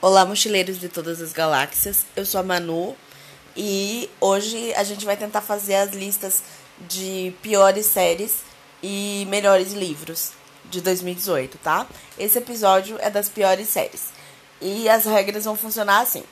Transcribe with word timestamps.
Olá, 0.00 0.24
mochileiros 0.24 0.78
de 0.78 0.88
todas 0.88 1.20
as 1.20 1.32
galáxias. 1.32 2.06
Eu 2.14 2.24
sou 2.24 2.38
a 2.38 2.44
Manu 2.44 2.96
e 3.56 4.08
hoje 4.20 4.72
a 4.74 4.84
gente 4.84 5.04
vai 5.04 5.16
tentar 5.16 5.40
fazer 5.40 5.74
as 5.74 5.90
listas 5.90 6.40
de 6.86 7.34
piores 7.42 7.86
séries 7.86 8.36
e 8.80 9.26
melhores 9.28 9.72
livros 9.72 10.34
de 10.70 10.80
2018, 10.80 11.58
tá? 11.58 11.84
Esse 12.16 12.38
episódio 12.38 12.96
é 13.00 13.10
das 13.10 13.28
piores 13.28 13.70
séries. 13.70 14.10
E 14.60 14.88
as 14.88 15.04
regras 15.04 15.46
vão 15.46 15.56
funcionar 15.56 16.02
assim. 16.02 16.22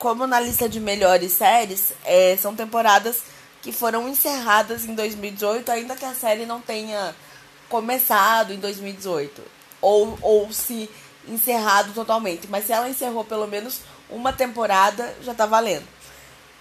Como 0.00 0.26
na 0.26 0.40
lista 0.40 0.68
de 0.68 0.80
melhores 0.80 1.30
séries, 1.30 1.92
é, 2.04 2.36
são 2.36 2.56
temporadas 2.56 3.22
que 3.62 3.70
foram 3.70 4.08
encerradas 4.08 4.84
em 4.84 4.96
2018, 4.96 5.70
ainda 5.70 5.94
que 5.94 6.04
a 6.04 6.12
série 6.12 6.44
não 6.44 6.60
tenha 6.60 7.14
começado 7.68 8.52
em 8.52 8.58
2018. 8.58 9.40
Ou, 9.80 10.18
ou 10.20 10.52
se 10.52 10.90
encerrado 11.28 11.92
totalmente. 11.92 12.48
Mas 12.48 12.66
se 12.66 12.72
ela 12.72 12.88
encerrou 12.88 13.24
pelo 13.24 13.46
menos 13.46 13.80
uma 14.10 14.32
temporada, 14.32 15.14
já 15.22 15.34
tá 15.34 15.46
valendo. 15.46 15.86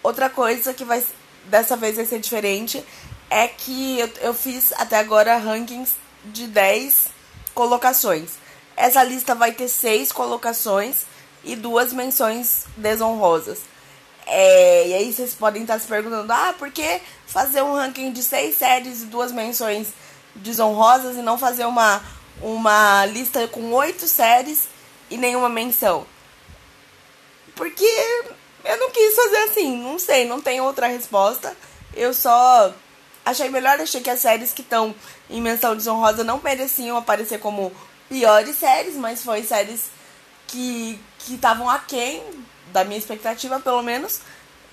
Outra 0.03 0.29
coisa 0.29 0.73
que 0.73 0.83
vai 0.83 1.03
dessa 1.45 1.75
vez 1.75 1.95
vai 1.95 2.05
ser 2.05 2.19
diferente 2.19 2.83
é 3.29 3.47
que 3.47 3.99
eu, 3.99 4.09
eu 4.21 4.33
fiz 4.33 4.73
até 4.73 4.97
agora 4.97 5.37
rankings 5.37 5.95
de 6.25 6.47
10 6.47 7.09
colocações. 7.53 8.31
Essa 8.75 9.03
lista 9.03 9.35
vai 9.35 9.51
ter 9.51 9.67
6 9.67 10.11
colocações 10.11 11.05
e 11.43 11.55
duas 11.55 11.93
menções 11.93 12.65
desonrosas. 12.77 13.59
É, 14.25 14.87
e 14.87 14.93
aí 14.93 15.13
vocês 15.13 15.33
podem 15.33 15.63
estar 15.63 15.79
se 15.79 15.87
perguntando: 15.87 16.31
ah, 16.31 16.53
por 16.57 16.71
que 16.71 17.01
fazer 17.25 17.61
um 17.61 17.73
ranking 17.73 18.11
de 18.11 18.23
6 18.23 18.57
séries 18.57 19.01
e 19.01 19.05
duas 19.05 19.31
menções 19.31 19.89
desonrosas 20.35 21.17
e 21.17 21.21
não 21.21 21.37
fazer 21.37 21.65
uma 21.65 22.01
uma 22.41 23.05
lista 23.05 23.47
com 23.47 23.71
oito 23.73 24.07
séries 24.07 24.67
e 25.09 25.17
nenhuma 25.17 25.49
menção. 25.49 26.05
Porque 27.55 27.85
eu 28.63 28.77
não 28.77 28.89
quis 28.91 29.15
fazer 29.15 29.37
assim, 29.37 29.77
não 29.77 29.99
sei, 29.99 30.25
não 30.25 30.41
tem 30.41 30.61
outra 30.61 30.87
resposta. 30.87 31.55
Eu 31.93 32.13
só 32.13 32.73
achei 33.25 33.49
melhor, 33.49 33.79
achei 33.79 34.01
que 34.01 34.09
as 34.09 34.19
séries 34.19 34.53
que 34.53 34.61
estão 34.61 34.95
em 35.29 35.41
menção 35.41 35.75
desonrosa 35.75 36.23
não 36.23 36.39
mereciam 36.41 36.97
aparecer 36.97 37.39
como 37.39 37.71
piores 38.09 38.55
séries, 38.57 38.95
mas 38.95 39.23
foi 39.23 39.43
séries 39.43 39.85
que 40.47 40.99
estavam 41.29 41.69
aquém 41.69 42.23
da 42.71 42.83
minha 42.83 42.97
expectativa, 42.97 43.59
pelo 43.59 43.81
menos. 43.81 44.21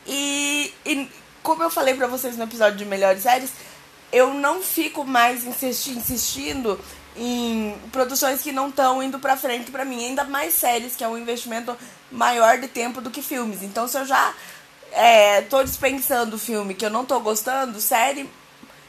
E, 0.07 0.73
e 0.85 1.09
como 1.42 1.62
eu 1.62 1.70
falei 1.70 1.95
pra 1.95 2.07
vocês 2.07 2.37
no 2.37 2.45
episódio 2.45 2.79
de 2.79 2.85
melhores 2.85 3.23
séries, 3.23 3.51
eu 4.11 4.33
não 4.33 4.62
fico 4.62 5.05
mais 5.05 5.45
insisti 5.45 5.91
insistindo 5.91 6.81
em 7.19 7.77
produções 7.91 8.41
que 8.41 8.52
não 8.52 8.69
estão 8.69 9.02
indo 9.02 9.19
pra 9.19 9.36
frente 9.36 9.70
para 9.70 9.84
mim, 9.84 10.05
ainda 10.05 10.24
mais 10.24 10.55
séries, 10.55 10.94
que 10.94 11.02
é 11.02 11.08
um 11.08 11.19
investimento 11.19 11.77
maior 12.11 12.58
de 12.58 12.69
tempo 12.69 13.00
do 13.00 13.11
que 13.11 13.20
filmes. 13.20 13.62
Então, 13.62 13.88
se 13.88 13.98
eu 13.98 14.06
já 14.06 14.33
é, 14.92 15.42
tô 15.42 15.62
dispensando 15.62 16.39
filme 16.39 16.74
que 16.74 16.84
eu 16.84 16.91
não 16.91 17.05
tô 17.05 17.19
gostando, 17.20 17.80
série, 17.80 18.30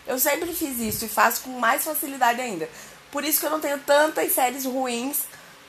eu 0.08 0.20
sempre 0.20 0.54
fiz 0.54 0.80
isso 0.80 1.06
e 1.06 1.10
faço 1.10 1.42
com 1.42 1.60
mais 1.60 1.84
facilidade 1.84 2.40
ainda. 2.40 2.70
Por 3.12 3.24
isso 3.24 3.40
que 3.40 3.46
eu 3.46 3.52
não 3.52 3.60
tenho 3.60 3.80
tantas 3.80 4.32
séries 4.32 4.66
ruins. 4.66 5.24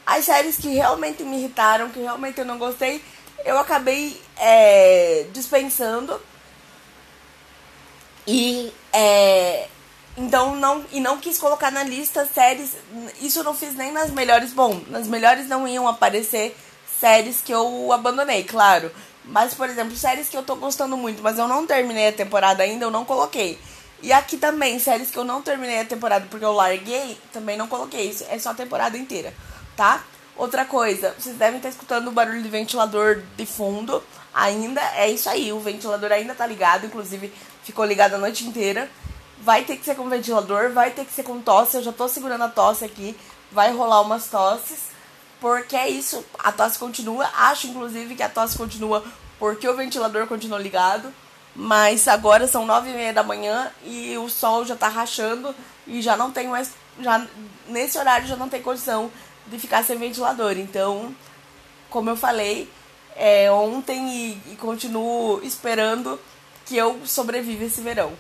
As 0.07 0.25
séries 0.27 0.57
que 0.57 0.69
realmente 0.69 1.23
me 1.23 1.39
irritaram, 1.39 1.91
que 1.91 2.01
realmente 2.01 2.39
eu 2.39 2.45
não 2.45 2.59
gostei, 2.59 3.03
eu 3.45 3.59
acabei 3.59 4.21
é, 4.37 5.27
dispensando. 5.33 6.21
E 8.27 8.73
é, 8.93 9.69
então 10.21 10.55
não 10.55 10.85
e 10.93 11.01
não 11.01 11.17
quis 11.17 11.39
colocar 11.39 11.71
na 11.71 11.83
lista 11.83 12.27
séries, 12.27 12.77
isso 13.23 13.39
eu 13.39 13.45
não 13.45 13.55
fiz 13.55 13.75
nem 13.75 13.91
nas 13.91 14.11
melhores, 14.11 14.53
bom, 14.53 14.79
nas 14.89 15.09
melhores 15.09 15.49
não 15.49 15.67
iam 15.67 15.89
aparecer 15.89 16.55
séries 17.01 17.41
que 17.41 17.53
eu 17.53 17.91
abandonei, 17.91 18.45
claro. 18.45 18.93
Mas 19.25 19.55
por 19.55 19.69
exemplo, 19.69 19.97
séries 19.97 20.29
que 20.29 20.37
eu 20.37 20.43
tô 20.43 20.57
gostando 20.57 20.97
muito, 20.97 21.23
mas 21.23 21.39
eu 21.39 21.49
não 21.49 21.67
terminei 21.67 22.09
a 22.09 22.13
temporada 22.13 22.63
ainda, 22.63 22.85
eu 22.85 22.91
não 22.91 23.05
coloquei. 23.05 23.59
E 24.03 24.13
aqui 24.13 24.37
também, 24.37 24.79
séries 24.79 25.11
que 25.11 25.19
eu 25.19 25.25
não 25.25 25.41
terminei 25.41 25.81
a 25.81 25.85
temporada 25.85 26.27
porque 26.31 26.45
eu 26.45 26.53
larguei, 26.53 27.17
também 27.33 27.57
não 27.57 27.67
coloquei. 27.67 28.09
Isso 28.09 28.25
é 28.29 28.39
só 28.39 28.51
a 28.51 28.55
temporada 28.55 28.99
inteira, 28.99 29.33
tá? 29.75 30.05
Outra 30.37 30.65
coisa, 30.65 31.15
vocês 31.19 31.37
devem 31.37 31.57
estar 31.57 31.69
escutando 31.71 32.09
o 32.09 32.13
barulho 32.13 32.43
de 32.43 32.49
ventilador 32.49 33.23
de 33.37 33.47
fundo 33.47 34.03
ainda. 34.35 34.81
É 34.97 35.09
isso 35.11 35.29
aí, 35.31 35.53
o 35.53 35.61
ventilador 35.61 36.13
ainda 36.13 36.35
tá 36.35 36.47
ligado, 36.47 36.87
inclusive 36.87 37.33
ficou 37.63 37.85
ligado 37.85 38.15
a 38.15 38.19
noite 38.19 38.47
inteira. 38.47 38.91
Vai 39.41 39.65
ter 39.65 39.77
que 39.77 39.85
ser 39.85 39.95
com 39.95 40.09
ventilador, 40.09 40.71
vai 40.73 40.91
ter 40.91 41.05
que 41.05 41.13
ser 41.13 41.23
com 41.23 41.41
tosse. 41.41 41.77
Eu 41.77 41.83
já 41.83 41.93
tô 41.93 42.07
segurando 42.09 42.45
a 42.45 42.49
tosse 42.49 42.85
aqui. 42.85 43.17
Vai 43.51 43.73
rolar 43.73 44.03
umas 44.03 44.27
tosses. 44.27 44.91
Porque 45.41 45.75
é 45.75 45.89
isso, 45.89 46.23
a 46.39 46.53
tosse 46.53 46.79
continua. 46.79 47.27
Acho, 47.35 47.67
inclusive, 47.69 48.15
que 48.15 48.23
a 48.23 48.29
tosse 48.29 48.57
continua 48.59 49.03
porque 49.39 49.67
o 49.67 49.75
ventilador 49.75 50.27
continua 50.27 50.59
ligado. 50.59 51.13
Mas 51.57 52.07
agora 52.07 52.47
são 52.47 52.67
nove 52.67 52.91
e 52.91 52.95
meia 52.95 53.13
da 53.13 53.23
manhã 53.23 53.73
e 53.85 54.17
o 54.19 54.29
sol 54.29 54.65
já 54.65 54.77
tá 54.77 54.89
rachando 54.89 55.55
e 55.87 56.01
já 56.01 56.17
não 56.17 56.31
tem 56.31 56.47
mais. 56.47 56.73
Já, 57.01 57.27
nesse 57.67 57.99
horário 57.99 58.27
já 58.27 58.37
não 58.37 58.49
tem 58.49 58.63
condição 58.63 59.11
de 59.47 59.59
ficar 59.59 59.83
sem 59.83 59.99
ventilador. 59.99 60.53
Então, 60.59 61.15
como 61.89 62.11
eu 62.11 62.17
falei, 62.17 62.71
é, 63.17 63.51
ontem 63.51 64.09
e, 64.09 64.53
e 64.53 64.57
continuo 64.57 65.41
esperando 65.43 66.21
que 66.67 66.77
eu 66.77 67.01
sobreviva 67.05 67.65
esse 67.65 67.81
verão 67.81 68.13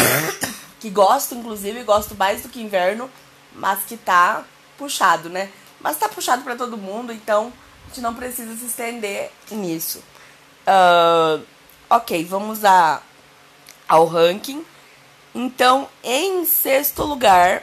que 0.80 0.90
gosto, 0.90 1.34
inclusive, 1.34 1.82
gosto 1.82 2.14
mais 2.14 2.42
do 2.42 2.48
que 2.48 2.60
inverno, 2.60 3.10
mas 3.54 3.84
que 3.84 3.96
tá 3.96 4.44
puxado, 4.76 5.28
né? 5.28 5.50
Mas 5.80 5.96
tá 5.96 6.08
puxado 6.08 6.42
para 6.42 6.56
todo 6.56 6.76
mundo, 6.76 7.12
então 7.12 7.52
a 7.84 7.88
gente 7.88 8.00
não 8.00 8.14
precisa 8.14 8.56
se 8.56 8.66
estender 8.66 9.30
nisso. 9.50 10.02
Uh, 10.66 11.44
ok, 11.88 12.24
vamos 12.24 12.64
a, 12.64 13.00
ao 13.88 14.06
ranking. 14.06 14.64
Então, 15.34 15.88
em 16.02 16.44
sexto 16.44 17.02
lugar, 17.02 17.62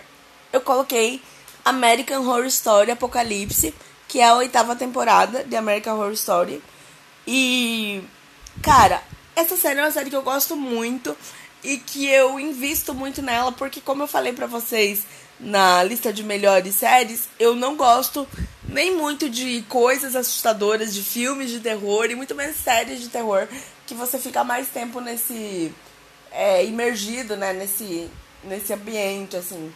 eu 0.51 0.61
coloquei 0.61 1.21
American 1.63 2.21
Horror 2.27 2.45
Story 2.45 2.91
Apocalipse, 2.91 3.73
que 4.07 4.19
é 4.19 4.27
a 4.27 4.35
oitava 4.35 4.75
temporada 4.75 5.43
de 5.43 5.55
American 5.55 5.97
Horror 5.97 6.11
Story. 6.11 6.61
E, 7.25 8.03
cara, 8.61 9.01
essa 9.35 9.55
série 9.55 9.79
é 9.79 9.83
uma 9.83 9.91
série 9.91 10.09
que 10.09 10.15
eu 10.15 10.21
gosto 10.21 10.55
muito 10.55 11.15
e 11.63 11.77
que 11.77 12.07
eu 12.07 12.39
invisto 12.39 12.93
muito 12.93 13.21
nela, 13.21 13.51
porque 13.51 13.81
como 13.81 14.03
eu 14.03 14.07
falei 14.07 14.33
para 14.33 14.47
vocês 14.47 15.03
na 15.39 15.83
lista 15.83 16.13
de 16.13 16.23
melhores 16.23 16.75
séries, 16.75 17.27
eu 17.39 17.55
não 17.55 17.75
gosto 17.75 18.27
nem 18.67 18.95
muito 18.95 19.29
de 19.29 19.63
coisas 19.63 20.15
assustadoras, 20.15 20.93
de 20.93 21.03
filmes 21.03 21.49
de 21.49 21.59
terror 21.59 22.05
e 22.09 22.15
muito 22.15 22.35
menos 22.35 22.57
séries 22.57 23.01
de 23.01 23.09
terror, 23.09 23.47
que 23.85 23.93
você 23.93 24.17
fica 24.17 24.43
mais 24.43 24.69
tempo 24.69 25.01
nesse 25.01 25.73
é, 26.31 26.63
imergido, 26.65 27.35
né, 27.35 27.53
nesse 27.53 28.09
nesse 28.43 28.73
ambiente 28.73 29.37
assim. 29.37 29.71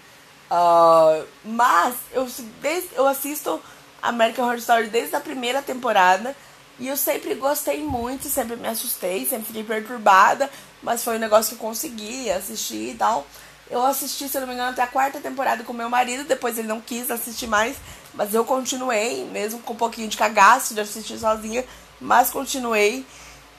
Uh, 0.50 1.25
mas 1.44 1.95
eu, 2.13 2.28
desde, 2.62 2.90
eu 2.95 3.07
assisto 3.07 3.62
American 4.01 4.45
Horror 4.45 4.57
Story 4.57 4.88
desde 4.88 5.16
a 5.16 5.19
primeira 5.19 5.62
temporada 5.62 6.35
e 6.79 6.88
eu 6.88 6.97
sempre 6.97 7.34
gostei 7.35 7.81
muito, 7.84 8.28
sempre 8.28 8.56
me 8.56 8.68
assustei, 8.68 9.25
sempre 9.25 9.47
fiquei 9.47 9.63
perturbada, 9.63 10.50
mas 10.85 11.03
foi 11.03 11.16
um 11.16 11.19
negócio 11.19 11.50
que 11.50 11.63
eu 11.63 11.68
consegui 11.68 12.31
assistir 12.31 12.91
e 12.91 12.94
tal. 12.94 13.25
Eu 13.72 13.84
assisti, 13.84 14.29
se 14.29 14.40
não 14.40 14.46
me 14.46 14.53
engano, 14.53 14.69
até 14.69 14.84
a 14.84 14.88
quarta 14.88 15.19
temporada 15.19 15.63
com 15.63 15.73
meu 15.73 15.90
marido, 15.90 16.23
depois 16.23 16.59
ele 16.59 16.68
não 16.68 16.79
quis 16.79 17.09
assistir 17.09 17.47
mais, 17.47 17.75
mas 18.13 18.35
eu 18.35 18.46
continuei, 18.46 19.25
mesmo 19.25 19.59
com 19.62 19.74
um 19.74 19.75
pouquinho 19.75 20.07
de 20.07 20.16
cagaço 20.16 20.75
de 20.75 20.81
assistir 20.81 21.18
sozinha, 21.18 21.66
mas 22.00 22.29
continuei. 22.29 23.03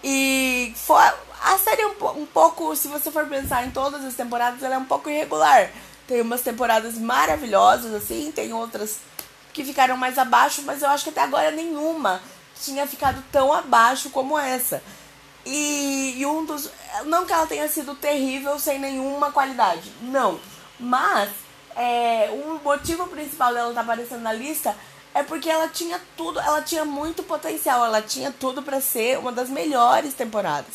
E 0.05 0.73
foi, 0.77 1.03
a 1.43 1.59
série 1.59 1.83
é 1.83 1.89
um, 1.89 2.23
um 2.23 2.27
pouco, 2.27 2.77
se 2.77 2.87
você 2.87 3.11
for 3.11 3.27
pensar 3.27 3.67
em 3.67 3.73
todas 3.73 4.05
as 4.05 4.15
temporadas, 4.15 4.63
ela 4.63 4.77
é 4.77 4.79
um 4.79 4.85
pouco 4.85 5.11
irregular. 5.11 5.69
Tem 6.07 6.21
umas 6.21 6.43
temporadas 6.43 6.97
maravilhosas, 6.97 7.93
assim, 7.93 8.31
tem 8.31 8.53
outras 8.53 8.99
que 9.53 9.65
ficaram 9.65 9.97
mais 9.97 10.17
abaixo, 10.17 10.63
mas 10.63 10.81
eu 10.81 10.89
acho 10.89 11.03
que 11.03 11.11
até 11.11 11.23
agora 11.23 11.51
nenhuma 11.51 12.23
tinha 12.63 12.87
ficado 12.87 13.21
tão 13.33 13.53
abaixo 13.53 14.11
como 14.11 14.39
essa. 14.39 14.81
E, 15.47 16.17
e, 16.19 16.27
um 16.27 16.45
dos. 16.45 16.69
Não 17.05 17.25
que 17.25 17.33
ela 17.33 17.47
tenha 17.47 17.69
sido 17.69 17.95
terrível 17.95 18.59
sem 18.59 18.81
nenhuma 18.81 19.31
qualidade. 19.31 19.93
Não. 20.03 20.41
Mas 20.79 21.31
é, 21.77 22.29
o 22.33 22.61
motivo 22.63 23.07
principal 23.07 23.55
dela 23.55 23.69
estar 23.69 23.85
tá 23.85 23.93
aparecendo 23.93 24.23
na 24.23 24.33
lista 24.33 24.77
é 25.15 25.23
porque 25.23 25.49
ela 25.49 25.69
tinha 25.69 26.01
tudo, 26.17 26.41
ela 26.41 26.61
tinha 26.61 26.85
muito 26.85 27.23
potencial, 27.23 27.85
ela 27.85 28.03
tinha 28.03 28.31
tudo 28.31 28.63
para 28.63 28.81
ser 28.81 29.19
uma 29.19 29.31
das 29.31 29.49
melhores 29.49 30.13
temporadas. 30.15 30.75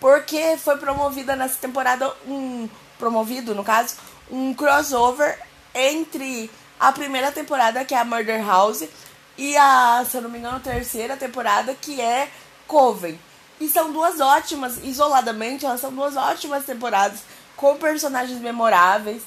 Porque 0.00 0.56
foi 0.56 0.76
promovida 0.78 1.36
nessa 1.36 1.58
temporada 1.58 2.12
um 2.26 2.68
promovido, 2.98 3.54
no 3.54 3.62
caso, 3.62 3.96
um 4.30 4.54
crossover 4.54 5.38
entre 5.74 6.50
a 6.80 6.90
primeira 6.90 7.30
temporada, 7.30 7.84
que 7.84 7.94
é 7.94 7.98
a 7.98 8.04
Murder 8.04 8.44
House, 8.44 8.88
e 9.38 9.56
a, 9.56 10.04
se 10.08 10.16
eu 10.16 10.22
não 10.22 10.30
me 10.30 10.38
engano, 10.38 10.58
terceira 10.60 11.16
temporada, 11.16 11.74
que 11.74 12.00
é 12.00 12.28
Coven. 12.66 13.18
E 13.60 13.68
são 13.68 13.92
duas 13.92 14.20
ótimas, 14.20 14.78
isoladamente, 14.82 15.64
elas 15.64 15.80
são 15.80 15.92
duas 15.92 16.16
ótimas 16.16 16.64
temporadas, 16.64 17.20
com 17.56 17.76
personagens 17.76 18.40
memoráveis. 18.40 19.22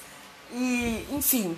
E, 0.52 1.06
enfim. 1.12 1.58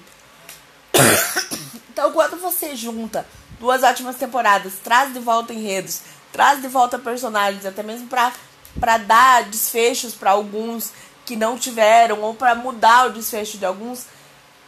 então, 1.91 2.11
quando 2.11 2.39
você 2.39 2.75
junta 2.75 3.25
duas 3.59 3.83
ótimas 3.83 4.15
temporadas, 4.15 4.73
traz 4.83 5.13
de 5.13 5.19
volta 5.19 5.53
enredos, 5.53 6.01
traz 6.31 6.61
de 6.61 6.67
volta 6.67 6.97
personagens, 6.97 7.65
até 7.65 7.83
mesmo 7.83 8.07
pra, 8.07 8.31
pra 8.79 8.97
dar 8.97 9.43
desfechos 9.43 10.13
para 10.13 10.31
alguns 10.31 10.91
que 11.25 11.35
não 11.35 11.57
tiveram, 11.57 12.21
ou 12.21 12.33
para 12.33 12.55
mudar 12.55 13.07
o 13.07 13.13
desfecho 13.13 13.57
de 13.57 13.65
alguns. 13.65 14.05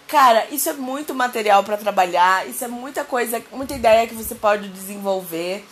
Cara, 0.07 0.45
isso 0.51 0.69
é 0.69 0.73
muito 0.73 1.15
material 1.15 1.63
para 1.63 1.77
trabalhar, 1.77 2.47
isso 2.47 2.63
é 2.63 2.67
muita 2.67 3.03
coisa, 3.03 3.41
muita 3.51 3.73
ideia 3.73 4.07
que 4.07 4.13
você 4.13 4.35
pode 4.35 4.67
desenvolver. 4.69 5.65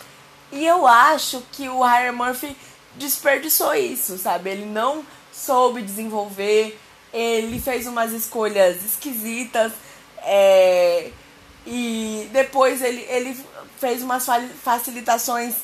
E 0.52 0.66
eu 0.66 0.86
acho 0.86 1.42
que 1.50 1.68
o 1.68 1.82
Ryan 1.82 2.12
Murphy 2.12 2.56
desperdiçou 2.94 3.74
isso, 3.74 4.18
sabe? 4.18 4.50
Ele 4.50 4.66
não 4.66 5.04
soube 5.32 5.80
desenvolver, 5.80 6.78
ele 7.12 7.58
fez 7.58 7.86
umas 7.86 8.12
escolhas 8.12 8.84
esquisitas, 8.84 9.72
é, 10.18 11.10
e 11.66 12.28
depois 12.32 12.82
ele, 12.82 13.00
ele 13.08 13.36
fez 13.78 14.02
umas 14.02 14.26
facilitações 14.62 15.54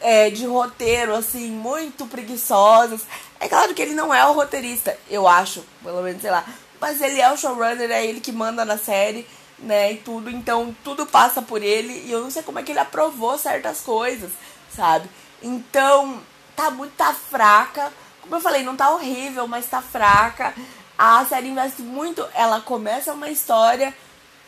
é, 0.00 0.30
de 0.30 0.46
roteiro, 0.46 1.14
assim, 1.14 1.50
muito 1.50 2.06
preguiçosas. 2.06 3.02
É 3.38 3.48
claro 3.48 3.74
que 3.74 3.82
ele 3.82 3.94
não 3.94 4.12
é 4.12 4.26
o 4.26 4.32
roteirista, 4.32 4.98
eu 5.10 5.28
acho, 5.28 5.62
pelo 5.82 6.02
menos, 6.02 6.22
sei 6.22 6.30
lá. 6.30 6.44
Mas 6.80 7.00
ele 7.00 7.20
é 7.20 7.30
o 7.30 7.36
showrunner, 7.36 7.90
é 7.90 8.04
ele 8.04 8.20
que 8.20 8.32
manda 8.32 8.64
na 8.64 8.78
série, 8.78 9.26
né, 9.64 9.92
e 9.92 9.96
tudo. 9.96 10.30
Então, 10.30 10.74
tudo 10.84 11.06
passa 11.06 11.42
por 11.42 11.62
ele. 11.62 12.04
E 12.06 12.12
eu 12.12 12.20
não 12.22 12.30
sei 12.30 12.42
como 12.42 12.58
é 12.58 12.62
que 12.62 12.72
ele 12.72 12.78
aprovou 12.78 13.36
certas 13.38 13.80
coisas, 13.80 14.30
sabe? 14.74 15.08
Então, 15.42 16.20
tá 16.54 16.70
muito 16.70 16.92
tá 16.92 17.12
fraca. 17.12 17.92
Como 18.20 18.34
eu 18.36 18.40
falei, 18.40 18.62
não 18.62 18.76
tá 18.76 18.90
horrível, 18.90 19.46
mas 19.46 19.66
tá 19.66 19.82
fraca. 19.82 20.54
A 20.96 21.24
série 21.24 21.48
investe 21.48 21.82
muito. 21.82 22.26
Ela 22.34 22.60
começa 22.60 23.12
uma 23.12 23.28
história 23.28 23.94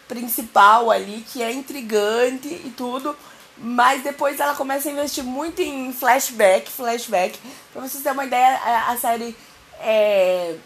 principal 0.07 0.91
ali 0.91 1.25
que 1.33 1.43
é 1.43 1.53
intrigante 1.53 2.49
e 2.49 2.73
tudo. 2.77 3.17
Mas 3.59 4.03
depois 4.03 4.39
ela 4.39 4.55
começa 4.55 4.89
a 4.89 4.93
investir 4.93 5.25
muito 5.25 5.63
em 5.63 5.93
flashback, 5.93 6.71
flashback. 6.71 7.39
Pra 7.73 7.83
vocês 7.83 8.03
terem 8.03 8.19
uma 8.19 8.27
ideia, 8.27 8.61
a, 8.87 8.97
série 8.99 9.35
é, 9.81 10.57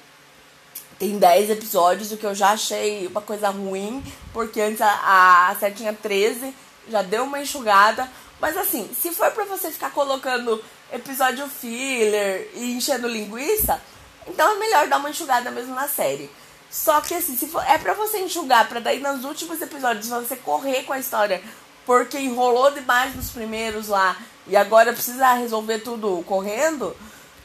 tem 1.01 1.19
10 1.19 1.49
episódios, 1.49 2.13
o 2.13 2.19
que 2.19 2.27
eu 2.27 2.35
já 2.35 2.51
achei 2.51 3.07
uma 3.07 3.23
coisa 3.23 3.49
ruim, 3.49 4.05
porque 4.35 4.61
antes 4.61 4.83
a, 4.83 5.49
a 5.49 5.57
série 5.59 5.75
tinha 5.75 5.95
13, 5.95 6.55
já 6.91 7.01
deu 7.01 7.25
uma 7.25 7.41
enxugada. 7.41 8.07
Mas 8.39 8.55
assim, 8.55 8.89
se 9.01 9.11
for 9.11 9.31
pra 9.31 9.47
você 9.47 9.71
ficar 9.71 9.91
colocando 9.93 10.63
episódio 10.93 11.49
filler 11.49 12.51
e 12.55 12.77
enchendo 12.77 13.09
linguiça, 13.09 13.81
então 14.29 14.53
é 14.53 14.59
melhor 14.59 14.89
dar 14.89 14.99
uma 14.99 15.09
enxugada 15.09 15.51
mesmo 15.51 15.75
na 15.75 15.89
série. 15.89 16.31
Só 16.71 17.01
que 17.01 17.15
assim, 17.15 17.35
se 17.35 17.49
for, 17.49 17.65
é 17.67 17.79
pra 17.79 17.95
você 17.95 18.19
enxugar, 18.19 18.69
pra 18.69 18.79
daí 18.79 19.01
nos 19.01 19.25
últimos 19.25 19.61
episódios 19.63 20.07
você 20.07 20.37
correr 20.37 20.83
com 20.83 20.93
a 20.93 20.99
história 20.99 21.43
porque 21.87 22.19
enrolou 22.19 22.71
demais 22.71 23.17
nos 23.17 23.31
primeiros 23.31 23.89
lá 23.89 24.17
e 24.47 24.55
agora 24.55 24.93
precisa 24.93 25.33
resolver 25.33 25.79
tudo 25.79 26.23
correndo, 26.27 26.95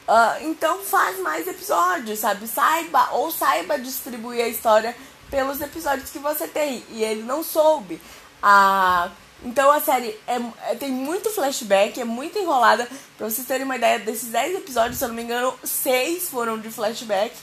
uh, 0.08 0.42
então 0.42 0.78
faz 0.82 1.18
mais 1.20 1.46
episódios, 1.46 2.18
sabe? 2.18 2.46
Saiba 2.46 3.10
ou 3.12 3.30
saiba 3.30 3.78
distribuir 3.78 4.44
a 4.44 4.48
história 4.48 4.96
pelos 5.30 5.60
episódios 5.60 6.10
que 6.10 6.18
você 6.18 6.46
tem. 6.48 6.84
E 6.90 7.02
ele 7.02 7.22
não 7.22 7.42
soube. 7.42 8.00
Uh, 8.42 9.10
então 9.44 9.70
a 9.70 9.80
série 9.80 10.18
é, 10.26 10.40
é, 10.70 10.74
tem 10.74 10.90
muito 10.90 11.30
flashback, 11.30 12.00
é 12.00 12.04
muito 12.04 12.38
enrolada. 12.38 12.88
Pra 13.16 13.28
vocês 13.28 13.46
terem 13.46 13.64
uma 13.64 13.76
ideia, 13.76 13.98
desses 13.98 14.30
10 14.30 14.56
episódios, 14.56 14.98
se 14.98 15.04
eu 15.04 15.08
não 15.08 15.14
me 15.14 15.22
engano, 15.22 15.54
6 15.62 16.28
foram 16.28 16.58
de 16.58 16.70
flashback. 16.70 17.34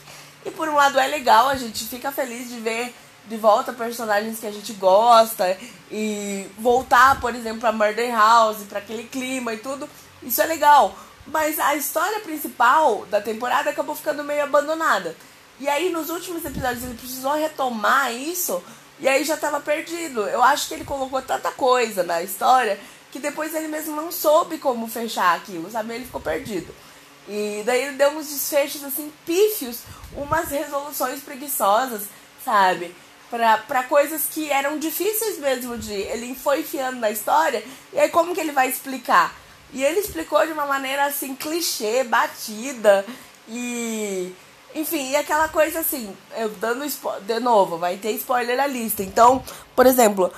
E 0.45 0.51
por 0.51 0.68
um 0.68 0.75
lado 0.75 1.00
é 1.00 1.07
legal, 1.07 1.48
a 1.48 1.56
gente 1.56 1.86
fica 1.86 2.12
feliz 2.12 2.50
de 2.50 2.60
ver 2.60 2.94
de 3.25 3.38
volta 3.38 3.71
personagens 3.71 4.39
que 4.39 4.48
a 4.48 4.51
gente 4.51 4.74
gosta 4.74 5.57
e 5.89 6.45
voltar, 6.57 7.21
por 7.21 7.33
exemplo, 7.33 7.62
pra 7.62 7.71
Murder 7.71 8.13
House, 8.13 8.63
para 8.68 8.80
aquele 8.80 9.04
clima 9.04 9.54
e 9.54 9.57
tudo. 9.57 9.89
Isso 10.21 10.42
é 10.42 10.45
legal. 10.45 10.94
Mas 11.25 11.59
a 11.59 11.75
história 11.75 12.19
principal 12.19 13.05
da 13.05 13.21
temporada 13.21 13.69
acabou 13.69 13.95
ficando 13.95 14.23
meio 14.23 14.43
abandonada. 14.43 15.15
E 15.59 15.69
aí 15.69 15.89
nos 15.89 16.09
últimos 16.09 16.43
episódios 16.43 16.83
ele 16.83 16.95
precisou 16.95 17.33
retomar 17.33 18.13
isso 18.13 18.61
e 18.99 19.07
aí 19.07 19.23
já 19.23 19.37
tava 19.37 19.59
perdido. 19.59 20.21
Eu 20.21 20.43
acho 20.43 20.67
que 20.67 20.73
ele 20.73 20.85
colocou 20.85 21.21
tanta 21.21 21.51
coisa 21.51 22.03
na 22.03 22.21
história 22.21 22.79
que 23.11 23.19
depois 23.19 23.53
ele 23.53 23.67
mesmo 23.67 23.95
não 23.95 24.11
soube 24.11 24.57
como 24.57 24.87
fechar 24.87 25.35
aquilo, 25.35 25.69
sabe? 25.69 25.93
Ele 25.93 26.05
ficou 26.05 26.19
perdido. 26.19 26.73
E 27.27 27.63
daí 27.65 27.83
ele 27.83 27.97
deu 27.97 28.09
uns 28.09 28.27
desfechos 28.27 28.83
assim 28.83 29.13
pífios, 29.25 29.81
umas 30.15 30.49
resoluções 30.49 31.21
preguiçosas, 31.21 32.03
sabe? 32.43 32.93
para 33.67 33.83
coisas 33.83 34.27
que 34.29 34.51
eram 34.51 34.77
difíceis 34.77 35.39
mesmo 35.39 35.77
de. 35.77 35.93
Ele 35.93 36.35
foi 36.35 36.59
enfiando 36.59 36.99
na 36.99 37.09
história, 37.09 37.63
e 37.91 37.99
aí 37.99 38.09
como 38.09 38.33
que 38.33 38.39
ele 38.39 38.51
vai 38.51 38.69
explicar? 38.69 39.33
E 39.73 39.83
ele 39.83 39.99
explicou 39.99 40.45
de 40.45 40.53
uma 40.53 40.65
maneira 40.65 41.05
assim, 41.05 41.35
clichê, 41.35 42.03
batida, 42.03 43.05
e. 43.47 44.33
Enfim, 44.75 45.11
e 45.11 45.15
aquela 45.15 45.47
coisa 45.49 45.81
assim, 45.81 46.15
eu 46.35 46.49
dando 46.49 46.83
de 47.21 47.39
novo, 47.39 47.77
vai 47.77 47.97
ter 47.97 48.11
spoiler 48.13 48.57
na 48.57 48.65
lista. 48.65 49.03
Então, 49.03 49.43
por 49.75 49.85
exemplo, 49.85 50.33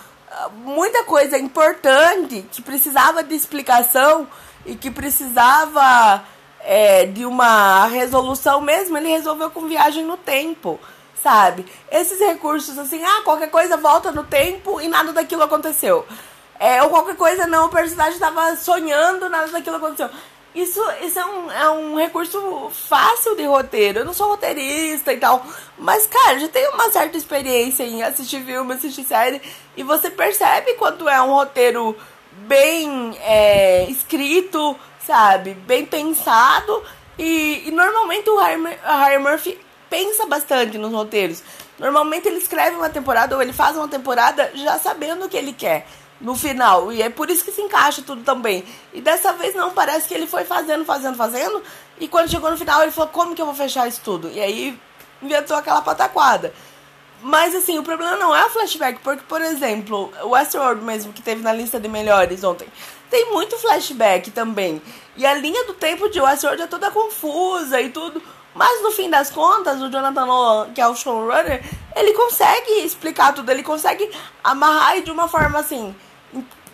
muita 0.57 1.05
coisa 1.05 1.37
importante 1.37 2.45
que 2.51 2.61
precisava 2.61 3.23
de 3.23 3.33
explicação 3.33 4.27
e 4.65 4.75
que 4.75 4.91
precisava 4.91 6.25
é, 6.59 7.05
de 7.05 7.25
uma 7.25 7.87
resolução 7.87 8.59
mesmo, 8.59 8.97
ele 8.97 9.07
resolveu 9.07 9.49
com 9.51 9.69
viagem 9.69 10.03
no 10.03 10.17
tempo 10.17 10.79
sabe? 11.25 11.65
Esses 11.91 12.19
recursos 12.19 12.77
assim, 12.77 13.03
ah, 13.03 13.21
qualquer 13.23 13.49
coisa 13.49 13.75
volta 13.75 14.11
no 14.11 14.23
tempo 14.23 14.79
e 14.79 14.87
nada 14.87 15.11
daquilo 15.11 15.41
aconteceu. 15.41 16.05
É, 16.59 16.81
ou 16.83 16.89
qualquer 16.89 17.15
coisa 17.15 17.47
não, 17.47 17.65
o 17.65 17.69
personagem 17.69 18.13
estava 18.13 18.55
sonhando, 18.55 19.29
nada 19.29 19.47
daquilo 19.47 19.75
aconteceu. 19.75 20.09
Isso, 20.53 20.81
isso 21.01 21.19
é, 21.19 21.25
um, 21.25 21.51
é 21.51 21.69
um 21.69 21.97
recurso 21.97 22.71
fácil 22.71 23.35
de 23.35 23.43
roteiro. 23.43 23.99
Eu 23.99 24.05
não 24.05 24.13
sou 24.13 24.29
roteirista 24.29 25.11
e 25.11 25.17
tal. 25.17 25.45
Mas, 25.77 26.07
cara, 26.07 26.39
já 26.39 26.47
tenho 26.47 26.71
uma 26.71 26.89
certa 26.89 27.17
experiência 27.17 27.83
em 27.83 28.01
assistir 28.01 28.41
filme, 28.41 28.73
assistir 28.73 29.03
série. 29.03 29.41
E 29.75 29.83
você 29.83 30.09
percebe 30.09 30.75
quando 30.75 31.09
é 31.09 31.21
um 31.21 31.33
roteiro 31.33 31.93
bem 32.31 33.17
é, 33.21 33.83
escrito, 33.89 34.77
sabe? 35.05 35.55
Bem 35.55 35.85
pensado. 35.85 36.81
E, 37.19 37.63
e 37.67 37.71
normalmente 37.71 38.29
o 38.29 38.37
Harry 38.37 39.17
Murphy 39.17 39.59
pensa 39.89 40.25
bastante 40.25 40.77
nos 40.77 40.93
roteiros. 40.93 41.43
Normalmente 41.77 42.29
ele 42.29 42.37
escreve 42.37 42.77
uma 42.77 42.89
temporada 42.89 43.35
ou 43.35 43.41
ele 43.41 43.51
faz 43.51 43.75
uma 43.75 43.89
temporada 43.89 44.49
já 44.55 44.79
sabendo 44.79 45.25
o 45.25 45.29
que 45.29 45.35
ele 45.35 45.51
quer 45.51 45.85
no 46.19 46.35
final. 46.35 46.91
E 46.91 47.01
é 47.01 47.09
por 47.09 47.29
isso 47.29 47.43
que 47.43 47.51
se 47.51 47.61
encaixa 47.61 48.01
tudo 48.01 48.23
também. 48.23 48.63
E 48.93 49.01
dessa 49.01 49.33
vez 49.33 49.55
não, 49.55 49.71
parece 49.71 50.07
que 50.07 50.13
ele 50.13 50.27
foi 50.27 50.43
fazendo, 50.45 50.85
fazendo, 50.85 51.15
fazendo. 51.15 51.61
E 51.99 52.07
quando 52.07 52.29
chegou 52.29 52.49
no 52.49 52.57
final 52.57 52.81
ele 52.81 52.91
falou, 52.91 53.09
como 53.11 53.35
que 53.35 53.41
eu 53.41 53.45
vou 53.45 53.55
fechar 53.55 53.87
isso 53.87 54.01
tudo? 54.03 54.29
E 54.29 54.39
aí 54.39 54.79
inventou 55.21 55.55
aquela 55.55 55.81
pataquada. 55.81 56.53
Mas 57.21 57.55
assim, 57.55 57.79
o 57.79 57.83
problema 57.83 58.17
não 58.17 58.35
é 58.35 58.45
o 58.45 58.49
flashback, 58.49 58.99
porque, 58.99 59.23
por 59.27 59.41
exemplo, 59.41 60.11
o 60.21 60.29
Westworld 60.29 60.83
mesmo, 60.83 61.11
que 61.11 61.21
teve 61.21 61.41
na 61.41 61.51
lista 61.51 61.79
de 61.79 61.87
melhores 61.87 62.43
ontem, 62.43 62.67
tem 63.09 63.31
muito 63.31 63.57
flashback 63.57 64.29
também. 64.31 64.81
E 65.17 65.25
a 65.25 65.33
linha 65.33 65.65
do 65.65 65.73
tempo 65.73 66.09
de 66.09 66.19
Westworld 66.19 66.61
é 66.61 66.67
toda 66.67 66.91
confusa 66.91 67.81
e 67.81 67.89
tudo. 67.89 68.21
Mas 68.55 68.81
no 68.81 68.91
fim 68.91 69.09
das 69.09 69.29
contas, 69.29 69.81
o 69.81 69.89
Jonathan 69.89 70.25
Nolan, 70.25 70.71
que 70.73 70.79
é 70.79 70.87
o 70.87 70.95
showrunner, 70.95 71.61
ele 71.93 72.13
consegue 72.13 72.85
explicar 72.85 73.33
tudo, 73.33 73.51
ele 73.51 73.61
consegue 73.61 74.09
amarrar 74.41 75.01
de 75.01 75.11
uma 75.11 75.27
forma 75.27 75.59
assim 75.59 75.93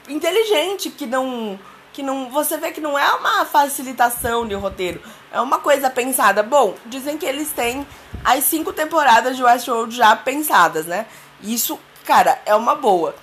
inteligente, 0.07 0.91
que 0.91 1.07
não 1.07 1.59
que 1.91 2.01
não, 2.01 2.29
você 2.29 2.55
vê 2.55 2.71
que 2.71 2.79
não 2.79 2.97
é 2.97 3.11
uma 3.15 3.43
facilitação 3.43 4.47
de 4.47 4.53
roteiro, 4.53 5.01
é 5.31 5.41
uma 5.41 5.59
coisa 5.59 5.89
pensada. 5.89 6.41
Bom, 6.41 6.75
dizem 6.85 7.17
que 7.17 7.25
eles 7.25 7.49
têm 7.51 7.85
as 8.23 8.45
cinco 8.45 8.71
temporadas 8.71 9.35
de 9.35 9.43
Westworld 9.43 9.93
já 9.93 10.15
pensadas, 10.15 10.85
né? 10.85 11.05
Isso, 11.41 11.77
cara, 12.05 12.39
é 12.45 12.55
uma 12.55 12.75
boa. 12.75 13.13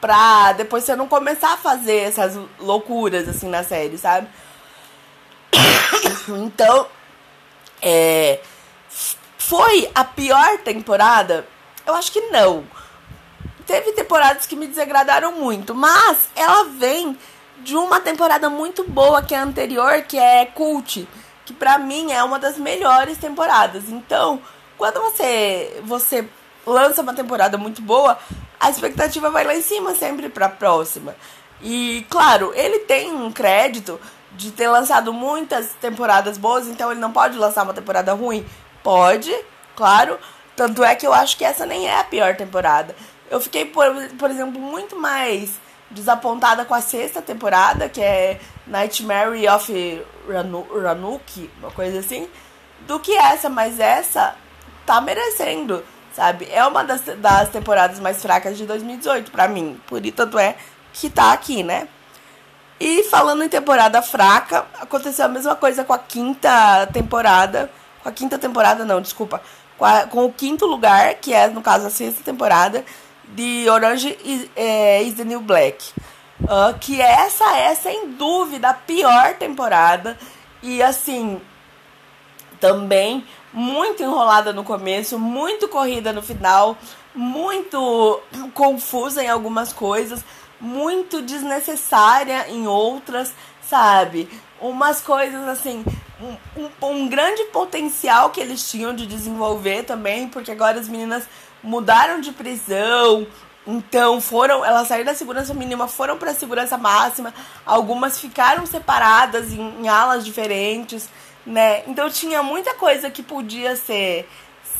Pra 0.00 0.52
depois 0.54 0.84
você 0.84 0.96
não 0.96 1.06
começar 1.06 1.52
a 1.52 1.56
fazer 1.58 1.98
essas 1.98 2.36
loucuras 2.58 3.28
assim 3.28 3.48
na 3.48 3.62
série, 3.62 3.98
sabe? 3.98 4.26
Então, 6.28 6.86
é, 7.82 8.40
foi 9.38 9.90
a 9.94 10.04
pior 10.04 10.58
temporada? 10.58 11.46
Eu 11.86 11.94
acho 11.94 12.12
que 12.12 12.20
não. 12.22 12.64
Teve 13.66 13.92
temporadas 13.92 14.46
que 14.46 14.56
me 14.56 14.66
desagradaram 14.66 15.32
muito, 15.32 15.74
mas 15.74 16.28
ela 16.34 16.64
vem 16.64 17.16
de 17.58 17.76
uma 17.76 18.00
temporada 18.00 18.48
muito 18.48 18.84
boa 18.84 19.22
que 19.22 19.34
é 19.34 19.38
a 19.38 19.42
anterior, 19.42 20.02
que 20.02 20.18
é 20.18 20.46
Cult, 20.46 21.06
que 21.44 21.52
pra 21.52 21.78
mim 21.78 22.12
é 22.12 22.22
uma 22.22 22.38
das 22.38 22.56
melhores 22.58 23.18
temporadas. 23.18 23.88
Então, 23.88 24.40
quando 24.76 25.00
você 25.00 25.80
você 25.84 26.28
lança 26.66 27.02
uma 27.02 27.14
temporada 27.14 27.56
muito 27.58 27.82
boa, 27.82 28.18
a 28.58 28.70
expectativa 28.70 29.30
vai 29.30 29.44
lá 29.44 29.54
em 29.54 29.62
cima 29.62 29.94
sempre 29.94 30.28
pra 30.28 30.48
próxima. 30.48 31.14
E 31.62 32.06
claro, 32.08 32.52
ele 32.54 32.80
tem 32.80 33.12
um 33.12 33.30
crédito 33.30 34.00
de 34.32 34.50
ter 34.50 34.68
lançado 34.68 35.12
muitas 35.12 35.72
temporadas 35.80 36.38
boas, 36.38 36.66
então 36.66 36.90
ele 36.90 37.00
não 37.00 37.12
pode 37.12 37.36
lançar 37.36 37.62
uma 37.64 37.74
temporada 37.74 38.12
ruim? 38.12 38.46
Pode, 38.82 39.34
claro. 39.76 40.18
Tanto 40.56 40.84
é 40.84 40.94
que 40.94 41.06
eu 41.06 41.12
acho 41.12 41.36
que 41.36 41.44
essa 41.44 41.66
nem 41.66 41.88
é 41.88 41.98
a 41.98 42.04
pior 42.04 42.36
temporada. 42.36 42.94
Eu 43.30 43.40
fiquei, 43.40 43.64
por, 43.64 43.86
por 44.18 44.30
exemplo, 44.30 44.60
muito 44.60 44.96
mais 44.96 45.52
desapontada 45.90 46.64
com 46.64 46.74
a 46.74 46.80
sexta 46.80 47.20
temporada, 47.20 47.88
que 47.88 48.00
é 48.00 48.40
Nightmare 48.66 49.48
of 49.48 50.02
Ranuki, 50.82 51.50
uma 51.58 51.70
coisa 51.70 51.98
assim, 51.98 52.28
do 52.86 53.00
que 53.00 53.12
essa, 53.12 53.48
mas 53.48 53.80
essa 53.80 54.36
tá 54.86 55.00
merecendo, 55.00 55.84
sabe? 56.12 56.48
É 56.50 56.64
uma 56.64 56.84
das, 56.84 57.02
das 57.18 57.48
temporadas 57.48 57.98
mais 57.98 58.22
fracas 58.22 58.56
de 58.56 58.66
2018 58.66 59.30
para 59.30 59.48
mim, 59.48 59.80
por 59.86 60.04
isso 60.04 60.16
tanto 60.16 60.38
é 60.38 60.56
que 60.92 61.10
tá 61.10 61.32
aqui, 61.32 61.62
né? 61.62 61.88
E 62.80 63.04
falando 63.04 63.44
em 63.44 63.48
temporada 63.48 64.00
fraca, 64.00 64.64
aconteceu 64.80 65.26
a 65.26 65.28
mesma 65.28 65.54
coisa 65.54 65.84
com 65.84 65.92
a 65.92 65.98
quinta 65.98 66.88
temporada, 66.90 67.70
com 68.02 68.08
a 68.08 68.12
quinta 68.12 68.38
temporada 68.38 68.86
não, 68.86 69.02
desculpa, 69.02 69.42
com, 69.76 69.84
a, 69.84 70.06
com 70.06 70.24
o 70.24 70.32
quinto 70.32 70.64
lugar, 70.64 71.14
que 71.16 71.34
é 71.34 71.46
no 71.46 71.60
caso 71.60 71.86
a 71.86 71.90
sexta 71.90 72.24
temporada, 72.24 72.82
de 73.28 73.68
Orange 73.68 74.18
is, 74.24 74.48
é, 74.56 75.02
is 75.02 75.14
the 75.14 75.24
New 75.24 75.42
Black. 75.42 75.92
Uh, 76.40 76.76
que 76.80 77.02
essa 77.02 77.54
é, 77.54 77.74
sem 77.74 78.12
dúvida, 78.12 78.70
a 78.70 78.74
pior 78.74 79.34
temporada. 79.34 80.16
E 80.62 80.82
assim, 80.82 81.38
também 82.58 83.26
muito 83.52 84.02
enrolada 84.02 84.52
no 84.52 84.64
começo, 84.64 85.18
muito 85.18 85.68
corrida 85.68 86.12
no 86.12 86.22
final, 86.22 86.78
muito 87.14 88.22
confusa 88.54 89.22
em 89.22 89.28
algumas 89.28 89.72
coisas, 89.72 90.24
muito 90.60 91.22
desnecessária 91.22 92.46
em 92.48 92.66
outras, 92.66 93.32
sabe? 93.62 94.28
Umas 94.60 95.00
coisas 95.00 95.48
assim, 95.48 95.84
um, 96.20 96.62
um, 96.62 96.86
um 96.88 97.08
grande 97.08 97.44
potencial 97.44 98.30
que 98.30 98.40
eles 98.40 98.68
tinham 98.70 98.94
de 98.94 99.06
desenvolver 99.06 99.84
também, 99.84 100.28
porque 100.28 100.50
agora 100.50 100.78
as 100.78 100.88
meninas 100.88 101.24
mudaram 101.62 102.20
de 102.20 102.32
prisão, 102.32 103.26
então 103.66 104.20
foram, 104.20 104.64
elas 104.64 104.88
saíram 104.88 105.06
da 105.06 105.14
segurança 105.14 105.54
mínima, 105.54 105.86
foram 105.86 106.16
para 106.16 106.30
a 106.30 106.34
segurança 106.34 106.76
máxima, 106.76 107.32
algumas 107.64 108.18
ficaram 108.18 108.66
separadas 108.66 109.52
em, 109.52 109.82
em, 109.82 109.88
alas 109.88 110.24
diferentes, 110.24 111.08
né? 111.46 111.82
Então 111.86 112.10
tinha 112.10 112.42
muita 112.42 112.74
coisa 112.74 113.10
que 113.10 113.22
podia 113.22 113.76
ser 113.76 114.28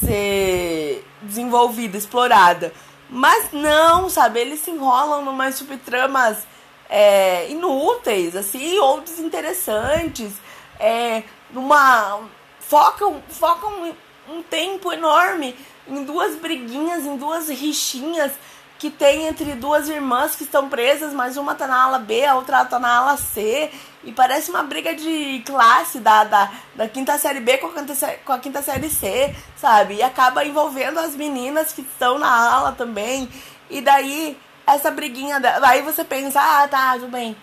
ser 0.04 1.04
desenvolvida, 1.22 1.98
explorada. 1.98 2.72
Mas 3.10 3.50
não, 3.52 4.08
sabe? 4.08 4.40
Eles 4.40 4.60
se 4.60 4.70
enrolam 4.70 5.24
numas 5.24 5.56
subtramas 5.56 6.46
é, 6.88 7.50
inúteis, 7.50 8.36
assim, 8.36 8.78
ou 8.78 9.00
desinteressantes. 9.00 10.32
É, 10.78 11.24
numa. 11.50 12.20
Focam, 12.60 13.20
focam 13.28 13.94
um 14.28 14.42
tempo 14.42 14.92
enorme 14.92 15.56
em 15.88 16.04
duas 16.04 16.36
briguinhas, 16.36 17.04
em 17.04 17.16
duas 17.16 17.48
rixinhas 17.48 18.32
que 18.78 18.88
tem 18.88 19.26
entre 19.26 19.52
duas 19.52 19.90
irmãs 19.90 20.34
que 20.34 20.44
estão 20.44 20.68
presas, 20.68 21.12
mas 21.12 21.36
uma 21.36 21.54
tá 21.54 21.66
na 21.66 21.82
ala 21.82 21.98
B, 21.98 22.24
a 22.24 22.34
outra 22.34 22.64
tá 22.64 22.78
na 22.78 22.96
ala 22.96 23.16
C. 23.18 23.70
E 24.02 24.12
parece 24.12 24.50
uma 24.50 24.62
briga 24.62 24.94
de 24.94 25.42
classe 25.44 26.00
da, 26.00 26.24
da, 26.24 26.50
da 26.74 26.88
quinta 26.88 27.18
série 27.18 27.40
B 27.40 27.58
com 27.58 27.66
a 27.66 27.72
quinta, 27.72 28.18
com 28.24 28.32
a 28.32 28.38
quinta 28.38 28.62
série 28.62 28.88
C, 28.88 29.34
sabe? 29.56 29.96
E 29.96 30.02
acaba 30.02 30.44
envolvendo 30.44 30.98
as 30.98 31.14
meninas 31.14 31.72
que 31.72 31.82
estão 31.82 32.18
na 32.18 32.28
ala 32.28 32.72
também. 32.72 33.28
E 33.68 33.80
daí, 33.82 34.38
essa 34.66 34.90
briguinha. 34.90 35.40
Aí 35.62 35.82
você 35.82 36.02
pensa, 36.02 36.40
ah, 36.40 36.66
tá, 36.66 36.94
tudo 36.94 37.08
bem. 37.08 37.36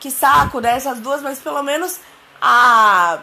Que 0.00 0.10
saco, 0.10 0.60
né? 0.60 0.72
Essas 0.72 0.98
duas, 0.98 1.22
mas 1.22 1.38
pelo 1.38 1.62
menos 1.62 2.00
a 2.40 3.20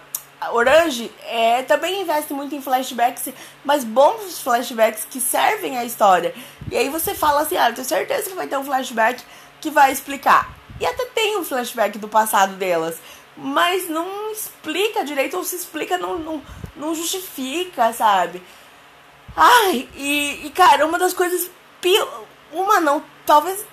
Orange 0.52 1.12
é, 1.26 1.64
também 1.64 2.02
investe 2.02 2.34
muito 2.34 2.54
em 2.56 2.62
flashbacks, 2.62 3.30
mas 3.66 3.84
bons 3.84 4.40
flashbacks 4.40 5.06
que 5.10 5.20
servem 5.20 5.78
à 5.78 5.84
história. 5.84 6.34
E 6.72 6.78
aí 6.78 6.90
você 6.90 7.14
fala 7.16 7.42
assim, 7.42 7.58
ah, 7.58 7.70
eu 7.70 7.76
tenho 7.76 7.88
certeza 7.88 8.30
que 8.30 8.36
vai 8.36 8.48
ter 8.48 8.58
um 8.58 8.64
flashback 8.64 9.22
que 9.60 9.70
vai 9.70 9.92
explicar. 9.92 10.57
E 10.80 10.86
até 10.86 11.06
tem 11.06 11.38
um 11.38 11.44
flashback 11.44 11.98
do 11.98 12.08
passado 12.08 12.54
delas, 12.56 13.00
mas 13.36 13.90
não 13.90 14.32
explica 14.32 15.06
direito, 15.06 15.38
ou 15.38 15.44
se 15.44 15.56
explica, 15.56 15.98
não, 15.98 16.18
não, 16.18 16.42
não 16.76 16.96
justifica, 16.96 17.92
sabe? 17.94 18.42
Ai, 19.36 19.88
e, 19.96 20.48
e 20.48 20.50
cara, 20.50 20.86
uma 20.86 20.98
das 20.98 21.14
coisas. 21.14 21.50
Uma 22.52 22.80
não, 22.80 23.04
talvez. 23.26 23.66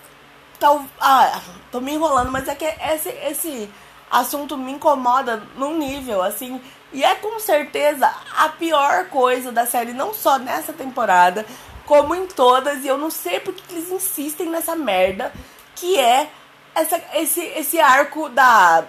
Tal, 0.59 0.85
ah, 1.01 1.41
tô 1.73 1.81
me 1.81 1.93
enrolando, 1.93 2.31
mas 2.31 2.47
é 2.47 2.55
que 2.55 2.65
esse, 2.65 3.09
esse 3.09 3.71
assunto 4.11 4.57
me 4.57 4.73
incomoda 4.73 5.43
num 5.57 5.77
nível 5.79 6.23
assim. 6.23 6.61
E 6.93 7.03
é 7.03 7.15
com 7.17 7.41
certeza 7.41 8.13
a 8.37 8.49
pior 8.51 9.09
coisa 9.09 9.51
da 9.51 9.67
série, 9.67 9.93
não 9.93 10.15
só 10.15 10.39
nessa 10.39 10.73
temporada, 10.73 11.45
como 11.87 12.15
em 12.15 12.27
todas. 12.27 12.85
E 12.85 12.87
eu 12.87 12.97
não 12.99 13.11
sei 13.11 13.41
porque 13.41 13.63
eles 13.71 13.91
insistem 13.91 14.49
nessa 14.49 14.77
merda, 14.77 15.33
que 15.75 15.99
é 15.99 16.31
essa, 16.75 17.01
esse, 17.15 17.41
esse 17.41 17.81
arco 17.81 18.29
da. 18.29 18.85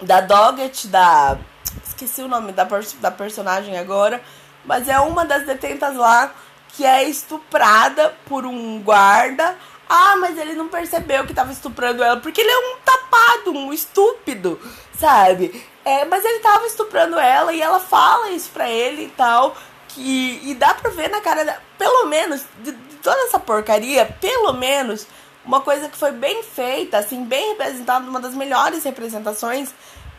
Da 0.00 0.20
Doggett, 0.20 0.88
da. 0.88 1.38
Esqueci 1.86 2.22
o 2.22 2.28
nome 2.28 2.52
da, 2.52 2.66
da 3.00 3.10
personagem 3.10 3.78
agora. 3.78 4.22
Mas 4.64 4.88
é 4.88 4.98
uma 4.98 5.24
das 5.24 5.46
detentas 5.46 5.96
lá 5.96 6.32
que 6.68 6.84
é 6.84 7.04
estuprada 7.04 8.14
por 8.26 8.46
um 8.46 8.80
guarda 8.82 9.56
ah, 9.94 10.16
mas 10.16 10.38
ele 10.38 10.54
não 10.54 10.68
percebeu 10.68 11.26
que 11.26 11.34
tava 11.34 11.52
estuprando 11.52 12.02
ela, 12.02 12.18
porque 12.18 12.40
ele 12.40 12.50
é 12.50 12.58
um 12.58 12.76
tapado, 12.82 13.52
um 13.52 13.74
estúpido, 13.74 14.58
sabe? 14.98 15.66
É, 15.84 16.06
mas 16.06 16.24
ele 16.24 16.38
tava 16.38 16.66
estuprando 16.66 17.18
ela 17.18 17.52
e 17.52 17.60
ela 17.60 17.78
fala 17.78 18.30
isso 18.30 18.48
pra 18.54 18.70
ele 18.70 19.04
e 19.04 19.10
tal. 19.10 19.54
Que, 19.88 20.40
e 20.44 20.54
dá 20.54 20.72
pra 20.72 20.90
ver 20.90 21.10
na 21.10 21.20
cara 21.20 21.44
dela, 21.44 21.60
pelo 21.76 22.06
menos, 22.06 22.42
de, 22.60 22.72
de 22.72 22.96
toda 23.02 23.20
essa 23.24 23.38
porcaria, 23.38 24.06
pelo 24.18 24.54
menos, 24.54 25.06
uma 25.44 25.60
coisa 25.60 25.88
que 25.88 25.96
foi 25.96 26.12
bem 26.12 26.42
feita, 26.42 26.98
assim, 26.98 27.24
bem 27.24 27.50
representada, 27.50 28.08
uma 28.08 28.20
das 28.20 28.34
melhores 28.34 28.84
representações 28.84 29.70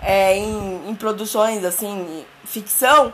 é, 0.01 0.37
em, 0.37 0.89
em 0.89 0.95
produções, 0.95 1.63
assim, 1.63 2.25
ficção, 2.43 3.13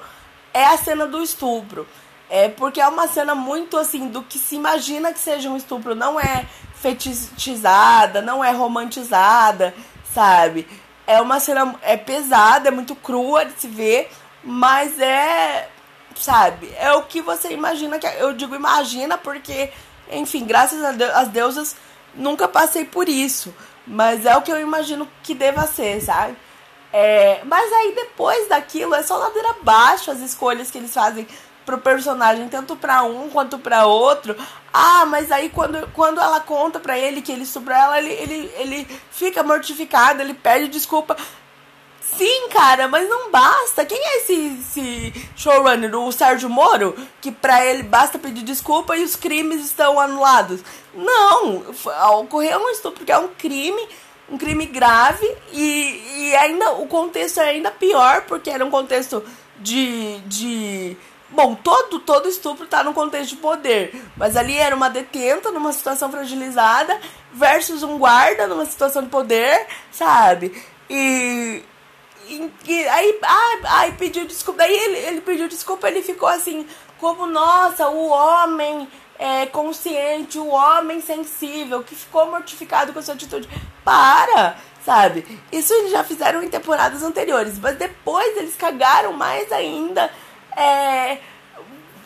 é 0.53 0.65
a 0.65 0.77
cena 0.77 1.05
do 1.05 1.21
estupro. 1.21 1.87
É 2.29 2.47
porque 2.47 2.79
é 2.79 2.87
uma 2.87 3.07
cena 3.07 3.33
muito 3.33 3.75
assim 3.75 4.07
do 4.07 4.21
que 4.21 4.37
se 4.37 4.55
imagina 4.55 5.11
que 5.11 5.19
seja 5.19 5.49
um 5.49 5.57
estupro, 5.57 5.95
não 5.95 6.19
é 6.19 6.45
fetichizada, 6.75 8.21
não 8.21 8.43
é 8.43 8.51
romantizada, 8.51 9.73
sabe? 10.13 10.67
É 11.07 11.19
uma 11.21 11.39
cena 11.39 11.75
é 11.81 11.97
pesada, 11.97 12.67
é 12.67 12.71
muito 12.71 12.95
crua 12.95 13.45
de 13.45 13.59
se 13.59 13.67
ver, 13.67 14.11
mas 14.43 14.99
é, 14.99 15.69
sabe? 16.15 16.71
É 16.77 16.93
o 16.93 17.03
que 17.03 17.19
você 17.19 17.51
imagina 17.51 17.97
que 17.97 18.05
eu 18.05 18.31
digo 18.33 18.55
imagina 18.55 19.17
porque, 19.17 19.71
enfim, 20.11 20.45
graças 20.45 20.83
a 20.83 20.91
Deus, 20.91 21.11
as 21.15 21.27
deusas 21.29 21.75
nunca 22.15 22.47
passei 22.47 22.85
por 22.85 23.07
isso, 23.07 23.53
mas 23.85 24.25
é 24.25 24.35
o 24.35 24.41
que 24.41 24.51
eu 24.51 24.59
imagino 24.59 25.07
que 25.23 25.33
deva 25.33 25.65
ser, 25.67 26.01
sabe? 26.01 26.35
É, 26.91 27.41
mas 27.45 27.71
aí 27.71 27.93
depois 27.95 28.47
daquilo 28.47 28.95
é 28.95 29.03
só 29.03 29.17
ladeira 29.17 29.49
abaixo 29.51 30.09
as 30.09 30.19
escolhas 30.19 30.71
que 30.71 30.77
eles 30.77 30.93
fazem 30.93 31.27
pro 31.65 31.77
personagem, 31.77 32.49
tanto 32.49 32.75
para 32.75 33.03
um 33.03 33.29
quanto 33.29 33.59
para 33.59 33.85
outro. 33.85 34.35
Ah, 34.73 35.05
mas 35.05 35.31
aí 35.31 35.49
quando, 35.49 35.87
quando 35.93 36.19
ela 36.19 36.39
conta 36.39 36.79
para 36.79 36.97
ele 36.97 37.21
que 37.21 37.31
ele 37.31 37.43
estuprou 37.43 37.77
ela, 37.77 37.99
ele, 37.99 38.11
ele, 38.11 38.51
ele 38.57 39.01
fica 39.11 39.43
mortificado, 39.43 40.21
ele 40.21 40.33
pede 40.33 40.67
desculpa. 40.67 41.15
Sim, 42.19 42.49
cara, 42.49 42.85
mas 42.89 43.07
não 43.07 43.31
basta. 43.31 43.85
Quem 43.85 43.97
é 43.97 44.17
esse, 44.17 44.33
esse 44.59 45.29
showrunner? 45.37 45.95
O 45.95 46.11
Sérgio 46.11 46.49
Moro? 46.49 46.93
Que 47.21 47.31
pra 47.31 47.65
ele 47.65 47.81
basta 47.81 48.19
pedir 48.19 48.43
desculpa 48.43 48.97
e 48.97 49.05
os 49.05 49.15
crimes 49.15 49.63
estão 49.63 49.97
anulados. 49.97 50.59
Não, 50.93 51.63
ocorreu 52.19 52.59
um 52.59 52.69
estupro, 52.71 52.97
porque 52.97 53.13
é 53.13 53.17
um 53.17 53.29
crime, 53.29 53.87
um 54.29 54.37
crime 54.37 54.65
grave 54.65 55.25
e, 55.53 56.03
e 56.17 56.35
ainda 56.35 56.73
o 56.73 56.87
contexto 56.87 57.39
é 57.39 57.51
ainda 57.51 57.71
pior, 57.71 58.23
porque 58.23 58.49
era 58.49 58.65
um 58.65 58.69
contexto 58.69 59.23
de, 59.57 60.19
de 60.25 60.97
Bom, 61.29 61.55
todo, 61.55 61.99
todo 61.99 62.27
estupro 62.27 62.65
está 62.65 62.83
no 62.83 62.93
contexto 62.93 63.29
de 63.29 63.37
poder, 63.37 64.03
mas 64.17 64.35
ali 64.35 64.57
era 64.57 64.75
uma 64.75 64.89
detenta 64.89 65.51
numa 65.51 65.71
situação 65.71 66.11
fragilizada 66.11 66.99
versus 67.31 67.81
um 67.81 67.97
guarda 67.97 68.45
numa 68.45 68.65
situação 68.65 69.03
de 69.03 69.09
poder, 69.09 69.67
sabe? 69.89 70.61
E, 70.89 71.63
e, 72.65 72.87
aí, 72.87 73.19
ai, 73.23 73.59
ai, 73.65 73.91
pediu 73.97 74.25
desculpa. 74.25 74.59
Daí 74.59 74.73
ele, 74.73 74.97
ele 74.97 75.21
pediu 75.21 75.47
desculpa, 75.47 75.87
ele 75.87 76.01
ficou 76.01 76.29
assim, 76.29 76.65
como, 76.99 77.25
nossa, 77.25 77.89
o 77.89 78.09
homem 78.09 78.87
é, 79.17 79.45
consciente, 79.47 80.37
o 80.37 80.47
homem 80.47 81.01
sensível, 81.01 81.83
que 81.83 81.95
ficou 81.95 82.29
mortificado 82.29 82.93
com 82.93 82.99
a 82.99 83.01
sua 83.01 83.13
atitude. 83.13 83.49
Para! 83.83 84.55
Sabe? 84.85 85.39
Isso 85.51 85.73
eles 85.73 85.91
já 85.91 86.03
fizeram 86.03 86.41
em 86.41 86.49
temporadas 86.49 87.03
anteriores, 87.03 87.59
mas 87.59 87.77
depois 87.77 88.37
eles 88.37 88.55
cagaram 88.55 89.11
mais 89.11 89.51
ainda 89.51 90.09
é, 90.55 91.17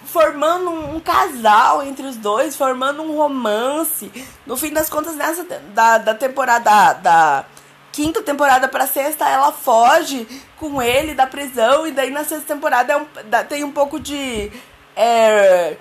formando 0.05 0.69
um, 0.69 0.95
um, 0.95 0.99
casal 0.99 1.83
entre 1.83 2.05
os 2.05 2.17
dois, 2.17 2.55
formando 2.55 3.01
um 3.01 3.15
romance. 3.15 4.11
No 4.45 4.57
fim 4.57 4.71
das 4.71 4.89
contas, 4.89 5.15
nessa 5.15 5.43
da, 5.73 5.97
da 5.97 6.15
temporada 6.15 6.93
da 6.93 7.45
quinta 7.93 8.21
temporada 8.21 8.67
para 8.67 8.85
sexta, 8.85 9.29
ela 9.29 9.53
foge 9.53 10.27
com 10.57 10.81
ele 10.81 11.13
da 11.13 11.25
prisão 11.25 11.87
e 11.87 11.91
daí 11.91 12.09
na 12.09 12.25
sexta 12.25 12.53
temporada 12.53 12.91
é 12.91 12.97
um, 12.97 13.05
tem 13.47 13.63
um 13.63 13.71
pouco 13.71 13.97
de 13.97 14.51
é, 14.95 15.77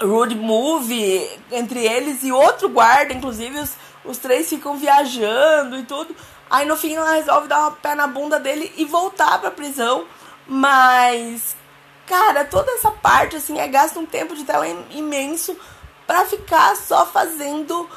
road 0.00 0.36
movie 0.36 1.28
entre 1.50 1.84
eles 1.84 2.22
e 2.22 2.30
outro 2.30 2.68
guarda, 2.68 3.12
inclusive 3.12 3.58
os 3.58 3.74
os 4.04 4.18
três 4.18 4.48
ficam 4.48 4.76
viajando 4.76 5.78
e 5.78 5.84
tudo. 5.84 6.14
Aí 6.50 6.66
no 6.66 6.76
fim 6.76 6.94
ela 6.94 7.12
resolve 7.12 7.48
dar 7.48 7.60
uma 7.60 7.70
pé 7.72 7.94
na 7.94 8.06
bunda 8.06 8.38
dele 8.38 8.72
e 8.76 8.84
voltar 8.84 9.38
pra 9.38 9.50
prisão. 9.50 10.04
Mas, 10.46 11.56
cara, 12.06 12.44
toda 12.44 12.70
essa 12.72 12.90
parte, 12.90 13.36
assim, 13.36 13.58
é 13.58 13.68
gasta 13.68 13.98
um 13.98 14.06
tempo 14.06 14.34
de 14.34 14.44
tela 14.44 14.66
imenso 14.90 15.56
pra 16.06 16.24
ficar 16.26 16.76
só 16.76 17.06
fazendo 17.06 17.88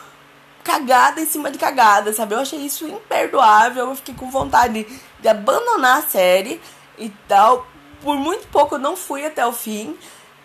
cagada 0.66 1.22
em 1.22 1.26
cima 1.28 1.52
de 1.52 1.60
cagada, 1.60 2.12
sabe? 2.12 2.34
Eu 2.34 2.40
achei 2.40 2.60
isso 2.60 2.88
imperdoável. 2.88 3.88
Eu 3.90 3.96
fiquei 3.96 4.16
com 4.16 4.30
vontade 4.30 4.86
de 5.20 5.28
abandonar 5.28 6.00
a 6.00 6.02
série 6.02 6.60
e 6.98 7.10
tal. 7.28 7.68
Por 8.02 8.18
muito 8.18 8.48
pouco 8.48 8.76
eu 8.76 8.80
não 8.80 8.98
fui 8.98 9.26
até 9.26 9.46
o 9.46 9.54
fim. 9.54 9.96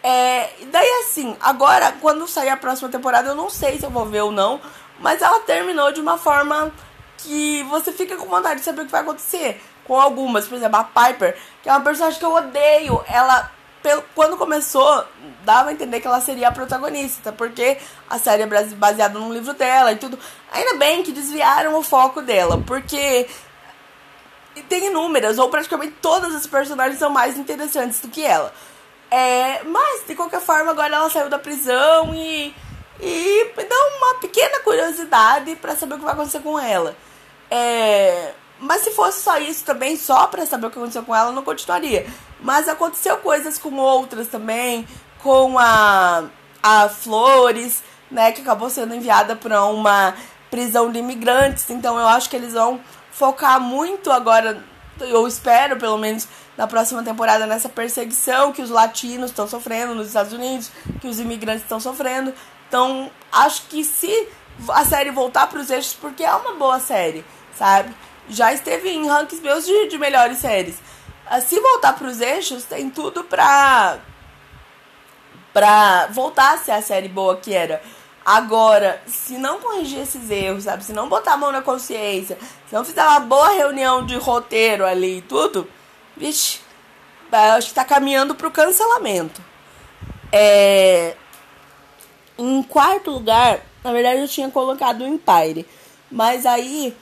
É, 0.03 0.51
daí 0.71 1.05
assim, 1.05 1.37
agora 1.41 1.93
quando 2.01 2.29
sair 2.29 2.51
a 2.51 2.57
próxima 2.57 2.89
temporada, 2.89 3.29
eu 3.29 3.35
não 3.35 3.51
sei 3.51 3.79
se 3.79 3.85
eu 3.85 3.91
vou 3.91 4.07
ver 4.07 4.23
ou 4.23 4.31
não, 4.31 4.61
mas 4.99 5.21
ela 5.21 5.41
terminou 5.41 5.93
de 5.93 6.01
uma 6.01 6.17
forma 6.17 6.73
que 7.19 7.63
você 7.65 7.93
fica 7.93 8.17
com 8.17 8.27
vontade 8.27 8.61
de 8.61 8.65
saber 8.65 8.83
o 8.83 8.87
que 8.87 8.93
vai 8.93 9.03
acontecer. 9.03 9.63
Com 9.85 9.99
algumas, 9.99 10.47
por 10.47 10.57
exemplo, 10.57 10.79
a 10.79 10.85
Piper, 10.85 11.37
que 11.63 11.69
é 11.69 11.73
uma 11.73 11.81
personagem 11.81 12.19
que 12.19 12.25
eu 12.25 12.33
odeio. 12.35 13.03
Ela, 13.09 13.51
quando 14.15 14.37
começou, 14.37 15.05
dava 15.45 15.71
a 15.71 15.73
entender 15.73 16.01
que 16.01 16.07
ela 16.07 16.21
seria 16.21 16.49
a 16.49 16.53
protagonista, 16.53 17.33
porque 17.33 17.79
a 18.09 18.19
série 18.19 18.43
é 18.43 18.47
baseada 18.47 19.19
num 19.19 19.33
livro 19.33 19.55
dela 19.55 19.93
e 19.93 19.97
tudo. 19.97 20.19
Ainda 20.53 20.75
bem 20.75 21.03
que 21.03 21.13
desviaram 21.13 21.75
o 21.79 21.83
foco 21.83 22.21
dela, 22.21 22.63
porque 22.67 23.27
tem 24.69 24.87
inúmeras, 24.87 25.39
ou 25.39 25.49
praticamente 25.49 25.95
todas 26.03 26.35
as 26.35 26.47
personagens 26.47 26.99
são 26.99 27.11
mais 27.11 27.39
interessantes 27.39 28.01
do 28.01 28.09
que 28.09 28.23
ela. 28.23 28.53
É, 29.11 29.63
mas, 29.65 30.07
de 30.07 30.15
qualquer 30.15 30.41
forma, 30.41 30.71
agora 30.71 30.95
ela 30.95 31.11
saiu 31.11 31.29
da 31.29 31.39
prisão 31.39 32.15
e, 32.15 32.55
e 33.01 33.51
dá 33.57 33.77
uma 33.97 34.21
pequena 34.21 34.61
curiosidade 34.61 35.57
para 35.57 35.75
saber 35.75 35.95
o 35.95 35.99
que 35.99 36.05
vai 36.05 36.15
acontecer 36.15 36.41
com 36.41 36.59
ela. 36.59 36.95
É, 37.51 38.33
mas 38.61 38.83
se 38.83 38.91
fosse 38.91 39.23
só 39.23 39.39
isso 39.39 39.65
também, 39.65 39.97
só 39.97 40.27
para 40.27 40.47
saber 40.47 40.67
o 40.67 40.71
que 40.71 40.79
aconteceu 40.79 41.03
com 41.03 41.17
ela, 41.17 41.33
não 41.33 41.43
continuaria. 41.43 42.07
Mas 42.43 42.69
aconteceu 42.69 43.19
coisas 43.19 43.59
com 43.59 43.75
outras 43.77 44.29
também, 44.29 44.87
com 45.23 45.59
a, 45.59 46.25
a 46.63 46.89
Flores, 46.89 47.83
né, 48.11 48.33
que 48.33 48.41
acabou 48.41 48.71
sendo 48.71 48.95
enviada 48.95 49.37
para 49.37 49.65
uma 49.67 50.15
prisão 50.51 50.91
de 50.91 50.99
imigrantes. 50.99 51.69
Então 51.71 51.99
eu 51.99 52.07
acho 52.09 52.29
que 52.29 52.37
eles 52.37 52.55
vão 52.55 52.81
focar 53.13 53.61
muito 53.61 54.11
agora, 54.11 54.63
eu 55.01 55.27
espero 55.27 55.77
pelo 55.77 55.99
menos 55.99 56.27
na 56.57 56.67
próxima 56.67 57.03
temporada, 57.03 57.47
nessa 57.47 57.69
perseguição 57.69 58.53
que 58.53 58.61
os 58.61 58.71
latinos 58.71 59.31
estão 59.31 59.47
sofrendo 59.47 59.95
nos 59.95 60.09
Estados 60.09 60.33
Unidos, 60.33 60.71
que 61.01 61.09
os 61.09 61.21
imigrantes 61.21 61.63
estão 61.63 61.81
sofrendo. 61.81 62.35
Então 62.69 63.11
acho 63.33 63.63
que 63.63 63.85
se 63.85 64.29
a 64.69 64.85
série 64.85 65.11
voltar 65.11 65.47
para 65.47 65.61
os 65.61 65.71
eixos, 65.71 65.97
porque 65.99 66.23
é 66.23 66.35
uma 66.35 66.55
boa 66.55 66.79
série, 66.81 67.25
sabe? 67.57 67.95
Já 68.29 68.53
esteve 68.53 68.91
em 68.91 69.09
rankings 69.09 69.43
meus 69.43 69.65
de, 69.65 69.89
de 69.89 69.99
melhores 69.99 70.39
séries. 70.39 70.77
Se 71.39 71.61
voltar 71.61 71.93
para 71.93 72.09
os 72.09 72.21
eixos, 72.21 72.65
tem 72.65 72.91
tudo 72.91 73.23
pra 73.25 73.99
pra 75.53 76.07
voltar 76.07 76.55
a 76.55 76.59
ser 76.59 76.73
a 76.73 76.83
série 76.83 77.09
boa 77.09 77.37
que 77.37 77.53
era. 77.53 77.83
Agora, 78.25 79.03
se 79.07 79.39
não 79.39 79.61
corrigir 79.61 80.01
esses 80.01 80.31
erros, 80.31 80.65
sabe? 80.65 80.85
Se 80.85 80.93
não 80.93 81.09
botar 81.09 81.33
a 81.33 81.37
mão 81.37 81.51
na 81.51 81.63
consciência, 81.63 82.39
se 82.69 82.75
não 82.75 82.85
fizer 82.85 83.03
uma 83.03 83.21
boa 83.21 83.49
reunião 83.51 84.05
de 84.05 84.17
roteiro 84.17 84.85
ali 84.85 85.19
e 85.19 85.23
tudo, 85.23 85.69
vixe, 86.17 86.61
acho 87.33 87.69
que 87.69 87.75
tá 87.75 87.85
caminhando 87.85 88.35
pro 88.35 88.51
cancelamento. 88.51 89.43
É... 90.33 91.17
Em 92.39 92.63
quarto 92.63 93.11
lugar, 93.11 93.61
na 93.83 93.93
verdade 93.93 94.21
eu 94.21 94.29
tinha 94.29 94.51
colocado 94.51 95.03
o 95.03 95.07
Empire. 95.07 95.67
Mas 96.11 96.45
aí 96.45 96.97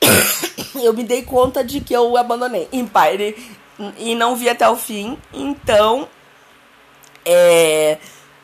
eu 0.82 0.92
me 0.92 1.04
dei 1.04 1.22
conta 1.22 1.62
de 1.64 1.80
que 1.80 1.92
eu 1.92 2.16
abandonei 2.16 2.68
Empire 2.72 3.36
e 3.98 4.14
não 4.14 4.36
vi 4.36 4.48
até 4.48 4.68
o 4.68 4.76
fim. 4.76 5.18
Então, 5.32 6.08
é 7.24 7.98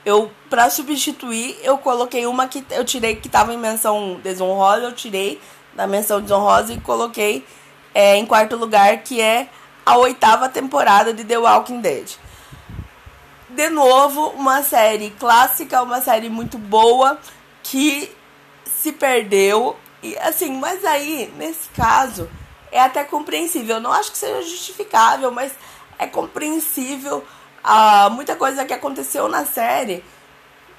eu 0.04 0.30
para 0.50 0.68
substituir, 0.68 1.56
eu 1.62 1.78
coloquei 1.78 2.26
uma 2.26 2.46
que 2.46 2.64
eu 2.70 2.84
tirei 2.84 3.16
que 3.16 3.28
tava 3.28 3.52
em 3.54 3.58
menção 3.58 4.20
desonrosa, 4.22 4.82
eu 4.84 4.92
tirei 4.92 5.40
da 5.74 5.86
menção 5.86 6.20
desonrosa 6.20 6.72
e 6.72 6.80
coloquei 6.80 7.44
é, 7.94 8.16
em 8.16 8.26
quarto 8.26 8.56
lugar, 8.56 8.98
que 8.98 9.20
é 9.20 9.48
a 9.84 9.96
oitava 9.96 10.48
temporada 10.48 11.12
de 11.12 11.24
The 11.24 11.38
Walking 11.38 11.80
Dead. 11.80 12.16
De 13.48 13.70
novo, 13.70 14.28
uma 14.30 14.62
série 14.62 15.10
clássica, 15.10 15.82
uma 15.82 16.00
série 16.00 16.28
muito 16.28 16.58
boa 16.58 17.18
que 17.62 18.10
se 18.64 18.92
perdeu. 18.92 19.76
E 20.04 20.18
assim, 20.18 20.58
mas 20.58 20.84
aí, 20.84 21.32
nesse 21.38 21.66
caso, 21.70 22.28
é 22.70 22.78
até 22.78 23.02
compreensível. 23.04 23.76
Eu 23.76 23.80
não 23.80 23.90
acho 23.90 24.12
que 24.12 24.18
seja 24.18 24.42
justificável, 24.42 25.30
mas 25.30 25.52
é 25.98 26.06
compreensível 26.06 27.24
uh, 27.64 28.10
muita 28.10 28.36
coisa 28.36 28.66
que 28.66 28.74
aconteceu 28.74 29.30
na 29.30 29.46
série. 29.46 30.04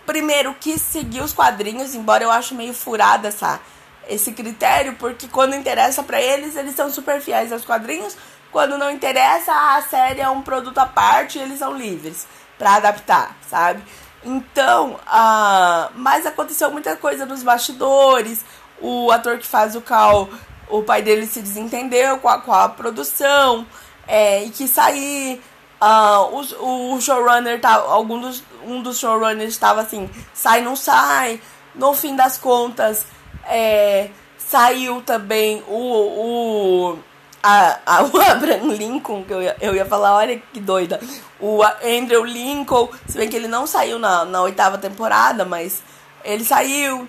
Primeiro, 0.06 0.54
que 0.54 0.78
seguir 0.78 1.22
os 1.22 1.34
quadrinhos, 1.34 1.96
embora 1.96 2.24
eu 2.24 2.30
acho 2.30 2.54
meio 2.54 2.72
furada 2.72 3.30
essa, 3.30 3.60
esse 4.08 4.32
critério, 4.32 4.96
porque 5.00 5.28
quando 5.28 5.56
interessa 5.56 6.04
para 6.04 6.22
eles, 6.22 6.56
eles 6.56 6.76
são 6.76 6.92
super 6.92 7.20
fiéis 7.20 7.52
aos 7.52 7.66
quadrinhos. 7.66 8.16
Quando 8.52 8.78
não 8.78 8.92
interessa, 8.92 9.52
a 9.52 9.82
série 9.82 10.22
é 10.22 10.30
um 10.30 10.44
produto 10.44 10.78
à 10.78 10.86
parte 10.86 11.40
e 11.40 11.42
eles 11.42 11.58
são 11.58 11.76
livres 11.76 12.28
para 12.60 12.76
adaptar, 12.76 13.36
sabe? 13.50 13.82
Então, 14.24 15.00
uh, 15.08 15.92
mas 15.96 16.28
aconteceu 16.28 16.70
muita 16.70 16.96
coisa 16.96 17.26
nos 17.26 17.42
bastidores. 17.42 18.46
O 18.82 19.12
ator 19.12 19.38
que 19.38 19.46
faz 19.46 19.76
o 19.76 19.82
Cal, 19.82 20.30
o 20.70 20.84
pai 20.84 21.02
dele 21.02 21.26
se 21.28 21.42
desentendeu 21.42 22.18
com 22.20 22.30
a, 22.30 22.40
com 22.40 22.54
a 22.54 22.70
produção 22.70 23.66
é, 24.08 24.44
e 24.44 24.50
quis 24.50 24.70
sair. 24.70 25.42
Uh, 25.82 26.44
o, 26.62 26.96
o 26.96 27.02
showrunner 27.02 27.60
tá, 27.60 27.74
algum 27.74 28.20
dos, 28.20 28.44
um 28.66 28.82
dos 28.82 28.98
showrunners 28.98 29.54
estava 29.54 29.82
assim, 29.82 30.10
sai 30.34 30.62
não 30.62 30.76
sai. 30.76 31.40
No 31.74 31.94
fim 31.94 32.16
das 32.16 32.38
contas, 32.38 33.06
é, 33.46 34.10
saiu 34.38 35.02
também 35.02 35.62
o, 35.68 36.94
o, 36.94 37.00
a, 37.44 37.80
a, 37.86 38.04
o 38.04 38.18
Abraham 38.22 38.74
Lincoln, 38.74 39.24
que 39.24 39.34
eu 39.34 39.42
ia, 39.42 39.56
eu 39.60 39.76
ia 39.76 39.86
falar, 39.86 40.16
olha 40.16 40.42
que 40.54 40.60
doida. 40.60 41.00
O 41.40 41.62
Andrew 41.84 42.24
Lincoln, 42.24 42.90
se 43.08 43.18
bem 43.18 43.30
que 43.30 43.36
ele 43.36 43.48
não 43.48 43.68
saiu 43.68 44.00
na, 44.00 44.24
na 44.26 44.42
oitava 44.42 44.78
temporada, 44.78 45.46
mas 45.46 45.84
ele 46.24 46.44
saiu. 46.44 47.08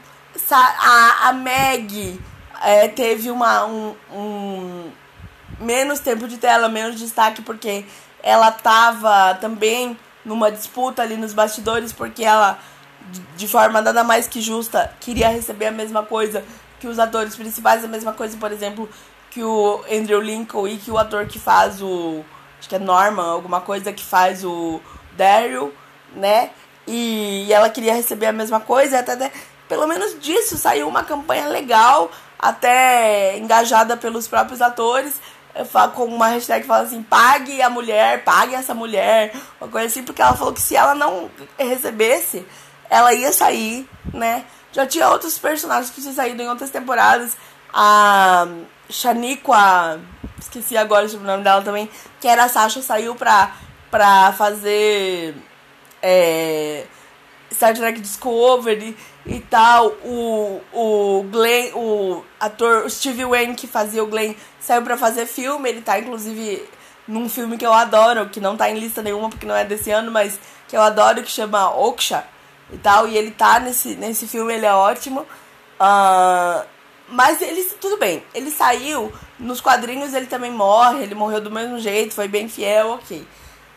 A, 0.51 1.29
a 1.29 1.33
Meg 1.33 2.21
é, 2.63 2.89
teve 2.89 3.31
uma, 3.31 3.65
um, 3.67 3.95
um 4.13 4.91
menos 5.61 6.01
tempo 6.01 6.27
de 6.29 6.39
tela, 6.39 6.69
menos 6.69 6.99
destaque, 6.99 7.43
porque 7.43 7.85
ela 8.23 8.51
tava 8.51 9.35
também 9.41 9.99
numa 10.25 10.51
disputa 10.51 11.03
ali 11.03 11.17
nos 11.17 11.33
bastidores, 11.33 11.93
porque 11.93 12.25
ela, 12.25 12.59
de 13.37 13.47
forma 13.47 13.81
nada 13.81 14.03
mais 14.03 14.27
que 14.27 14.41
justa, 14.41 14.93
queria 15.01 15.29
receber 15.29 15.67
a 15.67 15.73
mesma 15.73 16.03
coisa 16.03 16.45
que 16.81 16.89
os 16.89 16.99
atores 16.99 17.37
principais, 17.37 17.85
a 17.85 17.89
mesma 17.89 18.13
coisa, 18.13 18.37
por 18.37 18.51
exemplo, 18.53 18.89
que 19.31 19.43
o 19.43 19.85
Andrew 19.91 20.21
Lincoln 20.21 20.67
e 20.67 20.77
que 20.77 20.91
o 20.91 20.99
ator 20.99 21.27
que 21.27 21.39
faz 21.39 21.81
o. 21.81 22.25
Acho 22.59 22.69
que 22.69 22.75
é 22.75 22.79
Norman, 22.79 23.33
alguma 23.33 23.61
coisa 23.61 23.93
que 23.93 24.03
faz 24.03 24.45
o 24.45 24.81
Daryl, 25.17 25.73
né? 26.15 26.51
E, 26.87 27.45
e 27.47 27.53
ela 27.53 27.69
queria 27.69 27.95
receber 27.95 28.27
a 28.27 28.33
mesma 28.33 28.61
coisa, 28.61 28.99
até, 28.99 29.13
até 29.13 29.31
pelo 29.69 29.87
menos 29.87 30.19
disso 30.21 30.57
saiu 30.57 30.89
uma 30.89 31.05
campanha 31.05 31.49
legal, 31.49 32.11
até 32.39 33.39
engajada 33.39 33.97
pelos 33.97 34.29
próprios 34.29 34.61
atores 34.61 35.21
com 35.95 36.05
uma 36.05 36.29
hashtag 36.29 36.63
que 36.63 36.67
fala 36.67 36.85
assim, 36.85 37.03
pague 37.03 37.63
a 37.63 37.71
mulher, 37.71 38.23
pague 38.25 38.55
essa 38.55 38.75
mulher, 38.75 39.35
uma 39.61 39.71
coisa 39.71 39.87
assim, 39.87 40.03
porque 40.03 40.21
ela 40.21 40.35
falou 40.35 40.53
que 40.53 40.61
se 40.61 40.77
ela 40.77 40.95
não 40.95 41.31
recebesse, 41.59 42.47
ela 42.91 43.15
ia 43.15 43.33
sair, 43.33 43.89
né? 44.13 44.45
Já 44.73 44.87
tinha 44.87 45.09
outros 45.09 45.39
personagens 45.39 45.91
que 45.91 46.01
tinham 46.01 46.15
saído 46.15 46.43
em 46.43 46.49
outras 46.49 46.71
temporadas. 46.71 47.37
A 47.73 48.47
Shaniqua, 48.91 49.99
esqueci 50.39 50.77
agora 50.77 51.07
o 51.07 51.21
nome 51.21 51.43
dela 51.43 51.63
também, 51.63 51.89
que 52.21 52.29
era 52.29 52.45
a 52.45 52.49
Sasha, 52.49 52.83
saiu 52.83 53.15
pra, 53.15 53.53
pra 53.91 54.35
fazer 54.37 55.35
é, 56.03 56.85
Star 57.57 57.75
Trek 57.75 58.01
Discovery 58.01 58.97
e 59.25 59.41
tal. 59.41 59.89
O, 60.05 60.61
o 60.73 61.23
Glenn, 61.31 61.73
o 61.75 62.23
ator 62.39 62.89
Steve 62.91 63.25
Wayne 63.25 63.55
que 63.55 63.67
fazia 63.67 64.05
o 64.05 64.07
Glenn 64.07 64.35
saiu 64.61 64.83
para 64.83 64.97
fazer 64.97 65.27
filme. 65.27 65.69
Ele 65.69 65.81
tá 65.81 65.99
inclusive 65.99 66.63
num 67.09 67.29
filme 67.29 67.57
que 67.57 67.67
eu 67.67 67.73
adoro, 67.73 68.29
que 68.29 68.41
não 68.41 68.57
tá 68.57 68.71
em 68.71 68.79
lista 68.79 69.03
nenhuma 69.03 69.31
porque 69.31 69.47
não 69.47 69.57
é 69.57 69.65
desse 69.65 69.91
ano, 69.91 70.11
mas 70.13 70.39
que 70.69 70.77
eu 70.77 70.83
adoro, 70.83 71.23
que 71.23 71.31
chama 71.31 71.71
Oksha 71.71 72.25
e 72.71 72.77
tal. 72.77 73.09
E 73.09 73.17
ele 73.17 73.31
tá 73.31 73.59
nesse, 73.59 73.95
nesse 73.97 74.27
filme, 74.27 74.53
ele 74.53 74.67
é 74.67 74.75
ótimo. 74.75 75.23
Uh, 75.81 76.67
mas 77.09 77.41
ele, 77.41 77.63
tudo 77.81 77.97
bem, 77.99 78.23
ele 78.35 78.51
saiu, 78.51 79.13
nos 79.39 79.61
quadrinhos 79.61 80.13
ele 80.13 80.27
também 80.27 80.51
morre, 80.51 81.05
ele 81.05 81.15
morreu 81.15 81.41
do 81.41 81.51
mesmo 81.51 81.79
jeito, 81.79 82.15
foi 82.15 82.27
bem 82.27 82.49
fiel, 82.49 82.91
ok. 82.91 83.27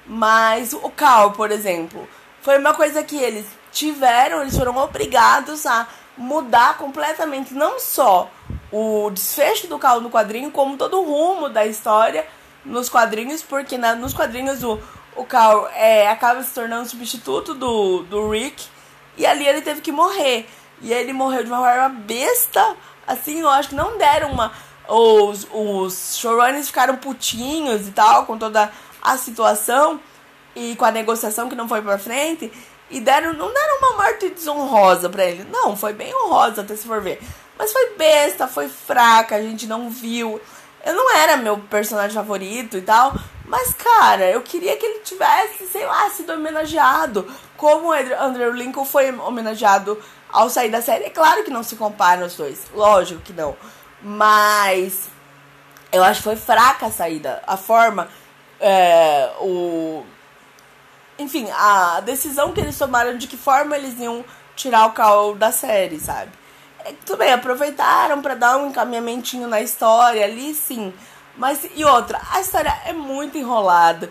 Mas 0.08 0.74
o 0.74 0.89
Cal, 0.89 1.32
por 1.34 1.52
exemplo, 1.52 2.08
foi 2.42 2.58
uma 2.58 2.74
coisa 2.74 3.04
que 3.04 3.15
eles 3.15 3.46
tiveram, 3.72 4.42
eles 4.42 4.58
foram 4.58 4.76
obrigados 4.78 5.66
a 5.66 5.88
mudar 6.18 6.78
completamente 6.78 7.54
não 7.54 7.80
só 7.80 8.30
o 8.72 9.10
desfecho 9.10 9.68
do 9.68 9.80
Cal 9.80 10.02
no 10.02 10.10
quadrinho, 10.10 10.52
como 10.52 10.78
todo 10.78 11.00
o 11.00 11.06
rumo 11.06 11.50
da 11.50 11.66
história 11.66 12.26
nos 12.66 12.90
quadrinhos, 12.90 13.42
porque 13.42 13.78
na, 13.78 13.96
nos 13.96 14.14
quadrinhos 14.14 14.64
o, 14.64 14.80
o 15.16 15.26
Cal 15.26 15.70
é, 15.74 16.08
acaba 16.10 16.44
se 16.44 16.54
tornando 16.54 16.90
substituto 16.90 17.54
do, 17.54 18.04
do 18.04 18.30
Rick, 18.30 18.66
e 19.18 19.26
ali 19.26 19.48
ele 19.48 19.62
teve 19.62 19.82
que 19.82 19.92
morrer. 19.92 20.48
E 20.82 20.94
ele 20.94 21.12
morreu 21.12 21.44
de 21.44 21.50
uma 21.50 21.60
forma 21.60 21.90
besta, 21.90 22.76
assim, 23.06 23.42
eu 23.42 23.50
acho 23.50 23.70
que 23.70 23.76
não 23.76 23.98
deram 23.98 24.32
uma. 24.32 24.52
Os, 24.88 25.46
os 25.52 26.18
showrunners 26.18 26.68
ficaram 26.68 26.96
putinhos 26.96 27.88
e 27.88 27.92
tal, 27.92 28.26
com 28.26 28.38
toda 28.38 28.72
a 29.02 29.18
situação 29.18 30.00
e 30.56 30.76
com 30.76 30.86
a 30.86 30.92
negociação 30.92 31.50
que 31.50 31.56
não 31.56 31.68
foi 31.68 31.82
pra 31.82 31.98
frente. 31.98 32.52
E 32.89 32.99
deram, 32.99 33.34
não 33.34 33.54
deram 33.54 33.78
uma 33.78 33.97
morte 33.97 34.30
desonrosa 34.30 35.10
pra 35.10 35.25
ele. 35.25 35.45
Não, 35.52 35.78
foi 35.78 35.93
bem 35.93 36.13
honrosa, 36.15 36.62
até 36.62 36.75
se 36.75 36.88
for 36.88 37.02
ver. 37.02 37.21
Mas 37.58 37.71
foi 37.71 37.95
besta, 37.95 38.47
foi 38.47 38.67
fraca, 38.67 39.36
a 39.36 39.41
gente 39.41 39.67
não 39.67 39.89
viu. 39.89 40.41
Eu 40.86 40.93
não 40.93 41.15
era 41.15 41.38
meu 41.38 41.58
personagem 41.58 42.15
favorito 42.15 42.78
e 42.78 42.82
tal. 42.82 43.13
Mas, 43.45 43.73
cara, 43.73 44.30
eu 44.30 44.41
queria 44.41 44.78
que 44.78 44.86
ele 44.86 44.99
tivesse, 44.99 45.67
sei 45.67 45.86
lá, 45.86 46.10
sido 46.10 46.34
homenageado. 46.34 47.28
Como 47.58 47.89
o 47.89 47.91
Andrew 47.91 48.54
Lincoln 48.54 48.86
foi 48.86 49.12
homenageado 49.12 50.02
ao 50.32 50.49
sair 50.49 50.69
da 50.69 50.82
série. 50.82 51.06
É 51.06 51.10
claro 51.10 51.43
que 51.43 51.52
não 51.52 51.63
se 51.63 51.75
compara 51.75 52.25
os 52.25 52.36
dois. 52.36 52.62
Lógico 52.73 53.21
que 53.21 53.34
não. 53.34 53.58
Mas 54.02 55.10
eu 55.91 56.04
acho 56.04 56.19
que 56.19 56.23
foi 56.23 56.36
fraca 56.36 56.86
a 56.86 56.91
saída. 56.91 57.41
A 57.45 57.58
forma. 57.58 58.08
É, 58.60 59.32
o 59.39 60.04
enfim, 61.20 61.48
a 61.52 62.00
decisão 62.00 62.54
que 62.54 62.62
eles 62.62 62.78
tomaram 62.78 63.18
de 63.18 63.28
que 63.28 63.38
forma 63.38 63.76
eles 63.76 64.00
iam 64.00 64.24
tirar 64.56 64.86
o 64.88 64.92
Cal 64.92 65.36
da 65.36 65.52
série, 65.52 66.00
sabe? 66.00 66.32
É, 66.86 66.94
tudo 67.06 67.20
bem, 67.20 67.32
aproveitaram 67.32 68.22
para 68.22 68.36
dar 68.36 68.58
um 68.58 68.68
encaminhamentinho 68.68 69.48
na 69.48 69.62
história 69.62 70.24
ali, 70.24 70.54
sim. 70.54 70.94
Mas, 71.38 71.66
e 71.76 71.86
outra, 71.86 72.20
a 72.32 72.42
história 72.42 72.74
é 72.86 72.94
muito 72.94 73.38
enrolada. 73.38 74.10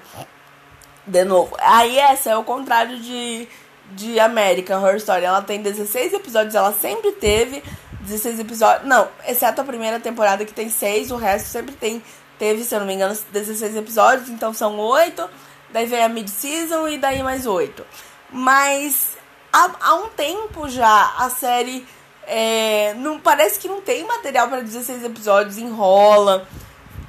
De 1.07 1.25
novo, 1.25 1.57
aí 1.61 1.99
essa 1.99 2.31
é 2.31 2.37
o 2.37 2.44
contrário 2.44 2.99
de, 2.99 3.49
de 3.92 4.21
American 4.21 4.81
Horror 4.81 4.97
Story. 4.97 5.25
Ela 5.25 5.42
tem 5.42 5.62
16 5.62 6.12
episódios, 6.12 6.55
ela 6.55 6.73
sempre 6.73 7.12
teve 7.12 7.62
16 8.01 8.40
episódios. 8.40 8.87
Não, 8.87 9.09
exceto 9.27 9.61
a 9.61 9.64
primeira 9.64 9.99
temporada 9.99 10.44
que 10.44 10.53
tem 10.53 10.68
6, 10.68 11.11
o 11.11 11.16
resto 11.16 11.49
sempre 11.49 11.75
tem. 11.75 12.03
Teve, 12.38 12.62
se 12.62 12.75
eu 12.75 12.81
não 12.81 12.87
me 12.87 12.94
engano, 12.94 13.18
16 13.33 13.77
episódios, 13.77 14.29
então 14.29 14.55
são 14.55 14.79
8 14.79 15.29
daí 15.70 15.87
vem 15.87 16.02
a 16.02 16.09
mid-season 16.09 16.88
e 16.88 16.98
daí 16.98 17.22
mais 17.22 17.46
oito. 17.46 17.85
Mas 18.31 19.16
há, 19.52 19.70
há, 19.81 19.94
um 19.94 20.09
tempo 20.09 20.68
já 20.68 21.14
a 21.18 21.31
série 21.31 21.87
é, 22.26 22.94
não 22.94 23.18
parece 23.18 23.59
que 23.59 23.68
não 23.68 23.81
tem 23.81 24.04
material 24.07 24.48
para 24.48 24.61
16 24.61 25.04
episódios, 25.04 25.59
enrola. 25.59 26.46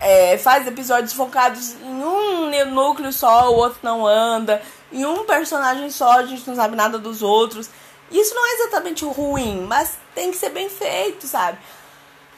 É, 0.02 0.38
faz 0.38 0.66
episódios 0.66 1.12
focados 1.12 1.74
em 1.74 2.04
um 2.04 2.72
núcleo 2.72 3.12
só, 3.12 3.52
o 3.52 3.56
outro 3.56 3.80
não 3.84 4.08
anda. 4.08 4.62
Em 4.92 5.06
um 5.06 5.26
personagem 5.26 5.90
só, 5.92 6.20
a 6.20 6.26
gente 6.26 6.48
não 6.48 6.56
sabe 6.56 6.76
nada 6.76 6.98
dos 6.98 7.22
outros. 7.22 7.70
Isso 8.10 8.34
não 8.34 8.48
é 8.48 8.54
exatamente 8.54 9.06
ruim, 9.06 9.66
mas 9.68 9.98
tem 10.16 10.32
que 10.32 10.38
ser 10.38 10.50
bem 10.50 10.70
feito, 10.70 11.28
sabe? 11.28 11.60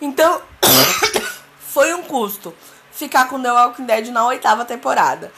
Então, 0.01 0.41
foi 1.69 1.93
um 1.93 2.03
custo 2.03 2.53
ficar 2.91 3.29
com 3.29 3.41
The 3.41 3.51
Walking 3.51 3.85
Dead 3.85 4.07
na 4.07 4.25
oitava 4.25 4.65
temporada. 4.65 5.31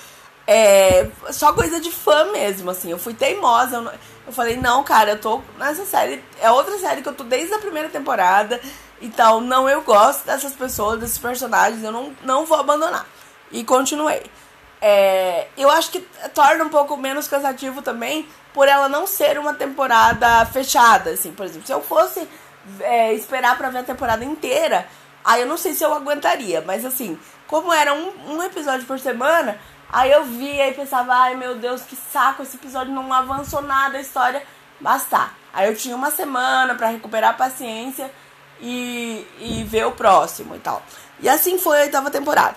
É 0.46 1.08
só 1.32 1.54
coisa 1.54 1.80
de 1.80 1.90
fã 1.92 2.32
mesmo, 2.32 2.70
assim. 2.70 2.92
Eu 2.92 3.00
fui 3.00 3.14
teimosa. 3.14 3.78
Eu, 3.78 3.92
eu 4.28 4.34
falei, 4.34 4.58
não, 4.58 4.84
cara, 4.84 5.12
eu 5.12 5.20
tô 5.20 5.42
nessa 5.58 5.86
série. 5.86 6.24
É 6.42 6.52
outra 6.52 6.78
série 6.78 7.02
que 7.02 7.10
eu 7.10 7.14
tô 7.14 7.24
desde 7.24 7.54
a 7.54 7.60
primeira 7.60 7.90
temporada. 7.90 8.60
Então, 9.02 9.42
não, 9.42 9.70
eu 9.70 9.82
gosto 9.82 10.26
dessas 10.26 10.54
pessoas, 10.54 11.00
desses 11.00 11.18
personagens. 11.18 11.84
Eu 11.84 11.92
não, 11.92 12.14
não 12.24 12.46
vou 12.46 12.58
abandonar. 12.58 13.06
E 13.52 13.64
continuei. 13.64 14.24
É, 14.82 15.48
eu 15.58 15.70
acho 15.70 15.92
que 15.92 16.02
torna 16.34 16.66
um 16.66 16.70
pouco 16.70 16.98
menos 16.98 17.28
cansativo 17.28 17.82
também 17.82 18.28
por 18.54 18.68
ela 18.68 18.90
não 18.90 19.08
ser 19.08 19.40
uma 19.40 19.54
temporada 19.54 20.46
fechada, 20.48 21.12
assim. 21.12 21.32
Por 21.32 21.46
exemplo, 21.46 21.66
se 21.66 21.74
eu 21.74 21.82
fosse 21.82 22.28
é, 22.82 23.14
esperar 23.14 23.58
pra 23.58 23.70
ver 23.70 23.80
a 23.80 23.84
temporada 23.84 24.26
inteira, 24.26 24.86
aí 25.24 25.42
eu 25.42 25.48
não 25.48 25.58
sei 25.58 25.74
se 25.74 25.86
eu 25.86 25.94
aguentaria. 25.94 26.62
Mas 26.62 26.84
assim, 26.84 27.18
como 27.48 27.72
era 27.72 27.94
um, 27.94 28.36
um 28.36 28.44
episódio 28.44 28.86
por 28.86 29.00
semana 29.00 29.58
Aí 29.94 30.12
eu 30.12 30.26
vi 30.26 30.60
e 30.60 30.74
pensava, 30.74 31.14
ai 31.14 31.36
meu 31.36 31.56
Deus, 31.56 31.84
que 31.84 31.96
saco, 31.96 32.42
esse 32.42 32.58
episódio 32.58 32.92
não 32.92 33.14
avançou 33.14 33.62
nada 33.62 34.00
a 34.00 34.02
história. 34.02 34.42
Basta. 34.80 35.30
Aí 35.54 35.70
eu 35.70 35.76
tinha 35.76 35.96
uma 35.96 36.10
semana 36.10 36.74
para 36.74 36.88
recuperar 36.88 37.30
a 37.30 37.34
paciência 37.34 38.12
e, 38.60 39.24
e 39.40 39.64
ver 39.66 39.86
o 39.86 39.92
próximo 39.92 40.56
e 40.56 40.60
tal. 40.60 40.82
E 41.20 41.30
assim 41.30 41.60
foi 41.60 41.78
a 41.78 41.84
oitava 41.84 42.10
temporada. 42.10 42.56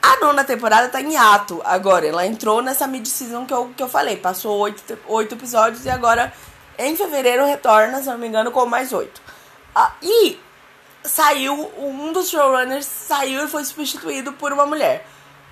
A 0.00 0.24
nona 0.24 0.42
temporada 0.42 0.88
tá 0.88 1.02
em 1.02 1.18
ato 1.18 1.60
agora. 1.66 2.06
Ela 2.06 2.24
entrou 2.24 2.62
nessa 2.62 2.86
mid-season 2.86 3.44
que 3.44 3.52
eu, 3.52 3.70
que 3.76 3.82
eu 3.82 3.88
falei. 3.88 4.16
Passou 4.16 4.58
oito, 4.60 4.98
oito 5.06 5.34
episódios 5.34 5.84
e 5.84 5.90
agora 5.90 6.32
em 6.78 6.96
fevereiro 6.96 7.44
retorna, 7.44 8.00
se 8.00 8.08
não 8.08 8.16
me 8.16 8.26
engano, 8.26 8.50
com 8.50 8.64
mais 8.64 8.90
oito. 8.94 9.20
Ah, 9.74 9.92
e 10.00 10.40
saiu, 11.04 11.70
um 11.76 12.10
dos 12.10 12.30
showrunners 12.30 12.86
saiu 12.86 13.44
e 13.44 13.48
foi 13.48 13.66
substituído 13.66 14.32
por 14.32 14.50
uma 14.50 14.64
mulher. 14.64 15.06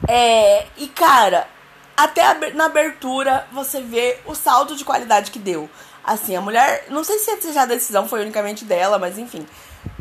É, 0.06 0.66
e 0.76 0.86
cara, 0.88 1.48
até 1.96 2.52
na 2.52 2.66
abertura 2.66 3.46
você 3.50 3.80
vê 3.80 4.18
o 4.26 4.34
salto 4.34 4.76
de 4.76 4.84
qualidade 4.84 5.30
que 5.30 5.38
deu. 5.38 5.68
Assim, 6.04 6.36
a 6.36 6.40
mulher, 6.40 6.86
não 6.88 7.04
sei 7.04 7.18
se 7.18 7.52
já 7.52 7.62
a 7.62 7.66
decisão 7.66 8.08
foi 8.08 8.22
unicamente 8.22 8.64
dela, 8.64 8.98
mas 8.98 9.18
enfim. 9.18 9.46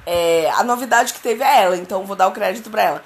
É, 0.05 0.49
a 0.51 0.63
novidade 0.63 1.13
que 1.13 1.19
teve 1.19 1.43
é 1.43 1.63
ela, 1.63 1.75
então 1.75 2.05
vou 2.05 2.15
dar 2.15 2.27
o 2.27 2.31
crédito 2.31 2.69
pra 2.69 2.83
ela. 2.83 3.03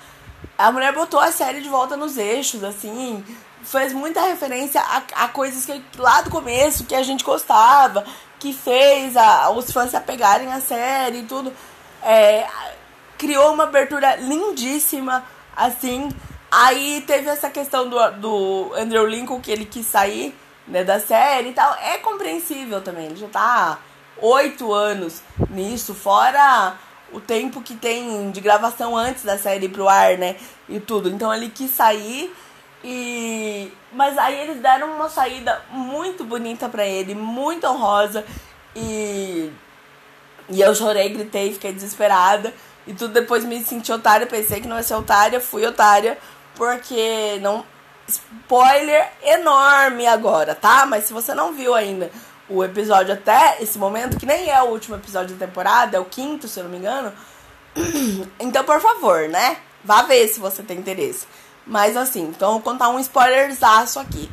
A 0.57 0.71
mulher 0.71 0.93
botou 0.93 1.19
a 1.19 1.31
série 1.31 1.61
de 1.61 1.69
volta 1.69 1.97
nos 1.97 2.17
eixos, 2.17 2.63
assim, 2.63 3.23
fez 3.63 3.93
muita 3.93 4.21
referência 4.21 4.81
a, 4.81 5.23
a 5.23 5.27
coisas 5.29 5.65
que 5.65 5.81
lá 5.97 6.21
do 6.21 6.29
começo 6.29 6.85
que 6.85 6.93
a 6.93 7.01
gente 7.01 7.23
gostava, 7.23 8.05
que 8.37 8.53
fez 8.53 9.17
a, 9.17 9.49
os 9.49 9.71
fãs 9.71 9.89
se 9.89 9.95
apegarem 9.95 10.51
à 10.51 10.61
série 10.61 11.19
e 11.19 11.23
tudo. 11.23 11.51
É, 12.03 12.47
criou 13.17 13.53
uma 13.53 13.63
abertura 13.63 14.15
lindíssima, 14.17 15.23
assim, 15.55 16.09
Aí 16.51 17.01
teve 17.07 17.29
essa 17.29 17.49
questão 17.49 17.87
do, 17.87 18.11
do 18.11 18.73
Andrew 18.75 19.07
Lincoln, 19.07 19.39
que 19.39 19.49
ele 19.49 19.63
quis 19.63 19.85
sair 19.85 20.35
né, 20.67 20.83
da 20.83 20.99
série 20.99 21.49
e 21.49 21.53
tal. 21.53 21.73
É 21.75 21.97
compreensível 21.97 22.81
também, 22.81 23.05
ele 23.05 23.15
já 23.15 23.27
tá 23.29 23.79
oito 24.17 24.73
anos 24.73 25.21
nisso, 25.49 25.95
fora 25.95 26.77
o 27.13 27.19
tempo 27.19 27.61
que 27.61 27.75
tem 27.75 28.31
de 28.31 28.39
gravação 28.39 28.95
antes 28.95 29.23
da 29.23 29.37
série 29.37 29.65
ir 29.65 29.69
pro 29.69 29.87
ar, 29.87 30.17
né? 30.17 30.35
E 30.67 30.79
tudo. 30.79 31.09
Então 31.09 31.33
ele 31.33 31.49
quis 31.49 31.71
sair 31.71 32.33
e. 32.83 33.71
Mas 33.91 34.17
aí 34.17 34.39
eles 34.39 34.61
deram 34.61 34.95
uma 34.95 35.09
saída 35.09 35.61
muito 35.69 36.23
bonita 36.23 36.69
para 36.69 36.85
ele, 36.85 37.13
muito 37.15 37.67
honrosa. 37.67 38.25
E. 38.75 39.51
E 40.49 40.59
eu 40.61 40.75
chorei, 40.75 41.09
gritei, 41.09 41.53
fiquei 41.53 41.73
desesperada. 41.73 42.53
E 42.87 42.93
tudo 42.93 43.13
depois 43.13 43.43
me 43.43 43.63
senti 43.63 43.91
otária, 43.91 44.25
pensei 44.25 44.59
que 44.59 44.67
não 44.67 44.77
ia 44.77 44.83
ser 44.83 44.95
otária, 44.95 45.39
fui 45.39 45.65
otária 45.65 46.17
porque 46.55 47.39
não. 47.41 47.65
Spoiler 48.07 49.09
enorme 49.23 50.05
agora, 50.05 50.53
tá? 50.53 50.85
Mas 50.85 51.05
se 51.05 51.13
você 51.13 51.33
não 51.33 51.53
viu 51.53 51.73
ainda 51.73 52.11
o 52.49 52.61
episódio 52.63 53.13
até 53.13 53.61
esse 53.61 53.77
momento, 53.77 54.17
que 54.17 54.25
nem 54.25 54.49
é 54.49 54.61
o 54.61 54.65
último 54.65 54.95
episódio 54.97 55.35
da 55.35 55.45
temporada, 55.45 55.95
é 55.95 55.99
o 55.99 56.05
quinto, 56.05 56.47
se 56.47 56.59
eu 56.59 56.65
não 56.65 56.71
me 56.71 56.77
engano. 56.77 57.13
então, 58.39 58.63
por 58.65 58.81
favor, 58.81 59.29
né? 59.29 59.57
Vá 59.83 60.01
ver 60.01 60.27
se 60.27 60.39
você 60.39 60.61
tem 60.61 60.77
interesse. 60.77 61.25
Mas 61.65 61.95
assim, 61.95 62.23
então 62.23 62.53
vou 62.53 62.61
contar 62.61 62.89
um 62.89 62.99
spoilerzaço 62.99 63.99
aqui. 63.99 64.29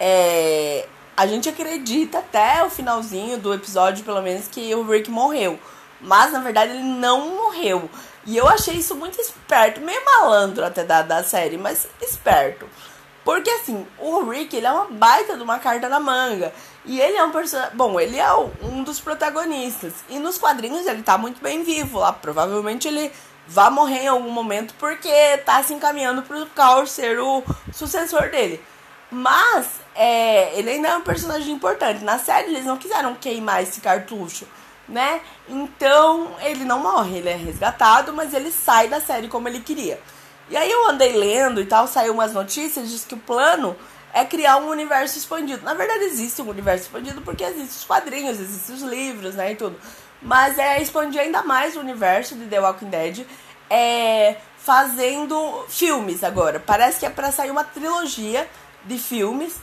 É, 0.00 0.86
a 1.16 1.26
gente 1.26 1.48
acredita 1.48 2.18
até 2.18 2.64
o 2.64 2.70
finalzinho 2.70 3.38
do 3.38 3.54
episódio, 3.54 4.04
pelo 4.04 4.22
menos, 4.22 4.48
que 4.48 4.74
o 4.74 4.82
Rick 4.82 5.10
morreu. 5.10 5.58
Mas 6.00 6.32
na 6.32 6.40
verdade 6.40 6.72
ele 6.72 6.82
não 6.82 7.36
morreu. 7.36 7.88
E 8.24 8.36
eu 8.36 8.46
achei 8.48 8.74
isso 8.74 8.94
muito 8.94 9.20
esperto, 9.20 9.80
meio 9.80 10.04
malandro 10.04 10.64
até 10.64 10.84
da, 10.84 11.02
da 11.02 11.24
série, 11.24 11.56
mas 11.56 11.88
esperto. 12.00 12.68
Porque 13.24 13.50
assim, 13.50 13.86
o 13.98 14.28
Rick, 14.28 14.56
ele 14.56 14.66
é 14.66 14.72
uma 14.72 14.86
baita 14.86 15.36
de 15.36 15.42
uma 15.42 15.58
carta 15.58 15.88
na 15.88 16.00
manga. 16.00 16.52
E 16.84 17.00
ele 17.00 17.16
é 17.16 17.24
um 17.24 17.30
personagem. 17.30 17.76
Bom, 17.76 17.98
ele 18.00 18.18
é 18.18 18.32
um 18.34 18.82
dos 18.82 18.98
protagonistas. 19.00 19.92
E 20.08 20.18
nos 20.18 20.38
quadrinhos 20.38 20.86
ele 20.86 21.02
tá 21.02 21.16
muito 21.16 21.40
bem 21.40 21.62
vivo 21.62 22.00
lá. 22.00 22.12
Provavelmente 22.12 22.88
ele 22.88 23.12
vai 23.46 23.70
morrer 23.70 24.04
em 24.04 24.08
algum 24.08 24.30
momento 24.30 24.74
porque 24.78 25.38
tá 25.44 25.62
se 25.62 25.72
encaminhando 25.74 26.22
pro 26.22 26.46
Carl 26.46 26.86
ser 26.86 27.20
o 27.20 27.44
sucessor 27.72 28.30
dele. 28.30 28.60
Mas 29.10 29.68
é, 29.94 30.58
ele 30.58 30.70
ainda 30.70 30.88
é 30.88 30.96
um 30.96 31.02
personagem 31.02 31.54
importante. 31.54 32.02
Na 32.02 32.18
série 32.18 32.48
eles 32.48 32.64
não 32.64 32.76
quiseram 32.76 33.14
queimar 33.14 33.62
esse 33.62 33.80
cartucho 33.80 34.46
né? 34.92 35.22
Então 35.48 36.36
ele 36.42 36.64
não 36.64 36.78
morre, 36.78 37.18
ele 37.18 37.30
é 37.30 37.34
resgatado, 37.34 38.12
mas 38.12 38.34
ele 38.34 38.52
sai 38.52 38.88
da 38.88 39.00
série 39.00 39.26
como 39.26 39.48
ele 39.48 39.60
queria. 39.60 39.98
E 40.50 40.56
aí 40.56 40.70
eu 40.70 40.90
andei 40.90 41.12
lendo 41.12 41.60
e 41.60 41.64
tal, 41.64 41.86
saiu 41.86 42.12
umas 42.12 42.34
notícias, 42.34 42.90
diz 42.90 43.04
que 43.04 43.14
o 43.14 43.18
plano 43.18 43.74
é 44.12 44.22
criar 44.22 44.58
um 44.58 44.68
universo 44.68 45.16
expandido. 45.16 45.64
Na 45.64 45.72
verdade 45.72 46.04
existe 46.04 46.42
um 46.42 46.50
universo 46.50 46.84
expandido 46.84 47.22
porque 47.22 47.42
existem 47.42 47.64
os 47.64 47.84
quadrinhos, 47.84 48.38
existem 48.38 48.76
os 48.76 48.82
livros, 48.82 49.34
né, 49.34 49.52
e 49.52 49.56
tudo. 49.56 49.80
mas 50.20 50.58
é 50.58 50.80
expandir 50.80 51.22
ainda 51.22 51.42
mais 51.42 51.74
o 51.74 51.80
universo 51.80 52.34
de 52.34 52.44
The 52.44 52.60
Walking 52.60 52.90
Dead, 52.90 53.26
é, 53.70 54.36
fazendo 54.58 55.64
filmes 55.68 56.22
agora. 56.22 56.60
Parece 56.60 57.00
que 57.00 57.06
é 57.06 57.10
para 57.10 57.32
sair 57.32 57.50
uma 57.50 57.64
trilogia 57.64 58.46
de 58.84 58.98
filmes. 58.98 59.56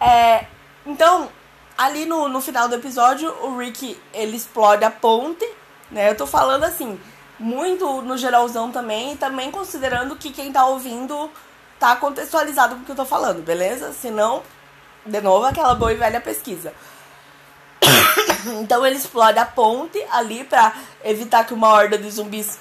É, 0.00 0.46
então, 0.86 1.28
ali 1.76 2.06
no, 2.06 2.28
no 2.28 2.40
final 2.40 2.68
do 2.68 2.74
episódio, 2.74 3.30
o 3.42 3.58
Rick 3.58 3.98
ele 4.12 4.36
explode 4.36 4.84
a 4.84 4.90
ponte, 4.90 5.46
né? 5.90 6.10
Eu 6.10 6.16
tô 6.16 6.26
falando 6.26 6.64
assim, 6.64 6.98
muito 7.38 8.02
no 8.02 8.16
geralzão 8.16 8.70
também, 8.70 9.12
e 9.12 9.16
também 9.16 9.50
considerando 9.50 10.16
que 10.16 10.30
quem 10.30 10.52
tá 10.52 10.66
ouvindo 10.66 11.30
tá 11.78 11.94
contextualizado 11.96 12.76
com 12.76 12.82
o 12.82 12.84
que 12.84 12.92
eu 12.92 12.96
tô 12.96 13.04
falando, 13.04 13.42
beleza? 13.42 13.92
Senão, 13.92 14.42
de 15.04 15.20
novo, 15.20 15.44
aquela 15.44 15.74
boa 15.74 15.92
e 15.92 15.96
velha 15.96 16.20
pesquisa. 16.20 16.72
então 18.60 18.84
ele 18.86 18.96
explode 18.96 19.38
a 19.38 19.44
ponte 19.44 20.02
ali 20.10 20.44
para 20.44 20.72
evitar 21.04 21.44
que 21.44 21.52
uma 21.52 21.68
horda 21.68 21.98
de 21.98 22.10
zumbis 22.10 22.58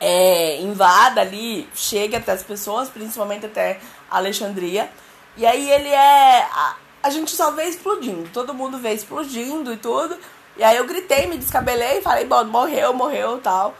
é, 0.00 0.60
invada 0.60 1.20
ali, 1.20 1.68
chegue 1.74 2.16
até 2.16 2.32
as 2.32 2.42
pessoas, 2.42 2.88
principalmente 2.88 3.46
até 3.46 3.80
Alexandria. 4.10 4.90
E 5.36 5.46
aí 5.46 5.70
ele 5.70 5.88
é. 5.88 6.46
A, 7.06 7.10
gente 7.10 7.30
só 7.30 7.50
vê 7.50 7.64
explodindo, 7.64 8.28
todo 8.32 8.54
mundo 8.54 8.78
vê 8.78 8.92
explodindo 8.92 9.72
e 9.72 9.76
tudo. 9.76 10.16
E 10.56 10.64
aí 10.64 10.76
eu 10.76 10.86
gritei, 10.86 11.26
me 11.26 11.36
descabelei 11.36 12.00
falei, 12.00 12.24
bom, 12.24 12.44
morreu, 12.44 12.92
morreu 12.92 13.38
tal. 13.38 13.74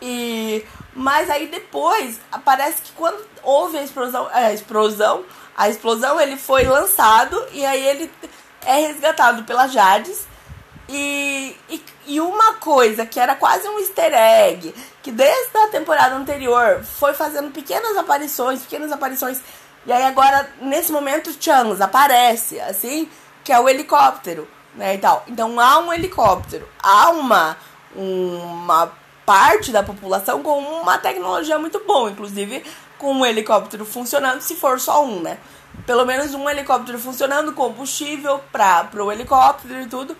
E. 0.00 0.64
Mas 0.94 1.30
aí 1.30 1.46
depois, 1.46 2.18
parece 2.44 2.82
que 2.82 2.92
quando 2.92 3.24
houve 3.42 3.78
a 3.78 3.82
explosão, 3.82 4.28
a 4.32 4.52
explosão, 4.52 5.24
a 5.56 5.68
explosão, 5.68 6.20
ele 6.20 6.36
foi 6.36 6.64
lançado 6.64 7.36
e 7.52 7.64
aí 7.64 7.86
ele 7.86 8.10
é 8.64 8.86
resgatado 8.86 9.44
pela 9.44 9.66
Jades. 9.68 10.26
E, 10.92 11.56
e, 11.68 11.84
e, 12.08 12.20
uma 12.20 12.54
coisa 12.54 13.06
que 13.06 13.20
era 13.20 13.36
quase 13.36 13.68
um 13.68 13.78
easter 13.78 14.12
egg, 14.12 14.74
que 15.00 15.12
desde 15.12 15.56
a 15.56 15.68
temporada 15.68 16.16
anterior 16.16 16.82
foi 16.82 17.14
fazendo 17.14 17.52
pequenas 17.52 17.96
aparições, 17.96 18.62
pequenas 18.62 18.90
aparições. 18.90 19.40
E 19.86 19.92
aí 19.92 20.04
agora, 20.04 20.48
nesse 20.60 20.92
momento, 20.92 21.34
Chance 21.40 21.82
aparece, 21.82 22.60
assim, 22.60 23.08
que 23.42 23.52
é 23.52 23.58
o 23.58 23.68
helicóptero, 23.68 24.46
né, 24.74 24.94
e 24.94 24.98
tal. 24.98 25.24
Então 25.26 25.58
há 25.58 25.78
um 25.78 25.92
helicóptero, 25.92 26.68
há 26.82 27.10
uma, 27.10 27.56
uma 27.94 28.92
parte 29.24 29.72
da 29.72 29.82
população 29.82 30.42
com 30.42 30.58
uma 30.58 30.98
tecnologia 30.98 31.58
muito 31.58 31.80
boa, 31.86 32.10
inclusive 32.10 32.64
com 32.98 33.14
um 33.14 33.24
helicóptero 33.24 33.84
funcionando, 33.86 34.40
se 34.42 34.54
for 34.56 34.78
só 34.78 35.04
um, 35.04 35.20
né? 35.20 35.38
Pelo 35.86 36.04
menos 36.04 36.34
um 36.34 36.48
helicóptero 36.50 36.98
funcionando, 36.98 37.52
combustível 37.52 38.40
para 38.52 38.90
o 39.02 39.10
helicóptero 39.10 39.80
e 39.80 39.86
tudo. 39.86 40.16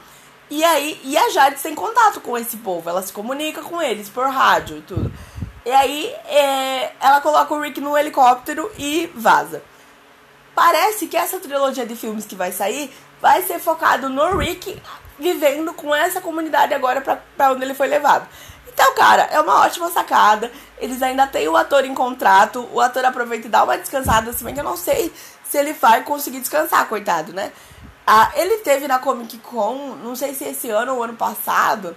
E 0.49 0.64
aí, 0.64 1.01
e 1.05 1.16
a 1.16 1.29
Jade 1.31 1.61
tem 1.62 1.75
contato 1.75 2.20
com 2.20 2.37
esse 2.37 2.57
povo, 2.57 2.88
ela 2.88 3.03
se 3.03 3.12
comunica 3.12 3.62
com 3.62 3.81
eles 3.81 4.09
por 4.09 4.27
rádio 4.27 4.79
e 4.79 4.83
tudo. 4.83 5.12
E 5.64 5.70
aí, 5.70 6.07
é, 6.27 6.92
ela 7.01 7.20
coloca 7.20 7.53
o 7.53 7.61
Rick 7.61 7.81
no 7.81 7.96
helicóptero 7.96 8.70
e 8.79 9.11
vaza. 9.14 9.62
Parece 10.55 11.07
que 11.07 11.16
essa 11.16 11.38
trilogia 11.38 11.87
de 11.87 11.94
filmes 11.94 12.25
que 12.25 12.35
vai 12.35 12.53
sair 12.53 12.92
vai 13.20 13.42
ser 13.42 13.59
focado 13.59 14.09
no 14.09 14.37
Rick 14.37 14.81
vivendo 15.18 15.75
com 15.75 15.94
essa 15.94 16.20
comunidade 16.20 16.73
agora 16.73 17.01
para 17.01 17.53
onde 17.53 17.62
ele 17.62 17.75
foi 17.75 17.88
levado. 17.88 18.27
Então, 18.73 18.94
cara, 18.94 19.25
é 19.25 19.38
uma 19.38 19.61
ótima 19.61 19.90
sacada. 19.90 20.51
Eles 20.79 21.03
ainda 21.03 21.27
têm 21.27 21.46
o 21.49 21.57
ator 21.57 21.85
em 21.85 21.94
contrato. 21.94 22.66
O 22.73 22.81
ator 22.81 23.05
aproveita 23.05 23.46
e 23.46 23.51
dá 23.51 23.62
uma 23.62 23.77
descansada, 23.77 24.33
se 24.33 24.42
bem 24.42 24.55
que 24.55 24.61
eu 24.61 24.64
não 24.64 24.77
sei 24.77 25.12
se 25.44 25.59
ele 25.59 25.75
vai 25.75 26.03
conseguir 26.03 26.40
descansar, 26.40 26.88
coitado, 26.88 27.33
né? 27.33 27.53
Ah, 28.07 28.31
ele 28.35 28.59
teve 28.59 28.88
na 28.88 28.99
Comic 28.99 29.37
Con, 29.38 29.96
não 30.03 30.16
sei 30.16 30.35
se 30.35 30.44
esse 30.44 30.70
ano 30.70 30.94
ou 30.94 31.03
ano 31.03 31.14
passado. 31.14 31.96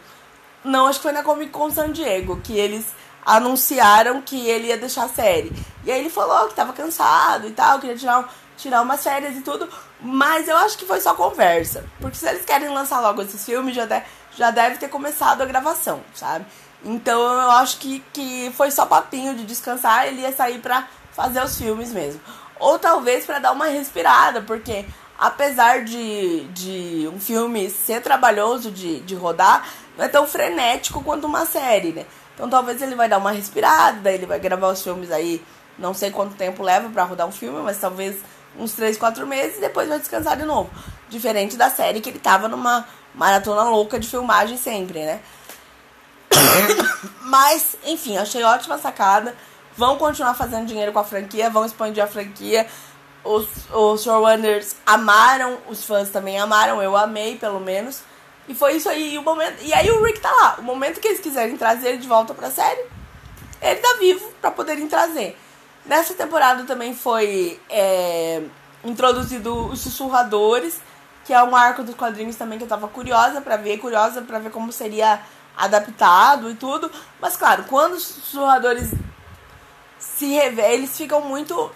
Não, 0.63 0.87
acho 0.87 0.99
que 0.99 1.03
foi 1.03 1.11
na 1.11 1.23
Comic 1.23 1.51
Con 1.51 1.71
San 1.71 1.91
Diego, 1.91 2.41
que 2.41 2.57
eles 2.57 2.85
anunciaram 3.25 4.21
que 4.21 4.47
ele 4.47 4.67
ia 4.67 4.77
deixar 4.77 5.05
a 5.05 5.09
série. 5.09 5.51
E 5.83 5.91
aí 5.91 5.99
ele 5.99 6.09
falou 6.09 6.47
que 6.47 6.55
tava 6.55 6.73
cansado 6.73 7.47
e 7.47 7.51
tal, 7.51 7.79
queria 7.79 7.97
tirar, 7.97 8.33
tirar 8.57 8.81
umas 8.81 9.03
férias 9.03 9.35
e 9.35 9.41
tudo. 9.41 9.67
Mas 9.99 10.47
eu 10.47 10.57
acho 10.57 10.77
que 10.77 10.85
foi 10.85 10.99
só 10.99 11.13
conversa. 11.13 11.85
Porque 11.99 12.17
se 12.17 12.27
eles 12.27 12.45
querem 12.45 12.69
lançar 12.69 12.99
logo 12.99 13.21
esses 13.21 13.43
filmes, 13.45 13.75
já, 13.75 13.85
de, 13.85 14.01
já 14.35 14.51
deve 14.51 14.77
ter 14.77 14.89
começado 14.89 15.41
a 15.41 15.45
gravação, 15.45 16.01
sabe? 16.13 16.45
Então 16.83 17.21
eu 17.21 17.51
acho 17.51 17.77
que, 17.77 18.03
que 18.11 18.51
foi 18.55 18.69
só 18.69 18.85
papinho 18.85 19.35
de 19.35 19.45
descansar, 19.45 20.07
ele 20.07 20.21
ia 20.21 20.33
sair 20.33 20.59
pra 20.59 20.87
fazer 21.11 21.43
os 21.43 21.57
filmes 21.57 21.91
mesmo. 21.91 22.19
Ou 22.59 22.77
talvez 22.77 23.25
para 23.25 23.39
dar 23.39 23.51
uma 23.51 23.67
respirada, 23.67 24.41
porque 24.41 24.85
apesar 25.17 25.83
de, 25.83 26.41
de 26.49 27.09
um 27.13 27.19
filme 27.19 27.69
ser 27.69 28.01
trabalhoso 28.01 28.71
de, 28.71 28.99
de 29.01 29.15
rodar, 29.15 29.65
não 29.97 30.05
é 30.05 30.07
tão 30.09 30.27
frenético 30.27 31.03
quanto 31.03 31.25
uma 31.25 31.45
série, 31.45 31.91
né? 31.93 32.05
Então 32.33 32.49
talvez 32.49 32.81
ele 32.81 32.95
vai 32.95 33.07
dar 33.07 33.17
uma 33.17 33.31
respirada, 33.31 34.11
ele 34.11 34.25
vai 34.25 34.39
gravar 34.39 34.69
os 34.69 34.81
filmes 34.81 35.11
aí, 35.11 35.43
não 35.77 35.93
sei 35.93 36.11
quanto 36.11 36.35
tempo 36.35 36.63
leva 36.63 36.89
para 36.89 37.03
rodar 37.03 37.27
um 37.27 37.31
filme, 37.31 37.61
mas 37.61 37.77
talvez 37.77 38.17
uns 38.57 38.73
3, 38.73 38.97
4 38.97 39.25
meses 39.25 39.57
e 39.57 39.61
depois 39.61 39.87
vai 39.87 39.99
descansar 39.99 40.37
de 40.37 40.43
novo. 40.43 40.69
Diferente 41.09 41.57
da 41.57 41.69
série 41.69 42.01
que 42.01 42.09
ele 42.09 42.19
tava 42.19 42.47
numa 42.47 42.87
maratona 43.13 43.63
louca 43.63 43.99
de 43.99 44.07
filmagem 44.07 44.57
sempre, 44.57 45.05
né? 45.05 45.19
Mas, 47.21 47.75
enfim, 47.85 48.17
achei 48.17 48.43
ótima 48.43 48.77
sacada. 48.77 49.35
Vão 49.75 49.97
continuar 49.97 50.33
fazendo 50.35 50.67
dinheiro 50.67 50.91
com 50.91 50.99
a 50.99 51.03
franquia, 51.03 51.49
vão 51.49 51.65
expandir 51.65 52.03
a 52.03 52.07
franquia. 52.07 52.67
Os, 53.23 53.47
os 53.71 54.03
showrunners 54.03 54.75
amaram, 54.85 55.57
os 55.67 55.83
fãs 55.85 56.09
também 56.09 56.37
amaram, 56.39 56.81
eu 56.81 56.95
amei 56.95 57.37
pelo 57.37 57.59
menos. 57.59 58.01
E 58.47 58.53
foi 58.53 58.75
isso 58.75 58.89
aí, 58.89 59.17
o 59.17 59.23
momento. 59.23 59.61
E 59.61 59.73
aí 59.73 59.89
o 59.89 60.03
Rick 60.03 60.19
tá 60.19 60.31
lá. 60.31 60.55
O 60.59 60.63
momento 60.63 60.99
que 60.99 61.07
eles 61.07 61.19
quiserem 61.19 61.57
trazer 61.57 61.89
ele 61.89 61.97
de 61.97 62.07
volta 62.07 62.33
pra 62.33 62.51
série, 62.51 62.85
ele 63.61 63.79
tá 63.79 63.95
vivo 63.99 64.31
pra 64.41 64.51
poderem 64.51 64.87
trazer. 64.87 65.37
Nessa 65.85 66.13
temporada 66.13 66.63
também 66.63 66.93
foi 66.93 67.59
é, 67.69 68.41
introduzido 68.83 69.67
os 69.67 69.81
sussurradores, 69.81 70.81
que 71.25 71.33
é 71.33 71.41
um 71.43 71.55
arco 71.55 71.83
dos 71.83 71.95
quadrinhos 71.95 72.35
também 72.35 72.57
que 72.57 72.63
eu 72.63 72.69
tava 72.69 72.87
curiosa 72.87 73.41
para 73.41 73.57
ver, 73.57 73.77
curiosa 73.77 74.21
para 74.21 74.39
ver 74.39 74.51
como 74.51 74.71
seria 74.71 75.21
adaptado 75.55 76.49
e 76.49 76.55
tudo. 76.55 76.91
Mas 77.21 77.37
claro, 77.37 77.65
quando 77.69 77.93
os 77.93 78.03
sussurradores 78.03 78.91
se 79.99 80.33
revelam, 80.33 80.71
eles 80.71 80.97
ficam 80.97 81.21
muito 81.21 81.71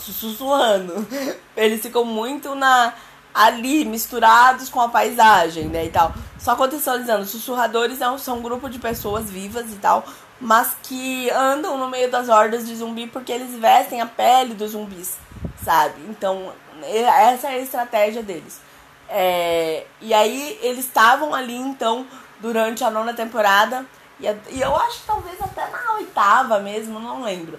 sussurrando. 0.00 1.06
Eles 1.54 1.82
ficam 1.82 2.02
muito 2.02 2.54
na 2.54 2.94
ali 3.34 3.84
misturados 3.84 4.68
com 4.68 4.80
a 4.80 4.88
paisagem, 4.88 5.66
né, 5.66 5.86
e 5.86 5.90
tal. 5.90 6.12
Só 6.38 6.56
contextualizando, 6.56 7.24
sussurradores 7.24 7.98
são, 7.98 8.18
são 8.18 8.38
um 8.38 8.42
grupo 8.42 8.68
de 8.68 8.78
pessoas 8.78 9.30
vivas 9.30 9.70
e 9.72 9.76
tal, 9.76 10.04
mas 10.40 10.72
que 10.82 11.30
andam 11.30 11.78
no 11.78 11.88
meio 11.88 12.10
das 12.10 12.28
hordas 12.28 12.66
de 12.66 12.74
zumbi 12.76 13.06
porque 13.06 13.32
eles 13.32 13.54
vestem 13.58 14.00
a 14.00 14.06
pele 14.06 14.54
dos 14.54 14.72
zumbis, 14.72 15.16
sabe? 15.64 15.94
Então, 16.08 16.52
essa 16.82 17.48
é 17.48 17.54
a 17.54 17.58
estratégia 17.58 18.22
deles. 18.22 18.60
É, 19.08 19.86
e 20.00 20.14
aí 20.14 20.58
eles 20.62 20.86
estavam 20.86 21.34
ali 21.34 21.54
então 21.54 22.06
durante 22.40 22.82
a 22.82 22.90
nona 22.90 23.14
temporada. 23.14 23.86
E, 24.18 24.26
e 24.50 24.60
eu 24.60 24.74
acho 24.76 25.00
que 25.00 25.06
talvez 25.06 25.40
até 25.40 25.68
na 25.68 25.94
oitava 25.94 26.58
mesmo, 26.58 26.98
não 26.98 27.22
lembro. 27.22 27.58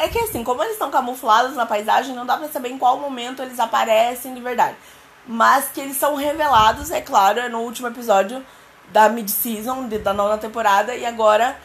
É 0.00 0.08
que 0.08 0.18
assim, 0.18 0.44
como 0.44 0.62
eles 0.62 0.74
estão 0.74 0.90
camuflados 0.90 1.56
na 1.56 1.66
paisagem, 1.66 2.14
não 2.14 2.24
dá 2.24 2.36
pra 2.36 2.48
saber 2.48 2.70
em 2.70 2.78
qual 2.78 2.98
momento 2.98 3.42
eles 3.42 3.58
aparecem 3.58 4.34
de 4.34 4.40
verdade. 4.40 4.76
Mas 5.26 5.68
que 5.68 5.80
eles 5.80 5.96
são 5.96 6.16
revelados, 6.16 6.90
é 6.90 7.00
claro, 7.00 7.38
é 7.38 7.48
no 7.48 7.60
último 7.60 7.88
episódio 7.88 8.44
da 8.88 9.08
mid-season, 9.08 9.88
da 9.88 10.12
nona 10.12 10.36
temporada. 10.36 10.94
E 10.94 11.06
agora, 11.06 11.56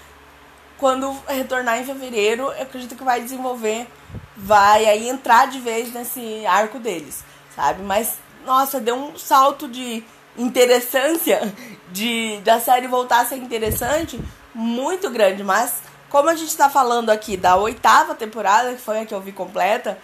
quando 0.77 1.11
retornar 1.27 1.79
em 1.79 1.85
fevereiro, 1.85 2.43
eu 2.43 2.63
acredito 2.63 2.95
que 2.95 3.03
vai 3.03 3.21
desenvolver, 3.21 3.87
vai 4.35 4.85
aí 4.85 5.09
entrar 5.09 5.47
de 5.47 5.59
vez 5.59 5.91
nesse 5.93 6.45
arco 6.45 6.79
deles, 6.79 7.23
sabe? 7.55 7.81
Mas, 7.83 8.15
nossa, 8.45 8.79
deu 8.79 8.95
um 8.95 9.17
salto 9.17 9.67
de 9.67 10.03
interessância 10.37 11.53
de 11.91 12.39
da 12.43 12.59
série 12.59 12.87
voltar 12.87 13.21
a 13.21 13.25
ser 13.25 13.37
interessante 13.37 14.19
muito 14.53 15.09
grande, 15.09 15.43
mas 15.43 15.81
como 16.09 16.29
a 16.29 16.35
gente 16.35 16.49
está 16.49 16.69
falando 16.69 17.09
aqui 17.09 17.35
da 17.35 17.55
oitava 17.57 18.15
temporada, 18.15 18.73
que 18.73 18.81
foi 18.81 19.01
a 19.01 19.05
que 19.05 19.13
eu 19.13 19.21
vi 19.21 19.31
completa, 19.31 19.97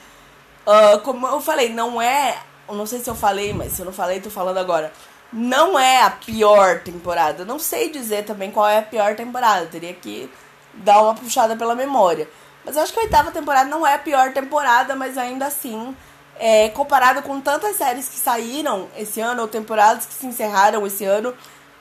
uh, 0.65 0.99
como 0.99 1.27
eu 1.27 1.41
falei, 1.41 1.69
não 1.69 2.01
é. 2.01 2.37
Não 2.67 2.85
sei 2.85 2.99
se 2.99 3.09
eu 3.09 3.15
falei, 3.15 3.53
mas 3.53 3.73
se 3.73 3.81
eu 3.81 3.85
não 3.85 3.93
falei, 3.93 4.21
tô 4.21 4.29
falando 4.29 4.57
agora. 4.57 4.91
Não 5.31 5.77
é 5.77 6.03
a 6.03 6.09
pior 6.09 6.81
temporada. 6.81 7.43
Não 7.43 7.59
sei 7.59 7.89
dizer 7.89 8.25
também 8.25 8.51
qual 8.51 8.67
é 8.67 8.79
a 8.79 8.83
pior 8.83 9.15
temporada. 9.15 9.65
Teria 9.65 9.93
que 9.93 10.29
dar 10.73 11.01
uma 11.01 11.15
puxada 11.15 11.55
pela 11.55 11.75
memória. 11.75 12.27
Mas 12.65 12.75
eu 12.75 12.83
acho 12.83 12.93
que 12.93 12.99
a 12.99 13.03
oitava 13.03 13.31
temporada 13.31 13.69
não 13.69 13.85
é 13.85 13.95
a 13.95 13.99
pior 13.99 14.31
temporada, 14.31 14.95
mas 14.95 15.17
ainda 15.17 15.45
assim 15.45 15.95
é, 16.39 16.69
comparado 16.69 17.21
com 17.21 17.39
tantas 17.41 17.75
séries 17.75 18.07
que 18.07 18.17
saíram 18.17 18.87
esse 18.97 19.19
ano, 19.19 19.41
ou 19.41 19.47
temporadas 19.47 20.05
que 20.05 20.13
se 20.13 20.25
encerraram 20.25 20.85
esse 20.85 21.03
ano, 21.03 21.33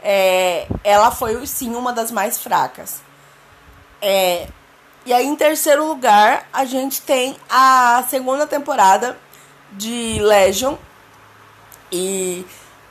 é, 0.03 0.67
ela 0.83 1.11
foi 1.11 1.47
sim 1.47 1.75
uma 1.75 1.93
das 1.93 2.11
mais 2.11 2.39
fracas. 2.39 3.01
É, 4.01 4.49
e 5.05 5.13
aí, 5.13 5.27
em 5.27 5.37
terceiro 5.37 5.87
lugar, 5.87 6.47
a 6.53 6.65
gente 6.65 7.03
tem 7.03 7.37
a 7.51 8.05
segunda 8.09 8.47
temporada 8.47 9.17
de 9.73 10.19
Legion. 10.21 10.77
E, 11.91 12.45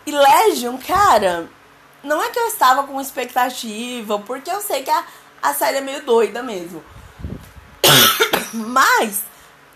e 0.05 0.11
Legion, 0.11 0.77
cara, 0.77 1.49
não 2.03 2.21
é 2.21 2.29
que 2.29 2.39
eu 2.39 2.47
estava 2.47 2.83
com 2.83 2.99
expectativa, 2.99 4.19
porque 4.19 4.51
eu 4.51 4.61
sei 4.61 4.83
que 4.83 4.89
a, 4.89 5.03
a 5.41 5.53
série 5.53 5.77
é 5.77 5.81
meio 5.81 6.03
doida 6.03 6.43
mesmo. 6.43 6.83
Mas 8.53 9.23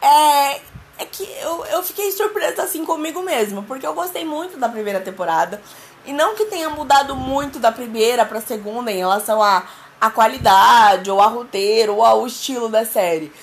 é, 0.02 0.62
é 0.98 1.06
que 1.06 1.24
eu, 1.42 1.66
eu 1.66 1.84
fiquei 1.84 2.12
surpresa 2.12 2.64
assim 2.64 2.86
comigo 2.86 3.22
mesma, 3.22 3.64
porque 3.64 3.86
eu 3.86 3.94
gostei 3.94 4.26
muito 4.26 4.58
da 4.58 4.70
primeira 4.70 5.00
temporada. 5.00 5.62
E 6.06 6.14
não 6.14 6.36
que 6.36 6.46
tenha 6.46 6.70
mudado 6.70 7.16
muito 7.16 7.58
da 7.58 7.72
primeira 7.72 8.26
pra 8.26 8.40
segunda 8.40 8.92
em 8.92 8.98
relação 8.98 9.42
a, 9.42 9.64
a 10.00 10.10
qualidade, 10.12 11.10
ou 11.10 11.20
a 11.20 11.28
roteiro, 11.28 11.96
ou 11.96 12.06
ao 12.06 12.28
estilo 12.28 12.70
da 12.70 12.86
série. 12.86 13.34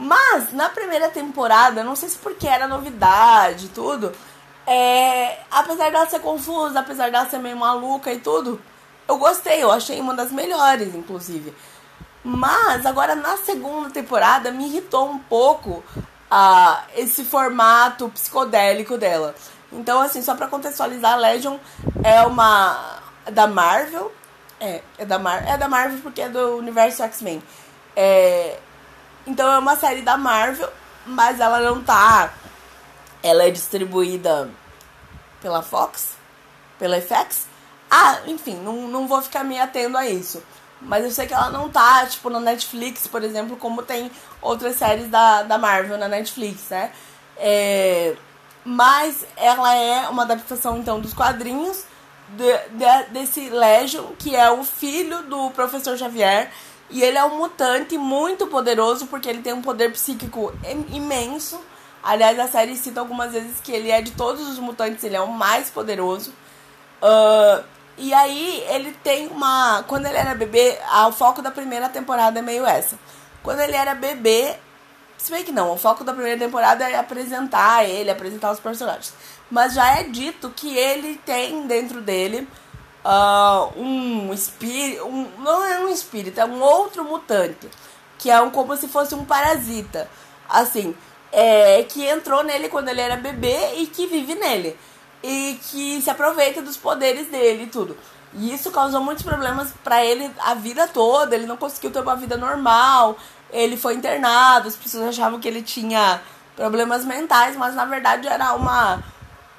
Mas 0.00 0.50
na 0.54 0.70
primeira 0.70 1.10
temporada, 1.10 1.84
não 1.84 1.94
sei 1.94 2.08
se 2.08 2.16
porque 2.16 2.48
era 2.48 2.66
novidade 2.66 3.66
e 3.66 3.68
tudo, 3.68 4.10
é, 4.66 5.40
apesar 5.50 5.90
dela 5.90 6.06
ser 6.06 6.20
confusa, 6.20 6.80
apesar 6.80 7.10
dela 7.10 7.28
ser 7.28 7.38
meio 7.38 7.58
maluca 7.58 8.10
e 8.10 8.18
tudo, 8.18 8.58
eu 9.06 9.18
gostei, 9.18 9.62
eu 9.62 9.70
achei 9.70 10.00
uma 10.00 10.14
das 10.14 10.32
melhores, 10.32 10.94
inclusive. 10.94 11.54
Mas 12.24 12.86
agora 12.86 13.14
na 13.14 13.36
segunda 13.36 13.90
temporada 13.90 14.50
me 14.50 14.66
irritou 14.66 15.06
um 15.06 15.18
pouco 15.18 15.84
uh, 16.30 16.78
esse 16.96 17.22
formato 17.22 18.08
psicodélico 18.08 18.96
dela. 18.96 19.34
Então, 19.70 20.00
assim, 20.00 20.22
só 20.22 20.34
pra 20.34 20.46
contextualizar, 20.46 21.18
Legion 21.18 21.58
é 22.02 22.22
uma. 22.22 23.00
da 23.30 23.46
Marvel. 23.46 24.10
É, 24.58 24.80
é 24.96 25.04
da, 25.04 25.18
Mar 25.18 25.46
é 25.46 25.58
da 25.58 25.68
Marvel 25.68 26.00
porque 26.02 26.22
é 26.22 26.28
do 26.28 26.56
universo 26.56 27.02
X-Men. 27.02 27.42
É, 27.94 28.58
então 29.26 29.50
é 29.50 29.58
uma 29.58 29.76
série 29.76 30.02
da 30.02 30.16
Marvel, 30.16 30.70
mas 31.06 31.40
ela 31.40 31.60
não 31.60 31.82
tá. 31.82 32.32
Ela 33.22 33.44
é 33.44 33.50
distribuída 33.50 34.50
pela 35.40 35.62
Fox, 35.62 36.16
pela 36.78 37.00
FX. 37.00 37.46
Ah, 37.90 38.20
enfim, 38.26 38.54
não, 38.56 38.88
não 38.88 39.06
vou 39.06 39.20
ficar 39.20 39.44
me 39.44 39.58
atendo 39.58 39.98
a 39.98 40.06
isso. 40.06 40.42
Mas 40.80 41.04
eu 41.04 41.10
sei 41.10 41.26
que 41.26 41.34
ela 41.34 41.50
não 41.50 41.68
tá, 41.68 42.06
tipo, 42.06 42.30
na 42.30 42.40
Netflix, 42.40 43.06
por 43.06 43.22
exemplo, 43.22 43.56
como 43.56 43.82
tem 43.82 44.10
outras 44.40 44.76
séries 44.76 45.08
da, 45.08 45.42
da 45.42 45.58
Marvel 45.58 45.98
na 45.98 46.08
Netflix, 46.08 46.70
né? 46.70 46.90
É, 47.36 48.16
mas 48.64 49.26
ela 49.36 49.74
é 49.74 50.08
uma 50.08 50.22
adaptação, 50.22 50.78
então, 50.78 51.00
dos 51.00 51.12
quadrinhos 51.12 51.84
de, 52.30 52.58
de, 52.78 53.10
desse 53.10 53.48
Legion, 53.50 54.06
que 54.18 54.34
é 54.34 54.50
o 54.50 54.64
filho 54.64 55.22
do 55.24 55.50
professor 55.50 55.98
Xavier. 55.98 56.50
E 56.90 57.02
ele 57.02 57.16
é 57.16 57.24
um 57.24 57.36
mutante 57.36 57.96
muito 57.96 58.46
poderoso, 58.46 59.06
porque 59.06 59.28
ele 59.28 59.42
tem 59.42 59.52
um 59.52 59.62
poder 59.62 59.92
psíquico 59.92 60.52
imenso. 60.90 61.60
Aliás, 62.02 62.38
a 62.38 62.48
série 62.48 62.76
cita 62.76 63.00
algumas 63.00 63.32
vezes 63.32 63.60
que 63.62 63.70
ele 63.70 63.90
é 63.90 64.00
de 64.02 64.12
todos 64.12 64.48
os 64.48 64.58
mutantes, 64.58 65.04
ele 65.04 65.16
é 65.16 65.20
o 65.20 65.28
mais 65.28 65.70
poderoso. 65.70 66.32
Uh, 67.02 67.62
e 67.96 68.12
aí 68.14 68.64
ele 68.68 68.92
tem 69.04 69.28
uma. 69.28 69.84
Quando 69.86 70.06
ele 70.06 70.16
era 70.16 70.34
bebê, 70.34 70.78
ah, 70.88 71.06
o 71.08 71.12
foco 71.12 71.42
da 71.42 71.50
primeira 71.50 71.88
temporada 71.88 72.38
é 72.38 72.42
meio 72.42 72.66
essa. 72.66 72.98
Quando 73.42 73.60
ele 73.60 73.76
era 73.76 73.94
bebê, 73.94 74.56
se 75.16 75.30
bem 75.30 75.44
que 75.44 75.52
não, 75.52 75.72
o 75.72 75.76
foco 75.76 76.02
da 76.02 76.12
primeira 76.12 76.38
temporada 76.38 76.88
é 76.88 76.96
apresentar 76.96 77.84
ele, 77.84 78.10
apresentar 78.10 78.50
os 78.50 78.58
personagens. 78.58 79.12
Mas 79.50 79.74
já 79.74 79.98
é 79.98 80.04
dito 80.04 80.50
que 80.50 80.76
ele 80.76 81.20
tem 81.24 81.66
dentro 81.66 82.00
dele 82.00 82.48
uh, 83.04 83.80
um 83.80 84.32
espírito. 84.32 85.04
Um, 85.04 85.28
não 85.38 85.64
é 85.66 85.80
um 85.80 85.88
espírito, 85.88 86.40
é 86.40 86.44
um 86.44 86.60
outro 86.60 87.04
mutante. 87.04 87.68
Que 88.18 88.30
é 88.30 88.40
um, 88.40 88.50
como 88.50 88.76
se 88.76 88.88
fosse 88.88 89.14
um 89.14 89.24
parasita. 89.24 90.08
Assim, 90.48 90.94
é, 91.32 91.82
que 91.84 92.04
entrou 92.04 92.42
nele 92.42 92.68
quando 92.68 92.88
ele 92.88 93.00
era 93.00 93.16
bebê 93.16 93.76
e 93.76 93.86
que 93.86 94.06
vive 94.06 94.34
nele 94.34 94.76
e 95.22 95.58
que 95.62 96.00
se 96.00 96.10
aproveita 96.10 96.62
dos 96.62 96.76
poderes 96.76 97.28
dele 97.28 97.64
e 97.64 97.66
tudo. 97.66 97.96
E 98.34 98.52
isso 98.54 98.70
causou 98.70 99.00
muitos 99.02 99.24
problemas 99.24 99.72
para 99.82 100.04
ele 100.04 100.30
a 100.40 100.54
vida 100.54 100.86
toda. 100.86 101.34
Ele 101.34 101.46
não 101.46 101.56
conseguiu 101.56 101.90
ter 101.90 102.00
uma 102.00 102.16
vida 102.16 102.36
normal. 102.36 103.16
Ele 103.50 103.76
foi 103.76 103.94
internado. 103.94 104.68
As 104.68 104.76
pessoas 104.76 105.08
achavam 105.08 105.40
que 105.40 105.48
ele 105.48 105.62
tinha 105.62 106.20
problemas 106.56 107.04
mentais, 107.04 107.56
mas 107.56 107.74
na 107.74 107.84
verdade 107.84 108.28
era 108.28 108.54
uma 108.54 109.02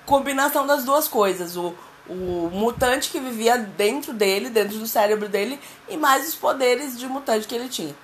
combinação 0.06 0.66
das 0.66 0.84
duas 0.84 1.08
coisas. 1.08 1.58
O, 1.58 1.76
o 2.12 2.50
mutante 2.52 3.10
que 3.10 3.20
vivia 3.20 3.58
dentro 3.58 4.14
dele, 4.14 4.50
dentro 4.50 4.78
do 4.78 4.88
cérebro 4.88 5.30
dele, 5.30 5.60
e 5.88 5.96
mais 5.96 6.28
os 6.28 6.36
poderes 6.36 7.00
de 7.00 7.08
mutante 7.08 7.48
que 7.48 7.56
ele 7.56 7.70
tinha. 7.70 7.96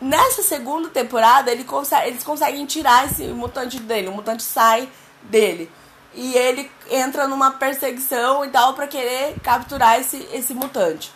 Nessa 0.00 0.42
segunda 0.42 0.88
temporada, 0.88 1.52
ele 1.52 1.64
consegue, 1.64 2.08
eles 2.08 2.24
conseguem 2.24 2.64
tirar 2.64 3.06
esse 3.06 3.24
mutante 3.28 3.78
dele. 3.78 4.08
O 4.08 4.12
mutante 4.12 4.42
sai 4.42 4.88
dele 5.22 5.70
e 6.14 6.34
ele 6.34 6.70
entra 6.90 7.28
numa 7.28 7.52
perseguição 7.52 8.44
e 8.44 8.48
tal 8.48 8.74
para 8.74 8.86
querer 8.86 9.38
capturar 9.40 10.00
esse, 10.00 10.26
esse 10.32 10.54
mutante. 10.54 11.12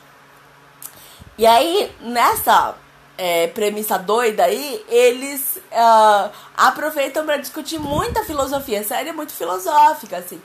E 1.37 1.47
aí, 1.47 1.91
nessa 2.01 2.77
é, 3.19 3.49
premissa 3.49 3.99
doida 3.99 4.45
aí, 4.45 4.85
eles 4.89 5.57
uh, 5.57 6.31
aproveitam 6.57 7.25
para 7.25 7.39
discutir 7.39 7.79
muita 7.79 8.23
filosofia. 8.25 8.81
A 8.81 8.85
série 8.85 9.09
é 9.09 9.13
muito 9.13 9.33
filosófica, 9.33 10.19
assim. 10.19 10.41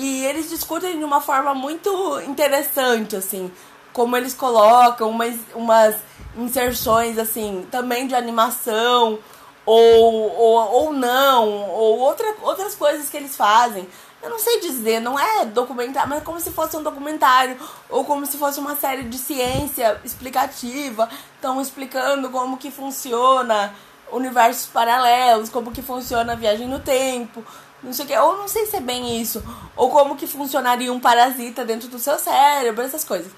E 0.00 0.24
eles 0.24 0.48
discutem 0.48 0.96
de 0.96 1.02
uma 1.02 1.20
forma 1.20 1.52
muito 1.52 2.20
interessante, 2.20 3.16
assim. 3.16 3.50
Como 3.92 4.16
eles 4.16 4.32
colocam 4.32 5.10
umas, 5.10 5.34
umas 5.56 5.96
inserções, 6.36 7.18
assim, 7.18 7.66
também 7.68 8.06
de 8.06 8.14
animação 8.14 9.18
ou, 9.66 10.36
ou, 10.38 10.72
ou 10.72 10.92
não, 10.92 11.48
ou 11.48 11.98
outra, 11.98 12.32
outras 12.42 12.76
coisas 12.76 13.08
que 13.08 13.16
eles 13.16 13.36
fazem. 13.36 13.88
Eu 14.22 14.30
não 14.30 14.38
sei 14.38 14.60
dizer, 14.60 15.00
não 15.00 15.18
é 15.18 15.44
documentário, 15.46 16.08
mas 16.08 16.18
é 16.18 16.24
como 16.24 16.38
se 16.38 16.52
fosse 16.52 16.76
um 16.76 16.82
documentário, 16.84 17.56
ou 17.90 18.04
como 18.04 18.24
se 18.24 18.38
fosse 18.38 18.60
uma 18.60 18.76
série 18.76 19.02
de 19.02 19.18
ciência 19.18 20.00
explicativa. 20.04 21.08
Estão 21.34 21.60
explicando 21.60 22.30
como 22.30 22.56
que 22.56 22.70
funciona 22.70 23.74
universos 24.12 24.66
paralelos, 24.66 25.48
como 25.48 25.72
que 25.72 25.82
funciona 25.82 26.34
a 26.34 26.36
viagem 26.36 26.68
no 26.68 26.78
tempo, 26.78 27.44
não 27.82 27.92
sei 27.92 28.04
o 28.04 28.08
que, 28.08 28.16
ou 28.16 28.36
não 28.38 28.48
sei 28.48 28.66
se 28.66 28.76
é 28.76 28.80
bem 28.80 29.20
isso, 29.20 29.42
ou 29.76 29.90
como 29.90 30.16
que 30.16 30.26
funcionaria 30.26 30.92
um 30.92 31.00
parasita 31.00 31.64
dentro 31.64 31.88
do 31.88 31.98
seu 31.98 32.18
cérebro, 32.18 32.84
essas 32.84 33.04
coisas. 33.04 33.30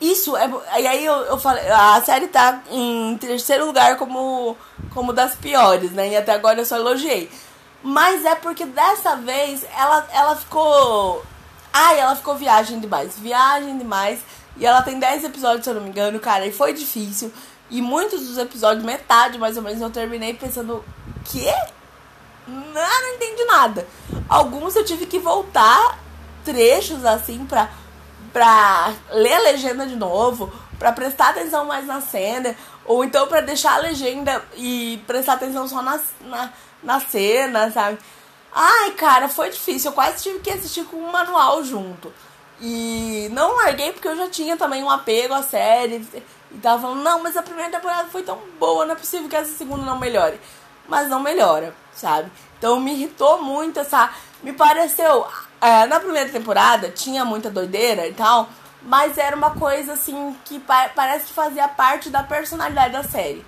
Isso 0.00 0.36
é. 0.36 0.50
E 0.80 0.86
aí 0.86 1.04
eu, 1.04 1.14
eu 1.14 1.38
falei, 1.38 1.66
a 1.70 2.00
série 2.02 2.28
tá 2.28 2.62
em 2.70 3.16
terceiro 3.18 3.66
lugar 3.66 3.96
como, 3.96 4.56
como 4.92 5.12
das 5.12 5.34
piores, 5.34 5.92
né? 5.92 6.08
E 6.10 6.16
até 6.16 6.32
agora 6.32 6.60
eu 6.60 6.66
só 6.66 6.76
elogiei. 6.76 7.30
Mas 7.82 8.24
é 8.24 8.34
porque 8.34 8.64
dessa 8.64 9.16
vez 9.16 9.64
ela, 9.76 10.08
ela 10.12 10.36
ficou. 10.36 11.24
Ai, 11.72 11.98
ela 11.98 12.16
ficou 12.16 12.34
viagem 12.36 12.80
demais. 12.80 13.18
Viagem 13.18 13.78
demais. 13.78 14.20
E 14.56 14.64
ela 14.64 14.82
tem 14.82 14.98
10 14.98 15.24
episódios, 15.24 15.64
se 15.64 15.70
eu 15.70 15.74
não 15.74 15.82
me 15.82 15.90
engano, 15.90 16.18
cara. 16.20 16.46
E 16.46 16.52
foi 16.52 16.72
difícil. 16.72 17.32
E 17.70 17.82
muitos 17.82 18.26
dos 18.26 18.38
episódios, 18.38 18.84
metade 18.84 19.38
mais 19.38 19.56
ou 19.56 19.62
menos, 19.62 19.80
eu 19.80 19.90
terminei 19.90 20.34
pensando: 20.34 20.84
que? 21.24 21.46
Não, 22.46 23.02
não 23.02 23.14
entendi 23.14 23.44
nada. 23.44 23.86
Alguns 24.28 24.76
eu 24.76 24.84
tive 24.84 25.06
que 25.06 25.18
voltar 25.18 25.98
trechos 26.44 27.04
assim 27.04 27.44
pra 27.46 27.70
pra 28.32 28.92
ler 29.12 29.34
a 29.34 29.42
legenda 29.42 29.86
de 29.86 29.94
novo, 29.94 30.52
pra 30.76 30.90
prestar 30.90 31.28
atenção 31.28 31.64
mais 31.64 31.86
na 31.86 32.00
cena, 32.00 32.56
ou 32.84 33.04
então 33.04 33.28
pra 33.28 33.40
deixar 33.40 33.74
a 33.74 33.78
legenda 33.78 34.44
e 34.56 35.00
prestar 35.06 35.34
atenção 35.34 35.68
só 35.68 35.80
na, 35.80 36.00
na, 36.22 36.52
na 36.82 37.00
cena, 37.00 37.70
sabe? 37.70 37.96
Ai, 38.52 38.90
cara, 38.92 39.28
foi 39.28 39.50
difícil. 39.50 39.90
Eu 39.90 39.94
quase 39.94 40.22
tive 40.24 40.40
que 40.40 40.50
assistir 40.50 40.84
com 40.84 40.96
um 40.96 41.12
manual 41.12 41.62
junto. 41.62 42.12
E 42.60 43.28
não 43.32 43.54
larguei 43.56 43.92
porque 43.92 44.08
eu 44.08 44.16
já 44.16 44.28
tinha 44.28 44.56
também 44.56 44.82
um 44.82 44.90
apego 44.90 45.34
à 45.34 45.42
série. 45.42 46.06
E 46.50 46.58
tava 46.58 46.82
falando, 46.82 47.02
não, 47.02 47.22
mas 47.22 47.36
a 47.36 47.42
primeira 47.42 47.70
temporada 47.70 48.08
foi 48.08 48.22
tão 48.22 48.38
boa, 48.58 48.84
não 48.84 48.94
é 48.94 48.96
possível 48.96 49.28
que 49.28 49.36
essa 49.36 49.56
segunda 49.56 49.84
não 49.84 49.98
melhore. 49.98 50.40
Mas 50.88 51.08
não 51.08 51.20
melhora, 51.20 51.74
sabe? 51.92 52.30
Então 52.58 52.80
me 52.80 52.92
irritou 52.92 53.42
muito 53.42 53.80
essa. 53.80 54.10
Me 54.42 54.52
pareceu 54.52 55.26
é, 55.60 55.86
na 55.86 55.98
primeira 55.98 56.28
temporada 56.28 56.90
tinha 56.90 57.24
muita 57.24 57.48
doideira 57.48 58.06
e 58.06 58.12
tal, 58.12 58.48
mas 58.82 59.16
era 59.16 59.34
uma 59.34 59.52
coisa 59.52 59.94
assim 59.94 60.36
que 60.44 60.58
pa 60.58 60.90
parece 60.94 61.26
que 61.26 61.32
fazia 61.32 61.66
parte 61.66 62.10
da 62.10 62.22
personalidade 62.22 62.92
da 62.92 63.02
série. 63.02 63.44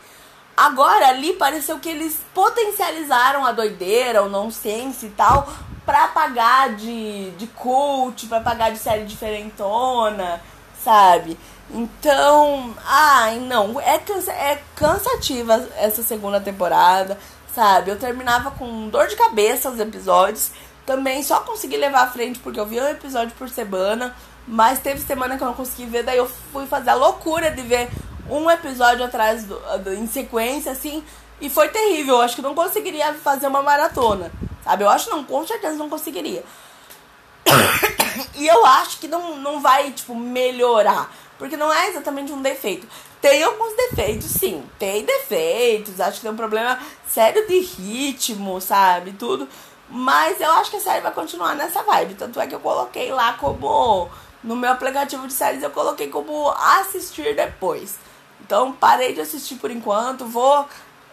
Agora 0.56 1.08
ali 1.08 1.34
pareceu 1.34 1.78
que 1.78 1.90
eles 1.90 2.18
potencializaram 2.32 3.44
a 3.44 3.52
doideira, 3.52 4.22
o 4.22 4.30
nonsense 4.30 5.04
e 5.04 5.10
tal, 5.10 5.46
pra 5.84 6.08
pagar 6.08 6.74
de, 6.74 7.32
de 7.32 7.46
cult, 7.48 8.26
pra 8.28 8.40
pagar 8.40 8.70
de 8.70 8.78
série 8.78 9.04
diferentona, 9.04 10.40
sabe? 10.82 11.38
Então, 11.70 12.74
ai, 12.84 13.38
não, 13.40 13.80
é, 13.80 13.96
é 13.96 14.62
cansativa 14.76 15.68
essa 15.76 16.02
segunda 16.02 16.40
temporada, 16.40 17.18
sabe? 17.54 17.90
Eu 17.90 17.98
terminava 17.98 18.52
com 18.52 18.88
dor 18.88 19.08
de 19.08 19.16
cabeça 19.16 19.70
os 19.70 19.80
episódios. 19.80 20.50
Também 20.84 21.22
só 21.22 21.40
consegui 21.40 21.76
levar 21.76 22.04
à 22.04 22.06
frente 22.06 22.38
porque 22.38 22.60
eu 22.60 22.66
vi 22.66 22.80
um 22.80 22.88
episódio 22.88 23.34
por 23.36 23.48
semana. 23.48 24.14
Mas 24.46 24.78
teve 24.78 25.00
semana 25.00 25.36
que 25.36 25.42
eu 25.42 25.48
não 25.48 25.54
consegui 25.54 25.86
ver, 25.86 26.04
daí 26.04 26.18
eu 26.18 26.30
fui 26.52 26.66
fazer 26.66 26.90
a 26.90 26.94
loucura 26.94 27.50
de 27.50 27.62
ver 27.62 27.88
um 28.30 28.48
episódio 28.48 29.04
atrás 29.04 29.44
do, 29.44 29.58
do, 29.78 29.92
em 29.92 30.06
sequência, 30.06 30.70
assim. 30.70 31.02
E 31.40 31.50
foi 31.50 31.68
terrível. 31.68 32.14
Eu 32.14 32.22
acho 32.22 32.36
que 32.36 32.42
não 32.42 32.54
conseguiria 32.54 33.12
fazer 33.14 33.48
uma 33.48 33.60
maratona. 33.60 34.30
Sabe? 34.62 34.84
Eu 34.84 34.88
acho 34.88 35.10
não, 35.10 35.24
com 35.24 35.44
certeza 35.46 35.76
não 35.76 35.88
conseguiria. 35.88 36.44
E 38.34 38.46
eu 38.46 38.64
acho 38.64 38.98
que 38.98 39.08
não, 39.08 39.36
não 39.36 39.60
vai, 39.60 39.90
tipo, 39.90 40.14
melhorar. 40.14 41.10
Porque 41.38 41.56
não 41.56 41.72
é 41.72 41.88
exatamente 41.88 42.32
um 42.32 42.40
defeito. 42.40 42.86
Tem 43.20 43.42
alguns 43.42 43.74
defeitos, 43.76 44.26
sim. 44.26 44.64
Tem 44.78 45.04
defeitos. 45.04 46.00
Acho 46.00 46.16
que 46.16 46.22
tem 46.22 46.30
um 46.30 46.36
problema 46.36 46.78
sério 47.06 47.46
de 47.46 47.58
ritmo, 47.60 48.60
sabe? 48.60 49.12
Tudo. 49.12 49.48
Mas 49.88 50.40
eu 50.40 50.50
acho 50.52 50.70
que 50.70 50.76
a 50.76 50.80
série 50.80 51.00
vai 51.00 51.12
continuar 51.12 51.54
nessa 51.54 51.82
vibe. 51.82 52.14
Tanto 52.14 52.40
é 52.40 52.46
que 52.46 52.54
eu 52.54 52.60
coloquei 52.60 53.12
lá 53.12 53.34
como. 53.34 54.08
No 54.42 54.54
meu 54.54 54.70
aplicativo 54.70 55.26
de 55.26 55.32
séries 55.32 55.62
eu 55.62 55.70
coloquei 55.70 56.08
como 56.08 56.50
assistir 56.50 57.34
depois. 57.34 57.96
Então 58.40 58.72
parei 58.72 59.12
de 59.12 59.20
assistir 59.20 59.56
por 59.56 59.70
enquanto. 59.70 60.24
Vou 60.24 60.66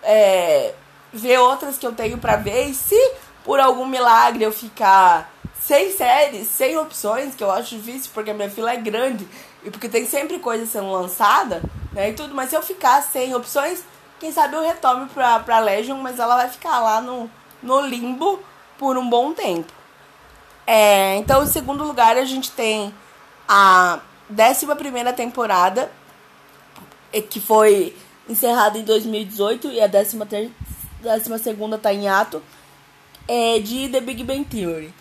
é, 0.03 0.73
ver 1.11 1.39
outras 1.39 1.77
que 1.77 1.85
eu 1.85 1.93
tenho 1.93 2.17
pra 2.17 2.35
ver. 2.35 2.67
E 2.67 2.73
se 2.73 3.11
por 3.43 3.59
algum 3.59 3.85
milagre 3.85 4.43
eu 4.43 4.51
ficar 4.51 5.31
sem 5.65 5.95
séries, 5.95 6.49
sem 6.49 6.77
opções, 6.77 7.35
que 7.35 7.43
eu 7.43 7.49
acho 7.49 7.77
difícil 7.77 8.11
porque 8.13 8.31
a 8.31 8.33
minha 8.33 8.49
fila 8.49 8.73
é 8.73 8.77
grande 8.77 9.25
e 9.63 9.71
porque 9.71 9.87
tem 9.87 10.05
sempre 10.05 10.39
coisa 10.39 10.65
sendo 10.65 10.91
lançada, 10.91 11.61
né, 11.93 12.09
e 12.09 12.13
tudo, 12.13 12.35
mas 12.35 12.49
se 12.49 12.55
eu 12.55 12.61
ficar 12.61 13.01
sem 13.01 13.33
opções, 13.33 13.81
quem 14.19 14.31
sabe 14.31 14.55
eu 14.55 14.61
retome 14.61 15.07
pra, 15.09 15.39
pra 15.39 15.59
Legion, 15.59 15.97
mas 15.97 16.19
ela 16.19 16.35
vai 16.35 16.49
ficar 16.49 16.79
lá 16.81 16.99
no, 16.99 17.31
no 17.61 17.79
limbo 17.79 18.41
por 18.77 18.97
um 18.97 19.09
bom 19.09 19.33
tempo. 19.33 19.71
É, 20.67 21.15
então, 21.17 21.43
em 21.43 21.47
segundo 21.47 21.85
lugar, 21.85 22.17
a 22.17 22.25
gente 22.25 22.51
tem 22.51 22.93
a 23.47 23.99
11 24.29 25.13
temporada, 25.15 25.91
que 27.29 27.39
foi 27.39 27.95
encerrada 28.27 28.77
em 28.77 28.83
2018, 28.83 29.67
e 29.69 29.81
a 29.81 29.87
12 29.87 30.17
segunda 31.41 31.77
tá 31.77 31.93
em 31.93 32.09
ato, 32.09 32.41
é 33.27 33.59
de 33.59 33.87
The 33.89 34.01
Big 34.01 34.23
Bang 34.23 34.43
Theory. 34.43 34.93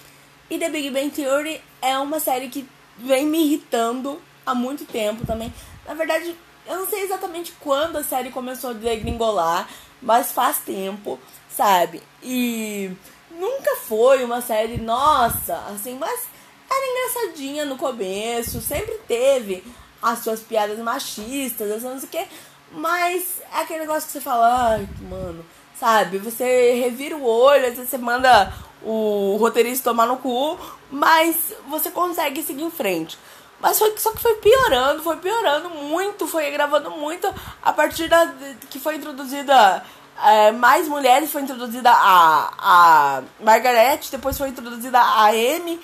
E 0.52 0.58
The 0.58 0.68
Big 0.68 0.90
Bang 0.90 1.08
Theory 1.08 1.62
é 1.80 1.96
uma 1.96 2.20
série 2.20 2.50
que 2.50 2.68
vem 2.98 3.24
me 3.24 3.42
irritando 3.42 4.20
há 4.44 4.54
muito 4.54 4.84
tempo 4.84 5.26
também. 5.26 5.50
Na 5.86 5.94
verdade, 5.94 6.36
eu 6.66 6.76
não 6.76 6.86
sei 6.86 7.00
exatamente 7.00 7.54
quando 7.58 7.96
a 7.96 8.04
série 8.04 8.28
começou 8.28 8.68
a 8.68 8.74
degringolar, 8.74 9.66
mas 10.02 10.30
faz 10.30 10.58
tempo, 10.58 11.18
sabe? 11.48 12.02
E 12.22 12.90
nunca 13.30 13.76
foi 13.76 14.22
uma 14.24 14.42
série, 14.42 14.76
nossa, 14.76 15.56
assim, 15.74 15.96
mas 15.98 16.28
era 16.70 16.86
engraçadinha 16.86 17.64
no 17.64 17.78
começo, 17.78 18.60
sempre 18.60 19.00
teve 19.08 19.64
as 20.02 20.18
suas 20.18 20.40
piadas 20.40 20.78
machistas, 20.80 21.72
as 21.72 21.82
não 21.82 21.98
sei 21.98 22.08
o 22.08 22.12
que, 22.12 22.28
mas 22.72 23.40
é 23.54 23.62
aquele 23.62 23.80
negócio 23.80 24.06
que 24.06 24.12
você 24.12 24.20
fala, 24.20 24.72
ai, 24.72 24.86
mano, 25.00 25.42
sabe? 25.80 26.18
Você 26.18 26.74
revira 26.74 27.16
o 27.16 27.24
olho, 27.24 27.68
às 27.68 27.76
vezes 27.76 27.88
você 27.88 27.96
manda 27.96 28.52
o 28.84 29.36
roteirista 29.38 29.90
tomar 29.90 30.06
no 30.06 30.16
cu, 30.16 30.58
mas 30.90 31.36
você 31.68 31.90
consegue 31.90 32.42
seguir 32.42 32.62
em 32.62 32.70
frente. 32.70 33.18
Mas 33.60 33.78
foi, 33.78 33.96
só 33.96 34.10
que 34.12 34.20
foi 34.20 34.34
piorando, 34.34 35.02
foi 35.02 35.16
piorando 35.18 35.70
muito, 35.70 36.26
foi 36.26 36.50
gravando 36.50 36.90
muito 36.90 37.32
a 37.62 37.72
partir 37.72 38.08
da 38.08 38.26
que 38.68 38.80
foi 38.80 38.96
introduzida 38.96 39.84
é, 40.20 40.50
mais 40.50 40.88
mulheres, 40.88 41.30
foi 41.30 41.42
introduzida 41.42 41.90
a, 41.90 42.52
a 42.58 43.22
Margaret, 43.40 44.00
depois 44.10 44.36
foi 44.36 44.48
introduzida 44.48 44.98
a 44.98 45.26
Amy. 45.28 45.80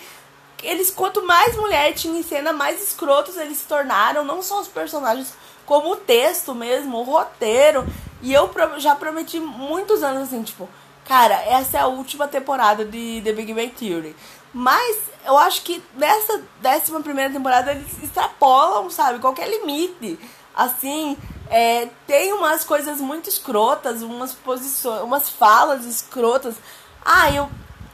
Eles, 0.60 0.90
quanto 0.90 1.24
mais 1.24 1.56
mulher 1.56 1.92
tinha 1.94 2.18
em 2.18 2.22
cena, 2.24 2.52
mais 2.52 2.82
escrotos 2.82 3.36
eles 3.36 3.58
se 3.58 3.66
tornaram, 3.66 4.24
não 4.24 4.42
só 4.42 4.60
os 4.60 4.66
personagens, 4.66 5.32
como 5.64 5.92
o 5.92 5.96
texto 5.96 6.54
mesmo, 6.54 6.98
o 6.98 7.04
roteiro. 7.04 7.86
E 8.20 8.32
eu 8.32 8.50
já 8.78 8.96
prometi 8.96 9.38
muitos 9.38 10.02
anos 10.02 10.24
assim, 10.24 10.42
tipo, 10.42 10.68
cara, 11.08 11.34
essa 11.46 11.78
é 11.78 11.80
a 11.80 11.86
última 11.86 12.28
temporada 12.28 12.84
de 12.84 13.22
The 13.24 13.32
Big 13.32 13.54
Bang 13.54 13.70
Theory. 13.70 14.14
Mas 14.52 14.98
eu 15.24 15.36
acho 15.38 15.62
que 15.62 15.82
nessa 15.94 16.42
décima 16.60 17.00
primeira 17.00 17.32
temporada 17.32 17.72
eles 17.72 18.02
extrapolam, 18.02 18.90
sabe, 18.90 19.18
qualquer 19.18 19.48
limite. 19.48 20.20
Assim, 20.54 21.16
é, 21.48 21.88
tem 22.06 22.32
umas 22.34 22.62
coisas 22.62 23.00
muito 23.00 23.28
escrotas, 23.28 24.02
umas 24.02 24.34
posições, 24.34 25.02
umas 25.02 25.30
falas 25.30 25.86
escrotas. 25.86 26.56
Ah, 27.02 27.30
eu, 27.30 27.48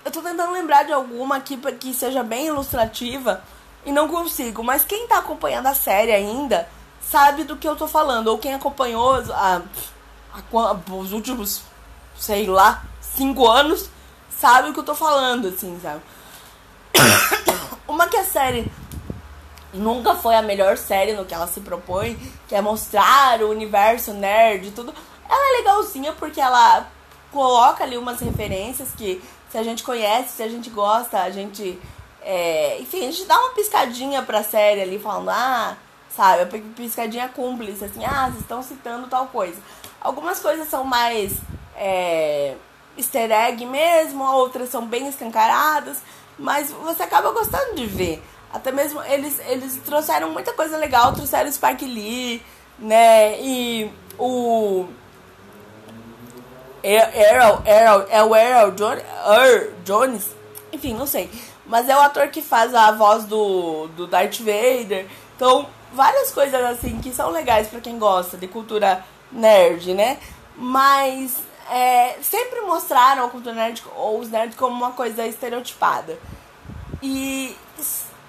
eu 0.04 0.10
tô 0.10 0.20
tentando 0.20 0.52
lembrar 0.52 0.84
de 0.84 0.92
alguma 0.92 1.36
aqui 1.36 1.56
para 1.56 1.72
que 1.72 1.94
seja 1.94 2.22
bem 2.22 2.46
ilustrativa 2.46 3.44
e 3.86 3.92
não 3.92 4.08
consigo. 4.08 4.64
Mas 4.64 4.84
quem 4.84 5.06
tá 5.06 5.18
acompanhando 5.18 5.66
a 5.66 5.74
série 5.74 6.12
ainda 6.12 6.68
sabe 7.00 7.44
do 7.44 7.56
que 7.56 7.68
eu 7.68 7.76
tô 7.76 7.86
falando. 7.86 8.28
Ou 8.28 8.38
quem 8.38 8.54
acompanhou 8.54 9.22
a, 9.32 9.62
a, 10.32 10.58
a, 10.58 10.94
os 10.94 11.12
últimos, 11.12 11.62
sei 12.16 12.46
lá, 12.46 12.82
cinco 13.16 13.46
anos, 13.48 13.88
sabe 14.30 14.70
o 14.70 14.72
que 14.72 14.80
eu 14.80 14.84
tô 14.84 14.94
falando, 14.94 15.48
assim, 15.48 15.78
sabe? 15.82 16.00
Uma 17.86 18.06
que 18.06 18.16
a 18.16 18.24
série 18.24 18.70
nunca 19.72 20.14
foi 20.14 20.34
a 20.34 20.42
melhor 20.42 20.76
série 20.76 21.12
no 21.12 21.24
que 21.24 21.34
ela 21.34 21.46
se 21.46 21.60
propõe, 21.60 22.16
que 22.48 22.54
é 22.54 22.60
mostrar 22.60 23.42
o 23.42 23.50
universo 23.50 24.12
nerd 24.12 24.68
e 24.68 24.70
tudo. 24.70 24.94
Ela 25.28 25.54
é 25.54 25.58
legalzinha 25.58 26.12
porque 26.12 26.40
ela 26.40 26.86
coloca 27.32 27.82
ali 27.82 27.98
umas 27.98 28.20
referências 28.20 28.90
que 28.96 29.22
se 29.50 29.58
a 29.58 29.62
gente 29.62 29.82
conhece, 29.82 30.36
se 30.36 30.42
a 30.42 30.48
gente 30.48 30.70
gosta, 30.70 31.20
a 31.20 31.30
gente. 31.30 31.78
É, 32.22 32.78
enfim, 32.80 33.06
a 33.06 33.10
gente 33.10 33.24
dá 33.26 33.38
uma 33.38 33.50
piscadinha 33.50 34.22
pra 34.22 34.42
série 34.42 34.80
ali, 34.80 34.98
falando, 34.98 35.28
ah, 35.28 35.76
sabe, 36.08 36.58
piscadinha 36.74 37.28
cúmplice, 37.28 37.84
assim, 37.84 38.02
ah, 38.04 38.28
vocês 38.30 38.40
estão 38.40 38.62
citando 38.62 39.08
tal 39.08 39.26
coisa. 39.26 39.60
Algumas 40.00 40.40
coisas 40.40 40.68
são 40.68 40.84
mais 40.84 41.34
é, 41.76 42.56
easter 42.97 43.30
egg 43.30 43.64
mesmo, 43.66 44.24
outras 44.24 44.68
são 44.68 44.86
bem 44.86 45.09
escancaradas. 45.09 45.99
Mas 46.38 46.70
você 46.70 47.03
acaba 47.03 47.30
gostando 47.30 47.74
de 47.74 47.86
ver. 47.86 48.22
Até 48.53 48.70
mesmo 48.70 49.03
eles, 49.03 49.40
eles 49.49 49.76
trouxeram 49.84 50.30
muita 50.30 50.53
coisa 50.53 50.76
legal, 50.76 51.12
trouxeram 51.12 51.49
o 51.49 51.53
Spike 51.53 51.84
Lee, 51.84 52.42
né? 52.78 53.40
E 53.40 53.90
o. 54.18 54.86
Errol, 56.82 57.62
Errol, 57.64 58.07
é 58.11 58.22
o 58.22 58.36
Errol 58.36 58.70
Jones, 58.72 59.03
Jones? 59.84 60.26
Enfim, 60.72 60.95
não 60.95 61.07
sei. 61.07 61.30
Mas 61.66 61.88
é 61.88 61.97
o 61.97 62.01
ator 62.01 62.28
que 62.28 62.42
faz 62.42 62.74
a 62.74 62.92
voz 62.92 63.24
do, 63.24 63.88
do 63.97 64.07
Darth 64.07 64.38
Vader. 64.38 65.07
Então, 65.34 65.66
várias 65.95 66.30
coisas 66.30 66.62
assim 66.62 67.01
que 67.01 67.11
são 67.11 67.30
legais 67.30 67.68
para 67.68 67.80
quem 67.80 67.99
gosta 67.99 68.36
de 68.36 68.47
cultura 68.47 69.05
nerd, 69.32 69.95
né? 69.95 70.18
Mas 70.57 71.38
é, 71.70 72.18
sempre 72.22 72.60
mostraram 72.62 73.26
a 73.26 73.30
cultura 73.30 73.54
nerd 73.54 73.82
ou 73.96 74.20
os 74.20 74.28
nerds 74.28 74.56
como 74.56 74.74
uma 74.74 74.92
coisa 74.92 75.26
estereotipada. 75.26 76.18
E 77.02 77.56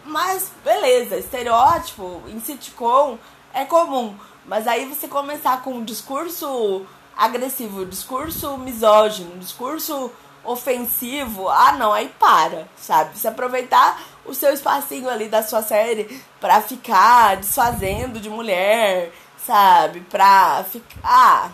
mas 0.06 0.52
beleza, 0.64 1.18
estereótipo 1.18 2.22
em 2.28 2.40
sitcom 2.40 3.18
é 3.54 3.66
comum, 3.66 4.16
mas 4.46 4.68
aí 4.68 4.86
você 4.86 5.08
começar 5.08 5.64
com 5.64 5.76
um 5.76 5.84
discurso 5.84 6.86
agressivo, 7.18 7.86
discurso 7.86 8.58
misógino, 8.58 9.38
discurso 9.40 10.12
ofensivo, 10.44 11.50
ah 11.50 11.72
não, 11.74 11.92
aí 11.92 12.10
para, 12.20 12.68
sabe? 12.78 13.18
Se 13.18 13.28
aproveitar 13.28 14.00
o 14.26 14.34
seu 14.34 14.54
espacinho 14.54 15.10
ali 15.10 15.28
da 15.28 15.42
sua 15.42 15.64
série 15.64 16.22
pra 16.40 16.62
ficar 16.62 17.38
desfazendo 17.38 18.20
de 18.20 18.30
mulher, 18.30 19.12
sabe? 19.38 20.02
Pra 20.02 20.64
ficar. 20.70 21.00
Ah, 21.04 21.50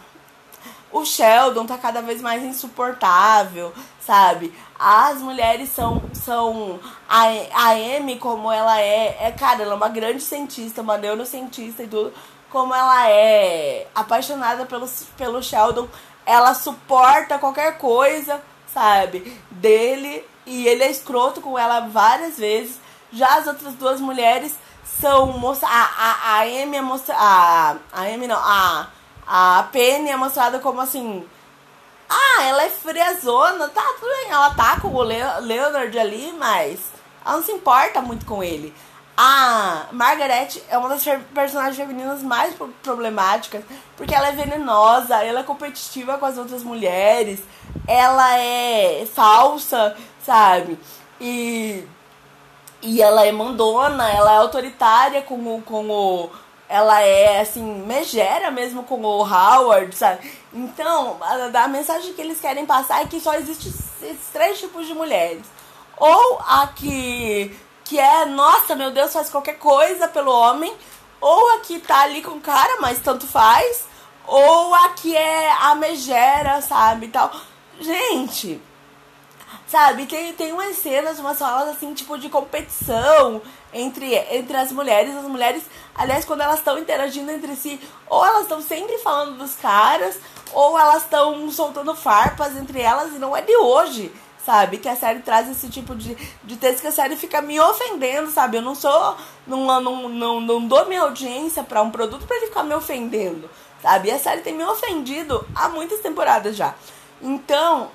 o 0.92 1.06
Sheldon 1.06 1.66
tá 1.66 1.78
cada 1.78 2.02
vez 2.02 2.22
mais 2.22 2.44
insuportável, 2.44 3.74
sabe? 4.00 4.54
As 4.78 5.20
mulheres 5.20 5.70
são. 5.70 6.02
são 6.14 6.80
a, 7.08 7.24
a 7.54 7.70
Amy, 7.72 8.18
como 8.18 8.52
ela 8.52 8.80
é, 8.80 9.18
é. 9.22 9.32
Cara, 9.32 9.64
ela 9.64 9.74
é 9.74 9.76
uma 9.76 9.90
grande 9.90 10.22
cientista, 10.22 10.82
uma 10.82 10.98
neurocientista 10.98 11.84
e 11.84 11.88
tudo. 11.88 12.14
Como 12.50 12.74
ela 12.74 13.10
é 13.10 13.88
apaixonada 13.96 14.66
pelo, 14.66 14.88
pelo 15.18 15.42
Sheldon, 15.42 15.88
ela 16.26 16.54
suporta 16.54 17.40
qualquer 17.40 17.78
coisa, 17.78 18.42
sabe? 18.74 19.40
Dele. 19.50 20.26
E 20.46 20.68
ele 20.68 20.84
é 20.84 20.92
escroto 20.92 21.40
com 21.40 21.58
ela 21.58 21.82
várias 21.82 22.38
vezes. 22.38 22.80
Já 23.14 23.38
as 23.38 23.48
outras 23.48 23.74
duas 23.76 24.02
mulheres 24.02 24.56
são 25.00 25.28
moça. 25.38 25.68
A, 25.68 25.70
a, 25.70 26.40
a 26.40 26.42
Amy 26.42 26.78
é 26.78 26.82
moça. 26.82 27.14
A, 27.16 27.78
a 27.94 28.02
Amy 28.02 28.28
não. 28.28 28.38
A 28.38 28.88
a 29.34 29.64
Penny 29.72 30.10
é 30.10 30.18
mostrada 30.18 30.60
como 30.60 30.82
assim. 30.82 31.26
Ah, 32.10 32.44
ela 32.44 32.64
é 32.64 32.70
friazona, 32.70 33.70
tá 33.70 33.82
tudo 33.98 34.10
bem. 34.10 34.30
Ela 34.30 34.54
tá 34.54 34.78
com 34.82 34.90
o 34.90 35.02
Leonard 35.02 35.98
ali, 35.98 36.36
mas 36.38 36.82
ela 37.26 37.38
não 37.38 37.44
se 37.44 37.54
importa 37.54 38.02
muito 38.02 38.26
com 38.26 38.44
ele. 38.44 38.76
A 39.16 39.88
Margaret 39.94 40.62
é 40.70 40.78
uma 40.78 40.90
das 40.90 41.06
personagens 41.34 41.78
femininas 41.78 42.22
mais 42.22 42.54
problemáticas, 42.84 43.64
porque 43.96 44.14
ela 44.14 44.28
é 44.28 44.32
venenosa, 44.34 45.24
ela 45.24 45.40
é 45.40 45.44
competitiva 45.44 46.18
com 46.18 46.26
as 46.26 46.38
outras 46.38 46.62
mulheres, 46.62 47.40
ela 47.88 48.38
é 48.38 49.06
falsa, 49.14 49.96
sabe? 50.26 50.78
E, 51.22 51.88
e 52.82 53.02
ela 53.02 53.26
é 53.26 53.32
mandona, 53.32 54.10
ela 54.10 54.34
é 54.34 54.38
autoritária 54.38 55.22
com 55.22 55.36
o, 55.36 55.62
com 55.62 55.90
o 55.90 56.30
ela 56.72 57.02
é 57.02 57.42
assim, 57.42 57.62
megera 57.86 58.50
mesmo 58.50 58.84
com 58.84 59.02
o 59.04 59.24
Howard, 59.24 59.94
sabe? 59.94 60.32
Então, 60.54 61.18
a, 61.20 61.64
a 61.64 61.68
mensagem 61.68 62.14
que 62.14 62.22
eles 62.22 62.40
querem 62.40 62.66
passar 62.66 63.02
é 63.02 63.08
que 63.08 63.20
só 63.20 63.34
existe 63.34 63.68
esses 63.68 64.28
três 64.32 64.58
tipos 64.58 64.88
de 64.88 64.94
mulheres. 64.94 65.44
Ou 65.98 66.40
a 66.40 66.68
que, 66.68 67.54
que 67.84 68.00
é, 68.00 68.26
nossa, 68.26 68.74
meu 68.74 68.90
Deus, 68.90 69.12
faz 69.12 69.30
qualquer 69.30 69.60
coisa 69.60 70.08
pelo 70.08 70.32
homem, 70.32 70.74
ou 71.20 71.56
a 71.56 71.60
que 71.60 71.78
tá 71.78 72.04
ali 72.04 72.22
com 72.22 72.38
o 72.38 72.42
cara, 72.42 72.80
mas 72.80 73.02
tanto 73.02 73.28
faz, 73.28 73.86
ou 74.26 74.74
a 74.74 74.90
que 74.92 75.14
é 75.14 75.52
a 75.52 75.76
megera, 75.76 76.62
sabe, 76.62 77.10
tal. 77.10 77.32
Gente, 77.82 78.62
sabe, 79.68 80.06
tem, 80.06 80.32
tem 80.32 80.54
umas 80.54 80.78
cenas, 80.78 81.20
umas 81.20 81.38
falas 81.38 81.68
assim, 81.68 81.94
tipo, 81.94 82.18
de 82.18 82.30
competição 82.30 83.42
entre, 83.74 84.16
entre 84.16 84.58
as 84.58 84.72
mulheres. 84.72 85.16
As 85.16 85.26
mulheres, 85.26 85.64
aliás, 85.96 86.26
quando 86.26 86.42
elas 86.42 86.60
estão 86.60 86.78
interagindo 86.78 87.32
entre 87.32 87.56
si, 87.56 87.80
ou 88.08 88.26
elas 88.26 88.44
estão 88.44 88.62
sempre 88.62 88.98
falando 89.00 89.38
dos 89.38 89.56
caras, 89.56 90.20
ou 90.54 90.78
elas 90.78 91.04
estão 91.04 91.50
soltando 91.52 91.96
farpas 91.96 92.56
entre 92.58 92.82
elas, 92.82 93.14
e 93.14 93.20
não 93.20 93.36
é 93.36 93.42
de 93.42 93.56
hoje, 93.56 94.12
sabe? 94.46 94.78
Que 94.78 94.90
a 94.90 94.96
série 94.96 95.20
traz 95.20 95.50
esse 95.50 95.70
tipo 95.70 95.96
de, 95.96 96.16
de 96.44 96.58
texto 96.58 96.82
que 96.82 96.88
a 96.88 96.92
série 96.92 97.16
fica 97.16 97.42
me 97.42 97.60
ofendendo, 97.60 98.30
sabe? 98.32 98.58
Eu 98.58 98.62
não 98.62 98.76
sou. 98.76 99.16
Não, 99.46 99.82
não, 99.82 100.10
não, 100.10 100.42
não 100.42 100.68
dou 100.68 100.86
minha 100.86 101.02
audiência 101.02 101.64
para 101.64 101.82
um 101.82 101.92
produto 101.92 102.26
para 102.26 102.38
ele 102.38 102.48
ficar 102.48 102.64
me 102.64 102.74
ofendendo, 102.74 103.50
sabe? 103.82 104.10
E 104.10 104.12
a 104.12 104.20
série 104.20 104.42
tem 104.42 104.54
me 104.54 104.64
ofendido 104.64 105.46
há 105.56 105.70
muitas 105.70 106.00
temporadas 106.00 106.56
já. 106.56 106.76
Então, 107.22 107.92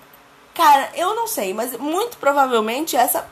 cara, 0.54 0.90
eu 0.94 1.14
não 1.14 1.26
sei, 1.26 1.52
mas 1.52 1.76
muito 1.76 2.16
provavelmente 2.18 2.96
essa. 2.96 3.28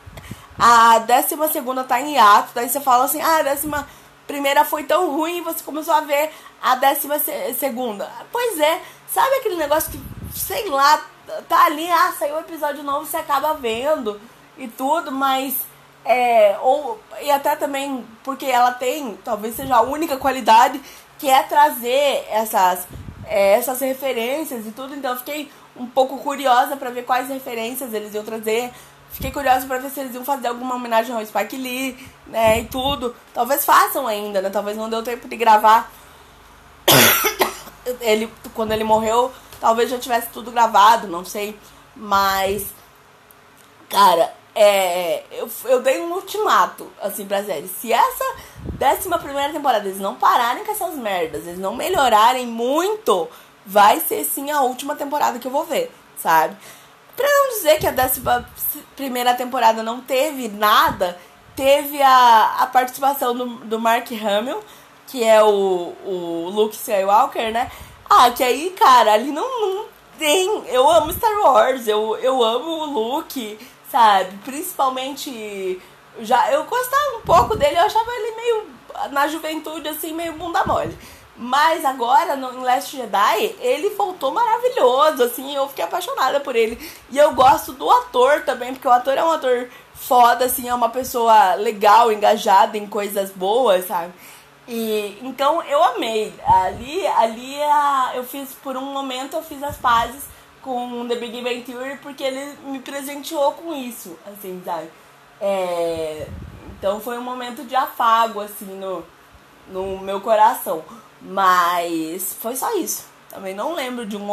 A 0.59 0.99
décima 1.01 1.49
segunda 1.49 1.83
tá 1.85 2.01
em 2.01 2.15
hiato, 2.15 2.51
daí 2.55 2.69
você 2.69 2.81
fala 2.81 3.05
assim, 3.05 3.21
ah, 3.21 3.39
a 3.39 3.43
décima 3.43 3.87
primeira 4.27 4.65
foi 4.65 4.85
tão 4.85 5.11
ruim 5.11 5.39
e 5.39 5.41
você 5.41 5.63
começou 5.63 5.95
a 5.95 6.01
ver 6.01 6.31
a 6.63 6.77
décima 6.77 7.17
segunda. 7.59 8.11
Pois 8.31 8.59
é, 8.59 8.81
sabe 9.13 9.37
aquele 9.37 9.57
negócio 9.57 9.91
que, 9.91 10.01
sei 10.39 10.69
lá, 10.69 11.05
tá 11.49 11.65
ali, 11.65 11.89
ah, 11.91 12.15
saiu 12.19 12.37
um 12.37 12.41
episódio 12.41 12.83
novo, 12.83 13.07
você 13.07 13.17
acaba 13.17 13.55
vendo 13.55 14.21
e 14.57 14.69
tudo, 14.69 15.11
mas. 15.13 15.55
É, 16.07 16.59
ou, 16.61 17.01
e 17.23 17.31
até 17.31 17.57
também 17.57 18.05
porque 18.23 18.45
ela 18.45 18.73
tem, 18.73 19.19
talvez 19.25 19.57
seja 19.57 19.77
a 19.77 19.81
única 19.81 20.19
qualidade, 20.19 20.79
que 21.19 21.31
é 21.31 21.43
trazer 21.43 22.27
essas, 22.31 22.87
é, 23.27 23.55
essas 23.55 23.81
referências 23.81 24.67
e 24.67 24.71
tudo. 24.71 24.95
Então 24.95 25.13
eu 25.13 25.19
fiquei 25.19 25.51
um 25.75 25.87
pouco 25.87 26.19
curiosa 26.19 26.77
para 26.77 26.91
ver 26.91 27.05
quais 27.05 27.29
referências 27.29 27.93
eles 27.95 28.15
iam 28.15 28.23
trazer. 28.25 28.71
Fiquei 29.15 29.31
curiosa 29.31 29.65
para 29.65 29.79
ver 29.79 29.91
se 29.91 30.01
eles 30.01 30.13
iam 30.13 30.25
fazer 30.25 30.49
alguma 30.49 30.75
homenagem 30.75 31.15
ao 31.15 31.25
Spike 31.25 31.57
Lee, 31.57 31.97
né, 32.27 32.59
e 32.59 32.65
tudo. 32.65 33.15
Talvez 33.33 33.65
façam 33.65 34.09
ainda, 34.09 34.43
né? 34.43 34.51
Talvez 34.51 34.77
não 34.77 34.91
deu 34.91 35.05
tempo 35.05 35.29
de 35.29 35.37
gravar. 35.37 35.89
ele, 38.03 38.29
quando 38.55 38.73
ele 38.73 38.83
morreu, 38.83 39.31
talvez 39.61 39.89
já 39.89 40.01
tivesse 40.01 40.31
tudo 40.33 40.51
gravado, 40.51 41.07
não 41.07 41.25
sei. 41.25 41.57
Mas, 41.95 42.67
cara, 43.89 44.35
é, 44.53 45.23
eu, 45.31 45.49
eu 45.67 45.81
dei 45.81 46.01
um 46.01 46.15
ultimato, 46.15 46.91
assim, 47.01 47.25
pra 47.25 47.45
série. 47.45 47.69
Se 47.69 47.93
essa 47.93 48.25
décima 48.73 49.21
primeira 49.21 49.53
temporada 49.53 49.87
eles 49.87 50.01
não 50.01 50.17
pararem 50.17 50.65
com 50.65 50.73
essas 50.73 50.97
merdas, 50.97 51.47
eles 51.47 51.61
não 51.61 51.77
melhorarem 51.77 52.49
muito, 52.49 53.29
vai 53.65 54.01
ser 54.01 54.25
sim 54.25 54.51
a 54.51 54.63
última 54.63 54.97
temporada 54.97 55.39
que 55.39 55.47
eu 55.47 55.53
vou 55.53 55.65
ver, 55.65 55.95
sabe? 56.17 56.57
Pra 57.17 57.29
não 57.29 57.49
dizer 57.51 57.79
que 57.79 57.87
a 57.87 57.93
décima 57.93 58.49
primeira 58.97 59.35
temporada 59.35 59.83
não 59.83 60.01
teve 60.01 60.49
nada, 60.49 61.19
teve 61.55 62.03
a, 62.03 62.57
a 62.61 62.67
participação 62.67 63.35
do, 63.35 63.47
do 63.65 63.79
Mark 63.79 64.11
Hamill, 64.11 64.61
que 65.07 65.23
é 65.23 65.43
o, 65.43 65.95
o 66.05 66.51
Luke 66.53 66.75
Skywalker, 66.75 67.53
né? 67.53 67.71
Ah, 68.09 68.31
que 68.31 68.43
aí, 68.43 68.71
cara, 68.71 69.13
ali 69.13 69.31
não, 69.31 69.61
não 69.61 69.87
tem. 70.19 70.65
Eu 70.69 70.89
amo 70.91 71.13
Star 71.13 71.39
Wars, 71.41 71.87
eu, 71.87 72.17
eu 72.17 72.43
amo 72.43 72.71
o 72.71 72.87
Luke, 72.87 73.59
sabe? 73.91 74.37
Principalmente. 74.45 75.81
Já, 76.21 76.51
eu 76.53 76.65
gostava 76.65 77.17
um 77.17 77.23
pouco 77.23 77.57
dele, 77.57 77.77
eu 77.77 77.83
achava 77.83 78.11
ele 78.11 78.37
meio. 78.37 78.75
Na 79.11 79.27
juventude, 79.27 79.89
assim, 79.89 80.13
meio 80.13 80.35
bunda 80.35 80.65
mole. 80.65 80.97
Mas 81.37 81.85
agora, 81.85 82.37
no 82.37 82.63
Last 82.63 82.97
Jedi, 82.97 83.57
ele 83.59 83.91
voltou 83.91 84.31
maravilhoso, 84.33 85.25
assim, 85.25 85.55
eu 85.55 85.69
fiquei 85.69 85.85
apaixonada 85.85 86.39
por 86.39 86.55
ele. 86.55 86.79
E 87.11 87.19
eu 87.19 87.35
gosto 87.35 87.73
do 87.73 87.91
ator 87.91 88.43
também, 88.43 88.73
porque 88.73 88.87
o 88.87 88.93
ator 88.93 89.19
é 89.19 89.25
um 89.25 89.33
ator 89.33 89.69
foda, 89.95 90.45
assim, 90.45 90.69
é 90.69 90.75
uma 90.75 90.91
pessoa 90.91 91.55
legal, 91.55 92.13
engajada 92.13 92.79
em 92.79 92.87
coisas 92.87 93.31
boas, 93.31 93.87
sabe? 93.87 94.13
E 94.67 95.19
então 95.23 95.63
eu 95.65 95.83
amei. 95.83 96.33
Ali, 96.47 97.07
ali 97.07 97.57
eu 98.15 98.25
fiz 98.25 98.53
por 98.55 98.77
um 98.77 98.93
momento 98.93 99.37
eu 99.37 99.43
fiz 99.43 99.63
as 99.63 99.77
pazes 99.77 100.25
com 100.63 101.07
The 101.07 101.17
Big 101.17 101.43
Bang 101.43 101.61
Theory 101.63 101.99
porque 101.99 102.23
ele 102.25 102.57
me 102.65 102.79
presenteou 102.79 103.53
com 103.53 103.75
isso, 103.75 104.19
assim, 104.27 104.63
sabe? 104.65 104.89
É, 105.41 106.27
então 106.79 107.01
foi 107.01 107.19
um 107.19 107.23
momento 107.23 107.65
de 107.65 107.77
afago 107.77 108.41
assim 108.41 108.65
no, 108.65 109.05
no 109.69 109.99
meu 109.99 110.21
coração. 110.21 110.83
Mas 111.25 112.37
foi 112.41 112.55
só 112.55 112.77
isso. 112.77 113.07
Também 113.31 113.55
não 113.55 113.75
lembro 113.75 114.07
de 114.07 114.17
um, 114.17 114.29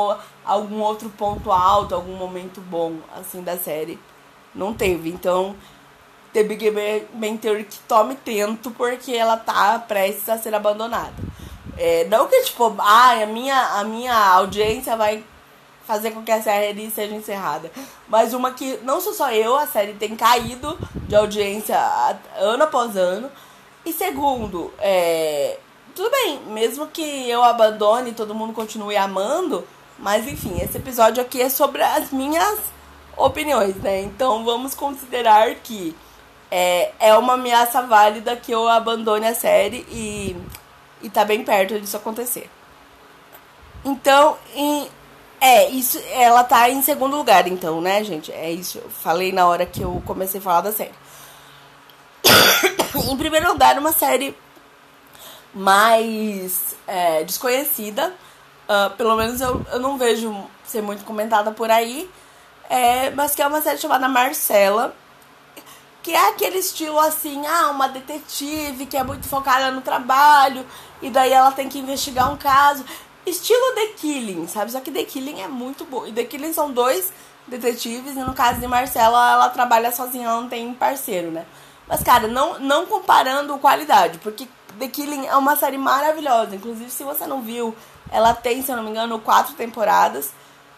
algum 0.45 0.81
outro 0.81 1.09
ponto 1.09 1.51
alto, 1.51 1.95
algum 1.95 2.15
momento 2.15 2.61
bom 2.61 2.97
assim 3.15 3.41
da 3.41 3.57
série. 3.57 3.97
Não 4.53 4.73
teve. 4.73 5.09
Então, 5.09 5.55
The 6.33 6.43
Big 6.43 6.69
Bang 7.13 7.37
Theory 7.37 7.63
que 7.63 7.79
tome 7.79 8.15
tento 8.15 8.69
porque 8.71 9.13
ela 9.13 9.37
tá 9.37 9.79
prestes 9.79 10.29
a 10.29 10.37
ser 10.37 10.53
abandonada. 10.53 11.13
É, 11.77 12.05
não 12.05 12.27
que, 12.27 12.43
tipo, 12.43 12.75
ah, 12.77 13.23
a 13.23 13.25
minha, 13.25 13.79
a 13.79 13.83
minha 13.83 14.13
audiência 14.13 14.95
vai 14.95 15.23
fazer 15.85 16.11
com 16.11 16.23
que 16.23 16.31
a 16.31 16.41
série 16.41 16.91
seja 16.91 17.15
encerrada. 17.15 17.71
Mas 18.07 18.33
uma 18.33 18.51
que 18.51 18.77
não 18.83 19.01
sou 19.01 19.13
só 19.13 19.31
eu, 19.31 19.57
a 19.57 19.65
série 19.65 19.93
tem 19.93 20.15
caído 20.15 20.77
de 21.07 21.15
audiência 21.15 21.77
ano 22.37 22.63
após 22.63 22.95
ano. 22.95 23.31
E 23.85 23.91
segundo, 23.91 24.71
é, 24.79 25.57
tudo 25.95 26.09
bem, 26.09 26.39
mesmo 26.47 26.87
que 26.87 27.29
eu 27.29 27.43
abandone 27.43 28.11
e 28.11 28.13
todo 28.13 28.35
mundo 28.35 28.53
continue 28.53 28.97
amando, 28.97 29.67
mas 29.97 30.27
enfim, 30.27 30.59
esse 30.61 30.77
episódio 30.77 31.21
aqui 31.21 31.41
é 31.41 31.49
sobre 31.49 31.83
as 31.83 32.11
minhas 32.11 32.59
opiniões, 33.17 33.75
né? 33.77 34.01
Então 34.01 34.43
vamos 34.43 34.73
considerar 34.73 35.55
que 35.55 35.95
é, 36.49 36.91
é 36.99 37.17
uma 37.17 37.33
ameaça 37.33 37.81
válida 37.81 38.35
que 38.35 38.51
eu 38.51 38.67
abandone 38.67 39.27
a 39.27 39.35
série 39.35 39.85
e, 39.89 40.35
e 41.01 41.09
tá 41.09 41.23
bem 41.23 41.43
perto 41.43 41.79
disso 41.79 41.97
acontecer. 41.97 42.49
Então, 43.83 44.37
em, 44.53 44.87
é, 45.39 45.69
isso, 45.69 45.99
ela 46.11 46.43
tá 46.43 46.69
em 46.69 46.81
segundo 46.81 47.17
lugar, 47.17 47.47
então, 47.47 47.81
né, 47.81 48.03
gente? 48.03 48.31
É 48.31 48.51
isso, 48.51 48.77
eu 48.77 48.89
falei 48.89 49.31
na 49.31 49.47
hora 49.47 49.65
que 49.65 49.81
eu 49.81 50.01
comecei 50.05 50.39
a 50.39 50.43
falar 50.43 50.61
da 50.61 50.71
série. 50.71 50.93
em 53.09 53.17
primeiro 53.17 53.47
lugar, 53.51 53.77
uma 53.79 53.91
série 53.91 54.35
mais 55.53 56.75
é, 56.87 57.23
desconhecida. 57.23 58.13
Uh, 58.67 58.95
pelo 58.95 59.15
menos 59.15 59.41
eu, 59.41 59.65
eu 59.71 59.79
não 59.79 59.97
vejo 59.97 60.33
ser 60.63 60.81
muito 60.81 61.03
comentada 61.03 61.51
por 61.51 61.69
aí. 61.69 62.09
É, 62.69 63.09
mas 63.11 63.35
que 63.35 63.41
é 63.41 63.47
uma 63.47 63.61
série 63.61 63.77
chamada 63.77 64.07
Marcela 64.07 64.95
que 66.03 66.13
é 66.13 66.29
aquele 66.29 66.57
estilo 66.57 66.99
assim, 66.99 67.45
ah, 67.45 67.69
uma 67.69 67.87
detetive 67.87 68.85
que 68.85 68.97
é 68.97 69.03
muito 69.03 69.27
focada 69.27 69.71
no 69.71 69.81
trabalho 69.81 70.65
e 71.01 71.09
daí 71.09 71.31
ela 71.31 71.51
tem 71.51 71.69
que 71.69 71.79
investigar 71.79 72.31
um 72.31 72.37
caso. 72.37 72.83
Estilo 73.25 73.75
The 73.75 73.87
Killing, 73.97 74.47
sabe? 74.47 74.71
Só 74.71 74.79
que 74.81 74.91
The 74.91 75.03
Killing 75.03 75.41
é 75.41 75.47
muito 75.47 75.85
bom. 75.85 76.07
E 76.07 76.11
The 76.11 76.23
Killing 76.23 76.53
são 76.53 76.71
dois 76.71 77.13
detetives 77.47 78.15
e 78.15 78.19
no 78.19 78.33
caso 78.33 78.59
de 78.59 78.67
Marcela, 78.67 79.33
ela 79.33 79.49
trabalha 79.49 79.91
sozinha, 79.91 80.27
ela 80.27 80.41
não 80.41 80.49
tem 80.49 80.73
parceiro, 80.73 81.29
né? 81.29 81.45
Mas, 81.87 82.01
cara, 82.01 82.27
não, 82.27 82.57
não 82.59 82.85
comparando 82.85 83.57
qualidade, 83.57 84.17
porque 84.19 84.47
The 84.79 84.87
Killing 84.87 85.25
é 85.27 85.35
uma 85.35 85.55
série 85.55 85.77
maravilhosa. 85.77 86.55
Inclusive, 86.55 86.89
se 86.89 87.03
você 87.03 87.25
não 87.25 87.41
viu, 87.41 87.75
ela 88.11 88.33
tem, 88.33 88.61
se 88.61 88.71
eu 88.71 88.75
não 88.75 88.83
me 88.83 88.89
engano, 88.89 89.19
quatro 89.19 89.53
temporadas. 89.55 90.31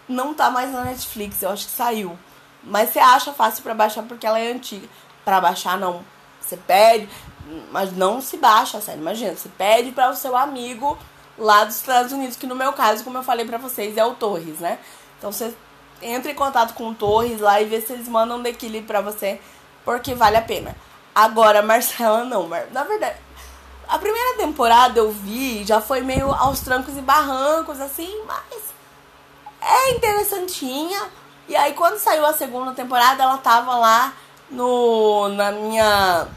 Não 0.08 0.34
tá 0.34 0.50
mais 0.50 0.72
na 0.72 0.84
Netflix, 0.84 1.42
eu 1.42 1.50
acho 1.50 1.66
que 1.66 1.72
saiu. 1.72 2.18
Mas 2.64 2.90
você 2.90 3.00
acha 3.00 3.34
fácil 3.34 3.64
para 3.64 3.74
baixar 3.74 4.04
porque 4.04 4.26
ela 4.26 4.40
é 4.40 4.52
antiga 4.52 4.88
para 5.24 5.40
baixar, 5.40 5.78
não. 5.78 6.04
Você 6.40 6.58
pede, 6.58 7.10
mas 7.72 7.96
não 7.96 8.22
se 8.22 8.38
baixa 8.38 8.78
a 8.78 8.82
série. 8.82 9.00
Imagina, 9.00 9.36
você 9.36 9.50
pede 9.50 9.92
para 9.92 10.12
o 10.12 10.16
seu 10.16 10.36
amigo 10.36 10.98
lá 11.38 11.64
dos 11.64 11.78
Estados 11.78 12.12
Unidos, 12.12 12.36
que 12.36 12.48
no 12.48 12.56
meu 12.56 12.74
caso, 12.74 13.04
como 13.04 13.18
eu 13.18 13.24
falei 13.24 13.46
para 13.46 13.58
vocês, 13.58 13.98
é 13.98 14.06
o 14.06 14.14
Torres, 14.14 14.60
né? 14.60 14.78
Então 15.18 15.32
você 15.32 15.54
entra 16.02 16.32
em 16.32 16.36
contato 16.36 16.74
com 16.74 16.90
o 16.90 16.96
Torres 16.96 17.40
lá 17.40 17.62
e 17.62 17.66
vê 17.66 17.82
se 17.82 17.94
eles 17.94 18.08
mandam 18.08 18.38
um 18.38 18.46
equilíbrio 18.46 18.88
para 18.88 19.02
você, 19.02 19.40
porque 19.86 20.14
vale 20.14 20.38
a 20.38 20.42
pena. 20.42 20.76
Agora, 21.16 21.62
Marcela 21.62 22.24
não, 22.24 22.48
na 22.48 22.84
verdade, 22.84 23.16
a 23.88 23.98
primeira 23.98 24.38
temporada 24.38 25.00
eu 25.00 25.12
vi, 25.12 25.64
já 25.64 25.82
foi 25.82 26.02
meio 26.02 26.32
aos 26.32 26.60
trancos 26.60 26.98
e 26.98 27.02
barrancos, 27.02 27.80
assim, 27.80 28.24
mas 28.26 28.64
é 29.62 29.92
interessantinha. 29.92 31.02
E 31.48 31.56
aí, 31.56 31.74
quando 31.74 31.98
saiu 31.98 32.26
a 32.26 32.34
segunda 32.34 32.74
temporada, 32.74 33.24
ela 33.24 33.38
tava 33.38 33.76
lá 33.76 34.14
no, 34.50 35.30
na 35.30 35.52
minha 35.52 36.28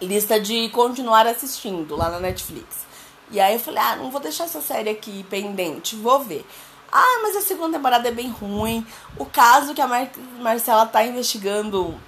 lista 0.00 0.40
de 0.40 0.68
continuar 0.70 1.26
assistindo 1.26 1.96
lá 1.96 2.10
na 2.10 2.20
Netflix. 2.20 2.86
E 3.30 3.40
aí 3.40 3.54
eu 3.54 3.60
falei, 3.60 3.80
ah, 3.80 3.96
não 3.96 4.10
vou 4.10 4.20
deixar 4.20 4.44
essa 4.44 4.60
série 4.60 4.90
aqui 4.90 5.24
pendente, 5.28 5.96
vou 5.96 6.20
ver. 6.20 6.46
Ah, 6.90 7.20
mas 7.22 7.36
a 7.36 7.40
segunda 7.40 7.76
temporada 7.76 8.08
é 8.08 8.12
bem 8.12 8.30
ruim. 8.30 8.86
O 9.18 9.26
caso 9.26 9.74
que 9.74 9.80
a 9.80 9.86
Mar 9.86 10.08
Marcela 10.40 10.86
tá 10.86 11.04
investigando 11.04 12.00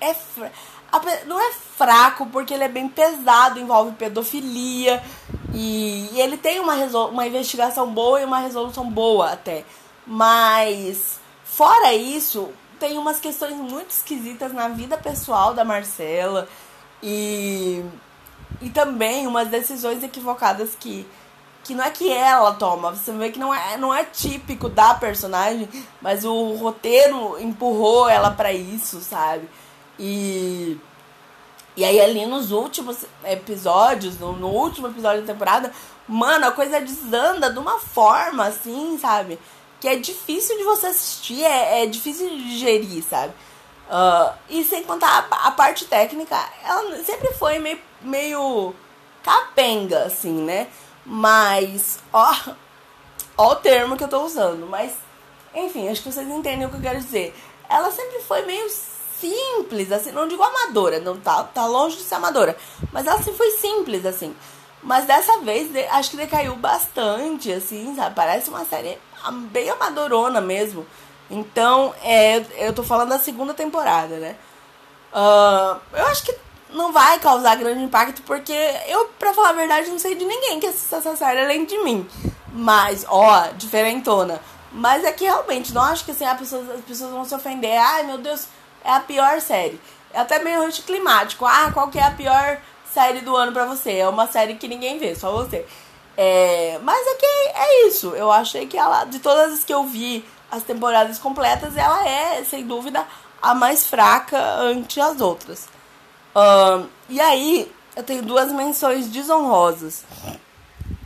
é. 0.00 0.14
Não 1.26 1.40
é 1.40 1.52
fraco 1.52 2.26
porque 2.26 2.52
ele 2.52 2.64
é 2.64 2.68
bem 2.68 2.88
pesado, 2.88 3.58
envolve 3.58 3.92
pedofilia 3.92 5.02
e, 5.54 6.08
ele 6.14 6.36
tem 6.36 6.60
uma, 6.60 6.74
uma 7.06 7.26
investigação 7.26 7.92
boa 7.92 8.20
e 8.20 8.24
uma 8.24 8.38
resolução 8.38 8.88
boa 8.88 9.32
até. 9.32 9.64
Mas 10.06 11.18
fora 11.44 11.94
isso, 11.94 12.50
tem 12.78 12.98
umas 12.98 13.18
questões 13.18 13.54
muito 13.54 13.90
esquisitas 13.90 14.52
na 14.52 14.68
vida 14.68 14.96
pessoal 14.98 15.54
da 15.54 15.64
Marcela 15.64 16.48
e 17.02 17.84
e 18.60 18.70
também 18.70 19.26
umas 19.26 19.48
decisões 19.48 20.02
equivocadas 20.04 20.76
que 20.78 21.06
que 21.64 21.74
não 21.74 21.84
é 21.84 21.90
que 21.90 22.10
ela 22.10 22.52
toma, 22.54 22.90
você 22.90 23.12
vê 23.12 23.30
que 23.30 23.38
não 23.38 23.54
é, 23.54 23.76
não 23.76 23.94
é 23.94 24.04
típico 24.04 24.68
da 24.68 24.94
personagem, 24.94 25.68
mas 26.00 26.24
o 26.24 26.54
roteiro 26.54 27.40
empurrou 27.40 28.08
ela 28.08 28.32
para 28.32 28.52
isso, 28.52 29.00
sabe? 29.00 29.48
E 29.98 30.78
e 31.74 31.84
aí 31.84 32.00
ali 32.00 32.26
nos 32.26 32.52
últimos 32.52 32.98
episódios, 33.24 34.18
no, 34.18 34.32
no, 34.34 34.48
último 34.48 34.88
episódio 34.88 35.22
da 35.22 35.32
temporada, 35.32 35.72
mano, 36.06 36.46
a 36.46 36.52
coisa 36.52 36.80
desanda 36.80 37.50
de 37.50 37.58
uma 37.58 37.78
forma 37.78 38.44
assim, 38.46 38.98
sabe? 38.98 39.38
Que 39.80 39.88
é 39.88 39.96
difícil 39.96 40.56
de 40.58 40.64
você 40.64 40.88
assistir, 40.88 41.42
é, 41.42 41.82
é 41.82 41.86
difícil 41.86 42.28
de 42.28 42.44
digerir, 42.44 43.02
sabe? 43.02 43.32
Uh, 43.88 44.34
e 44.50 44.64
sem 44.64 44.84
contar 44.84 45.26
a, 45.30 45.48
a, 45.48 45.50
parte 45.50 45.86
técnica, 45.86 46.38
ela 46.62 47.02
sempre 47.04 47.32
foi 47.34 47.58
meio, 47.58 47.78
meio 48.02 48.74
capenga, 49.22 50.04
assim, 50.04 50.42
né? 50.42 50.68
Mas, 51.06 52.00
ó, 52.12 52.34
ó 53.36 53.52
o 53.52 53.56
termo 53.56 53.96
que 53.96 54.04
eu 54.04 54.08
tô 54.08 54.22
usando, 54.22 54.66
mas, 54.66 54.92
enfim, 55.54 55.88
acho 55.88 56.02
que 56.02 56.12
vocês 56.12 56.28
entendem 56.28 56.66
o 56.66 56.70
que 56.70 56.76
eu 56.76 56.82
quero 56.82 57.00
dizer. 57.00 57.34
Ela 57.68 57.90
sempre 57.90 58.20
foi 58.20 58.42
meio 58.42 58.68
simples, 59.22 59.92
assim, 59.92 60.10
não 60.10 60.26
digo 60.26 60.42
amadora, 60.42 60.98
não 60.98 61.16
tá, 61.16 61.44
tá 61.44 61.66
longe 61.66 61.96
de 61.96 62.02
ser 62.02 62.16
amadora, 62.16 62.56
mas 62.92 63.04
sempre 63.04 63.34
foi 63.34 63.50
simples, 63.52 64.04
assim. 64.04 64.34
Mas 64.82 65.04
dessa 65.04 65.38
vez, 65.38 65.70
acho 65.92 66.10
que 66.10 66.16
decaiu 66.16 66.56
bastante, 66.56 67.52
assim, 67.52 67.94
sabe? 67.94 68.16
Parece 68.16 68.50
uma 68.50 68.64
série 68.64 68.98
bem 69.52 69.70
amadorona 69.70 70.40
mesmo. 70.40 70.84
Então, 71.30 71.94
é, 72.02 72.44
eu 72.56 72.72
tô 72.72 72.82
falando 72.82 73.10
da 73.10 73.18
segunda 73.18 73.54
temporada, 73.54 74.16
né? 74.16 74.36
Uh, 75.12 75.80
eu 75.92 76.06
acho 76.06 76.24
que 76.24 76.34
não 76.70 76.92
vai 76.92 77.20
causar 77.20 77.54
grande 77.56 77.84
impacto, 77.84 78.22
porque 78.22 78.52
eu, 78.88 79.06
pra 79.18 79.32
falar 79.32 79.50
a 79.50 79.52
verdade, 79.52 79.90
não 79.90 79.98
sei 79.98 80.16
de 80.16 80.24
ninguém 80.24 80.58
que 80.58 80.66
assista 80.66 80.96
essa 80.96 81.14
série 81.14 81.42
além 81.42 81.64
de 81.64 81.78
mim. 81.84 82.08
Mas, 82.52 83.06
ó, 83.08 83.48
diferentona. 83.56 84.40
Mas 84.72 85.04
é 85.04 85.12
que 85.12 85.24
realmente, 85.24 85.72
não 85.72 85.82
acho 85.82 86.04
que 86.04 86.10
assim, 86.10 86.24
as 86.24 86.38
pessoas, 86.38 86.68
as 86.70 86.80
pessoas 86.80 87.10
vão 87.10 87.24
se 87.24 87.34
ofender. 87.34 87.78
Ai, 87.78 88.02
meu 88.04 88.18
Deus, 88.18 88.46
é 88.84 88.92
a 88.92 89.00
pior 89.00 89.40
série. 89.40 89.80
É 90.12 90.20
até 90.20 90.38
meio 90.38 90.62
anticlimático. 90.62 91.46
Ah, 91.46 91.70
qual 91.72 91.88
que 91.88 91.98
é 91.98 92.02
a 92.02 92.10
pior 92.10 92.58
série 92.92 93.20
do 93.20 93.34
ano 93.36 93.52
pra 93.52 93.64
você? 93.64 93.98
É 93.98 94.08
uma 94.08 94.26
série 94.26 94.54
que 94.54 94.68
ninguém 94.68 94.98
vê, 94.98 95.14
só 95.14 95.32
você. 95.32 95.66
É, 96.16 96.78
mas 96.82 97.06
é 97.06 97.14
que 97.14 97.26
é 97.26 97.86
isso. 97.86 98.10
Eu 98.10 98.30
achei 98.30 98.66
que 98.66 98.76
ela, 98.76 99.04
de 99.04 99.18
todas 99.18 99.52
as 99.52 99.64
que 99.64 99.72
eu 99.72 99.84
vi, 99.84 100.24
as 100.50 100.62
temporadas 100.62 101.18
completas, 101.18 101.76
ela 101.76 102.06
é, 102.06 102.44
sem 102.44 102.66
dúvida, 102.66 103.06
a 103.40 103.54
mais 103.54 103.86
fraca 103.86 104.38
ante 104.60 105.00
as 105.00 105.20
outras. 105.20 105.66
Uh, 106.34 106.86
e 107.08 107.20
aí, 107.20 107.70
eu 107.96 108.02
tenho 108.02 108.22
duas 108.22 108.52
menções 108.52 109.08
desonrosas. 109.08 110.04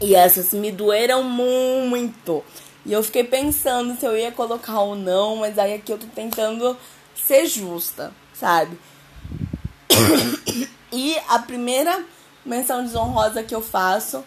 E 0.00 0.14
essas 0.14 0.52
me 0.52 0.70
doeram 0.70 1.22
muito. 1.22 2.44
E 2.84 2.92
eu 2.92 3.02
fiquei 3.02 3.24
pensando 3.24 3.98
se 3.98 4.04
eu 4.06 4.16
ia 4.16 4.30
colocar 4.30 4.80
ou 4.80 4.94
não, 4.94 5.36
mas 5.36 5.58
aí 5.58 5.74
aqui 5.74 5.92
eu 5.92 5.98
tô 5.98 6.06
tentando 6.14 6.76
ser 7.22 7.46
justa, 7.46 8.12
sabe? 8.34 8.78
e 10.92 11.16
a 11.28 11.38
primeira 11.38 12.04
menção 12.44 12.82
desonrosa 12.82 13.42
que 13.42 13.54
eu 13.54 13.62
faço 13.62 14.24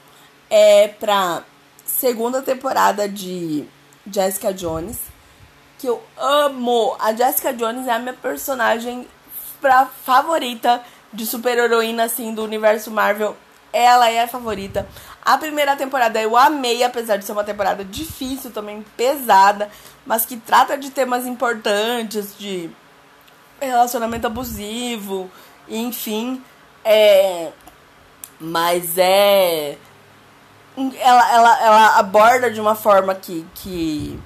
é 0.49 0.87
pra 0.87 1.43
segunda 1.85 2.41
temporada 2.41 3.07
de 3.07 3.65
Jessica 4.11 4.53
Jones, 4.53 4.97
que 5.77 5.87
eu 5.87 6.01
amo. 6.17 6.95
A 6.99 7.13
Jessica 7.13 7.53
Jones 7.53 7.87
é 7.87 7.91
a 7.91 7.99
minha 7.99 8.13
personagem 8.13 9.07
pra 9.61 9.85
favorita 9.85 10.81
de 11.11 11.25
super-heroína 11.25 12.03
assim 12.03 12.33
do 12.33 12.43
universo 12.43 12.91
Marvel. 12.91 13.35
Ela 13.71 14.09
é 14.09 14.23
a 14.23 14.27
favorita. 14.27 14.87
A 15.21 15.37
primeira 15.37 15.75
temporada 15.75 16.19
eu 16.19 16.35
amei, 16.35 16.83
apesar 16.83 17.17
de 17.17 17.25
ser 17.25 17.33
uma 17.33 17.43
temporada 17.43 17.83
difícil, 17.83 18.51
também 18.51 18.83
pesada, 18.97 19.69
mas 20.05 20.25
que 20.25 20.37
trata 20.37 20.77
de 20.77 20.89
temas 20.89 21.27
importantes, 21.27 22.35
de 22.37 22.69
relacionamento 23.67 24.27
abusivo, 24.27 25.29
enfim. 25.67 26.43
É, 26.83 27.51
mas 28.39 28.97
é. 28.97 29.77
Ela, 30.77 31.33
ela, 31.33 31.61
ela 31.61 31.97
aborda 31.97 32.49
de 32.49 32.61
uma 32.61 32.73
forma 32.73 33.13
que, 33.13 33.45
que 33.55 34.17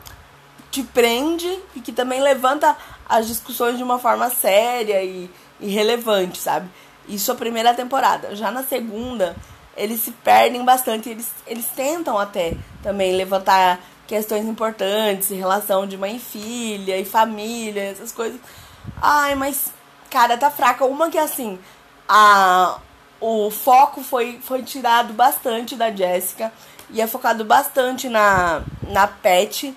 te 0.69 0.84
prende 0.84 1.59
e 1.75 1.79
que 1.79 1.91
também 1.91 2.21
levanta 2.21 2.77
as 3.07 3.27
discussões 3.27 3.77
de 3.77 3.84
uma 3.84 3.97
forma 3.97 4.29
séria 4.29 5.03
e, 5.03 5.29
e 5.59 5.67
relevante, 5.67 6.38
sabe? 6.39 6.69
Isso 7.07 7.31
a 7.31 7.36
primeira 7.36 7.73
temporada. 7.73 8.36
Já 8.36 8.51
na 8.51 8.63
segunda, 8.63 9.36
eles 9.75 9.99
se 10.01 10.11
perdem 10.11 10.63
bastante. 10.63 11.09
Eles, 11.09 11.29
eles 11.45 11.65
tentam 11.75 12.17
até 12.17 12.55
também 12.81 13.15
levantar 13.15 13.79
questões 14.07 14.45
importantes 14.45 15.31
em 15.31 15.36
relação 15.36 15.88
de 15.88 15.97
mãe 15.97 16.17
e 16.17 16.19
filha 16.19 16.97
e 16.97 17.05
família, 17.05 17.84
essas 17.84 18.11
coisas. 18.11 18.39
Ai, 19.01 19.36
mas, 19.36 19.71
cara, 20.09 20.38
tá 20.38 20.49
fraca. 20.49 20.86
Uma 20.86 21.09
que 21.09 21.17
assim, 21.17 21.59
a, 22.07 22.79
o 23.19 23.49
foco 23.49 24.03
foi, 24.03 24.39
foi 24.41 24.63
tirado 24.63 25.13
bastante 25.13 25.75
da 25.75 25.91
Jéssica 25.91 26.51
e 26.89 27.01
é 27.01 27.07
focado 27.07 27.43
bastante 27.43 28.09
na, 28.09 28.61
na 28.84 29.07
Pet, 29.07 29.75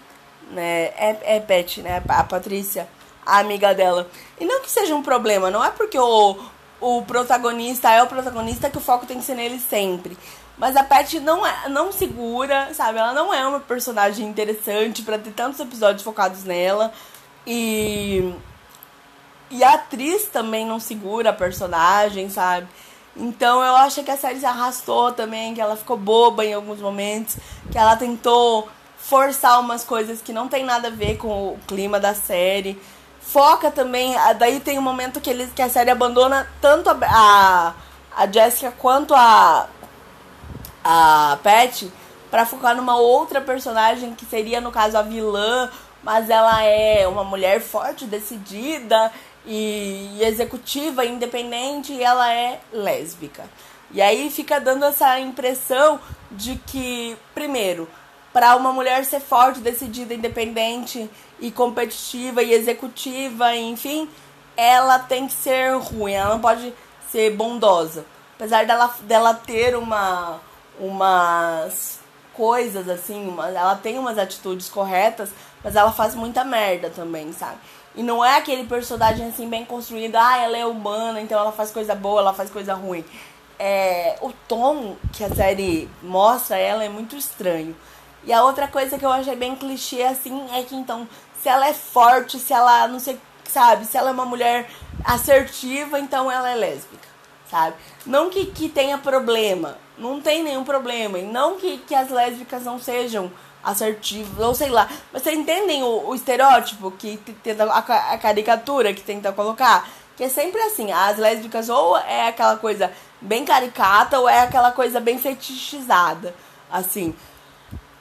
né? 0.50 0.84
É, 0.96 1.36
é 1.36 1.40
Pet, 1.40 1.82
né? 1.82 2.02
A 2.09 2.24
Patrícia, 2.24 2.88
a 3.24 3.38
amiga 3.38 3.74
dela. 3.74 4.09
E 4.38 4.44
não 4.44 4.61
que 4.61 4.70
seja 4.70 4.94
um 4.94 5.02
problema, 5.02 5.50
não 5.50 5.64
é 5.64 5.70
porque 5.70 5.98
o, 5.98 6.36
o 6.80 7.02
protagonista 7.02 7.90
é 7.90 8.02
o 8.02 8.07
protagonista 8.07 8.70
que 8.70 8.78
o 8.78 8.80
foco 8.80 9.07
tem 9.07 9.18
que 9.18 9.24
ser 9.24 9.34
nele 9.34 9.59
sempre. 9.59 10.16
Mas 10.59 10.74
a 10.74 10.82
Pet 10.82 11.20
não, 11.20 11.46
é, 11.46 11.68
não 11.68 11.92
segura, 11.92 12.72
sabe? 12.72 12.98
Ela 12.98 13.12
não 13.12 13.32
é 13.32 13.46
uma 13.46 13.61
personagem 13.61 14.26
interessante 14.26 15.02
para 15.02 15.18
ter 15.18 15.32
tantos 15.32 15.61
episódios 15.61 16.02
focados 16.02 16.44
nela. 16.44 16.92
E 17.46 18.34
e 19.51 19.62
a 19.62 19.74
atriz 19.74 20.24
também 20.24 20.66
não 20.66 20.80
segura 20.80 21.30
a 21.30 21.32
personagem, 21.32 22.28
sabe? 22.28 22.66
Então 23.16 23.64
eu 23.64 23.74
acho 23.76 24.03
que 24.03 24.11
a 24.11 24.16
série 24.16 24.38
se 24.38 24.47
arrastou 24.47 25.12
também, 25.12 25.55
que 25.55 25.61
ela 25.61 25.76
ficou 25.76 25.97
boba 25.97 26.44
em 26.44 26.53
alguns 26.53 26.80
momentos, 26.80 27.36
que 27.70 27.78
ela 27.78 27.97
tentou 27.97 28.68
forçar 28.99 29.61
umas 29.61 29.84
coisas 29.84 30.20
que 30.20 30.32
não 30.32 30.49
tem 30.49 30.64
nada 30.64 30.88
a 30.88 30.90
ver 30.90 31.16
com 31.16 31.28
o 31.28 31.59
clima 31.66 31.99
da 31.99 32.14
série. 32.14 32.80
Foca 33.20 33.70
também, 33.70 34.14
daí 34.38 34.61
tem 34.61 34.78
um 34.78 34.82
momento 34.82 35.20
que, 35.20 35.30
eles, 35.30 35.51
que 35.53 35.62
a 35.62 35.68
série 35.68 35.90
abandona 35.90 36.47
tanto 36.61 36.90
a, 36.90 36.97
a, 37.03 37.74
a 38.22 38.26
Jessica 38.30 38.72
quanto 38.78 39.14
a, 39.14 39.66
a 40.84 41.38
Pat 41.42 41.84
para 42.30 42.44
focar 42.44 42.76
numa 42.76 42.97
outra 42.97 43.40
personagem 43.40 44.14
que 44.14 44.26
seria, 44.26 44.61
no 44.61 44.70
caso, 44.70 44.99
a 44.99 45.03
vilã, 45.03 45.70
mas 46.03 46.28
ela 46.28 46.62
é 46.62 47.07
uma 47.09 47.24
mulher 47.24 47.61
forte, 47.61 48.05
decidida 48.05 49.11
e, 49.47 50.18
executiva, 50.22 51.05
independente, 51.05 51.92
e 51.92 52.03
ela 52.03 52.32
é 52.32 52.61
lésbica. 52.72 53.44
E 53.92 54.03
aí 54.03 54.30
fica 54.30 54.61
dando 54.61 54.84
essa 54.84 55.18
impressão 55.20 56.01
de 56.30 56.57
que, 56.66 57.16
primeiro, 57.34 57.88
para 58.32 58.57
uma 58.57 58.72
mulher 58.72 59.05
ser 59.05 59.20
forte, 59.20 59.61
decidida, 59.61 60.12
independente 60.12 61.09
e 61.40 61.51
competitiva 61.51 62.42
e 62.42 62.53
executiva, 62.53 63.55
enfim, 63.55 64.09
ela 64.57 64.99
tem 64.99 65.26
que 65.26 65.32
ser 65.32 65.76
ruim, 65.76 66.12
ela 66.12 66.34
não 66.34 66.40
pode 66.40 66.74
ser 67.11 67.30
bondosa. 67.34 68.05
Apesar 68.34 68.66
dela, 68.66 68.94
dela 69.03 69.32
ter 69.34 69.76
uma 69.76 70.40
umas 70.78 72.01
coisas 72.34 72.88
assim, 72.88 73.26
uma, 73.26 73.49
ela 73.49 73.76
tem 73.76 73.99
umas 73.99 74.18
atitudes 74.18 74.68
corretas, 74.68 75.30
mas 75.64 75.74
ela 75.74 75.90
faz 75.90 76.14
muita 76.14 76.44
merda 76.44 76.90
também, 76.90 77.32
sabe? 77.32 77.57
E 77.97 78.03
não 78.03 78.22
é 78.22 78.36
aquele 78.36 78.64
personagem 78.64 79.26
assim 79.28 79.49
bem 79.49 79.64
construído, 79.64 80.16
ah, 80.16 80.36
ela 80.36 80.57
é 80.57 80.66
humana, 80.66 81.20
então 81.20 81.38
ela 81.38 81.51
faz 81.51 81.70
coisa 81.70 81.94
boa, 81.94 82.20
ela 82.20 82.34
faz 82.34 82.51
coisa 82.51 82.74
ruim. 82.74 83.05
É, 83.59 84.18
o 84.20 84.32
tom 84.47 84.97
que 85.14 85.24
a 85.24 85.34
série 85.34 85.88
mostra 86.03 86.59
ela 86.59 86.84
é 86.84 86.90
muito 86.90 87.16
estranho. 87.16 87.74
E 88.24 88.32
a 88.32 88.44
outra 88.44 88.68
coisa 88.68 88.99
que 88.99 89.05
eu 89.05 89.11
achei 89.11 89.34
bem 89.34 89.57
clichê 89.57 90.03
assim 90.03 90.47
é 90.53 90.62
que 90.62 90.74
então, 90.74 91.09
se 91.40 91.49
ela 91.49 91.68
é 91.68 91.72
forte, 91.72 92.38
se 92.38 92.53
ela 92.53 92.86
não 92.86 92.99
sei, 92.99 93.18
sabe, 93.44 93.86
se 93.86 93.97
ela 93.97 94.11
é 94.11 94.12
uma 94.12 94.26
mulher 94.26 94.68
assertiva, 95.03 95.99
então 95.99 96.30
ela 96.30 96.51
é 96.51 96.55
lésbica, 96.55 97.09
sabe? 97.51 97.76
Não 98.05 98.28
que, 98.28 98.47
que 98.47 98.68
tenha 98.68 98.99
problema, 98.99 99.78
não 99.97 100.20
tem 100.20 100.42
nenhum 100.42 100.64
problema. 100.64 101.18
E 101.18 101.22
não 101.22 101.57
que, 101.57 101.78
que 101.78 101.94
as 101.94 102.11
lésbicas 102.11 102.64
não 102.64 102.78
sejam 102.78 103.30
assertivo, 103.66 104.42
ou 104.42 104.54
sei 104.54 104.70
lá. 104.70 104.88
Mas 105.12 105.22
vocês 105.22 105.36
entendem 105.36 105.82
o, 105.82 106.08
o 106.08 106.14
estereótipo 106.14 106.92
que 106.92 107.18
tenta, 107.42 107.64
a, 107.64 107.78
a, 107.78 108.18
caricatura 108.18 108.94
que 108.94 109.02
tenta 109.02 109.32
colocar? 109.32 109.88
Que 110.16 110.24
é 110.24 110.28
sempre 110.28 110.60
assim, 110.62 110.92
as 110.92 111.18
lésbicas 111.18 111.68
ou 111.68 111.98
é 111.98 112.28
aquela 112.28 112.56
coisa 112.56 112.92
bem 113.20 113.44
caricata 113.44 114.20
ou 114.20 114.28
é 114.28 114.40
aquela 114.40 114.70
coisa 114.70 115.00
bem 115.00 115.18
fetichizada, 115.18 116.32
assim. 116.70 117.14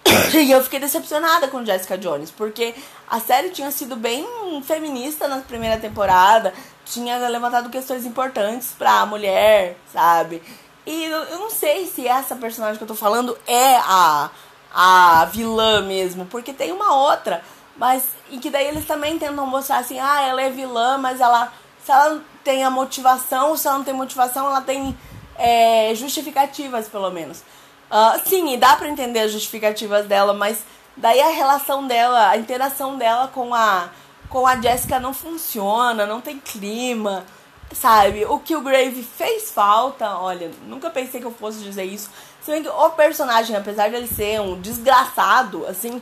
E 0.34 0.52
eu 0.52 0.64
fiquei 0.64 0.80
decepcionada 0.80 1.48
com 1.48 1.66
Jessica 1.66 1.98
Jones, 1.98 2.30
porque 2.30 2.76
a 3.10 3.20
série 3.20 3.50
tinha 3.50 3.72
sido 3.72 3.96
bem 3.96 4.26
feminista 4.64 5.28
na 5.28 5.40
primeira 5.40 5.78
temporada, 5.78 6.54
tinha 6.86 7.18
levantado 7.28 7.70
questões 7.70 8.06
importantes 8.06 8.74
pra 8.78 9.06
mulher, 9.06 9.76
sabe? 9.92 10.42
E 10.86 11.06
eu 11.06 11.40
não 11.40 11.50
sei 11.50 11.88
se 11.88 12.08
essa 12.08 12.36
personagem 12.36 12.78
que 12.78 12.84
eu 12.84 12.88
tô 12.88 12.94
falando 12.94 13.36
é 13.48 13.78
a, 13.78 14.30
a 14.76 15.24
vilã 15.32 15.82
mesmo, 15.82 16.26
porque 16.26 16.52
tem 16.52 16.74
uma 16.74 16.94
outra, 16.94 17.42
mas 17.78 18.04
em 18.30 18.40
que 18.40 18.50
daí 18.50 18.68
eles 18.68 18.86
também 18.86 19.18
tentam 19.18 19.48
mostrar 19.48 19.78
assim, 19.78 19.98
ah, 19.98 20.22
ela 20.22 20.42
é 20.42 20.50
vilã, 20.50 20.98
mas 20.98 21.22
ela 21.22 21.52
se 21.86 21.92
ela 21.92 22.20
tem 22.44 22.64
a 22.64 22.70
motivação, 22.72 23.56
se 23.56 23.68
ela 23.68 23.78
não 23.78 23.86
tem 23.86 23.94
motivação, 23.94 24.48
ela 24.48 24.62
tem 24.62 24.98
é, 25.38 25.94
justificativas, 25.94 26.90
pelo 26.90 27.12
menos. 27.12 27.44
Uh, 27.92 28.28
sim, 28.28 28.54
e 28.54 28.58
dá 28.58 28.76
pra 28.76 28.90
entender 28.90 29.20
as 29.20 29.32
justificativas 29.32 30.08
dela, 30.08 30.34
mas 30.34 30.64
daí 30.98 31.22
a 31.22 31.30
relação 31.30 31.86
dela, 31.86 32.30
a 32.30 32.38
interação 32.38 32.98
dela 32.98 33.28
com 33.28 33.54
a, 33.54 33.90
com 34.28 34.48
a 34.48 34.60
Jessica 34.60 35.00
não 35.00 35.14
funciona, 35.14 36.08
não 36.08 36.20
tem 36.20 36.40
clima, 36.40 37.24
sabe? 37.72 38.26
O 38.26 38.40
que 38.40 38.56
o 38.56 38.62
Grave 38.62 39.04
fez 39.04 39.52
falta, 39.52 40.18
olha, 40.18 40.50
nunca 40.68 40.90
pensei 40.90 41.22
que 41.22 41.28
eu 41.28 41.32
fosse 41.32 41.60
dizer 41.60 41.84
isso. 41.84 42.10
Se 42.46 42.52
bem 42.52 42.62
que 42.62 42.70
o 42.70 42.90
personagem, 42.92 43.56
apesar 43.56 43.90
de 43.90 43.96
ele 43.96 44.08
ser 44.08 44.40
um 44.40 44.62
desgraçado, 44.62 45.66
assim, 45.66 46.00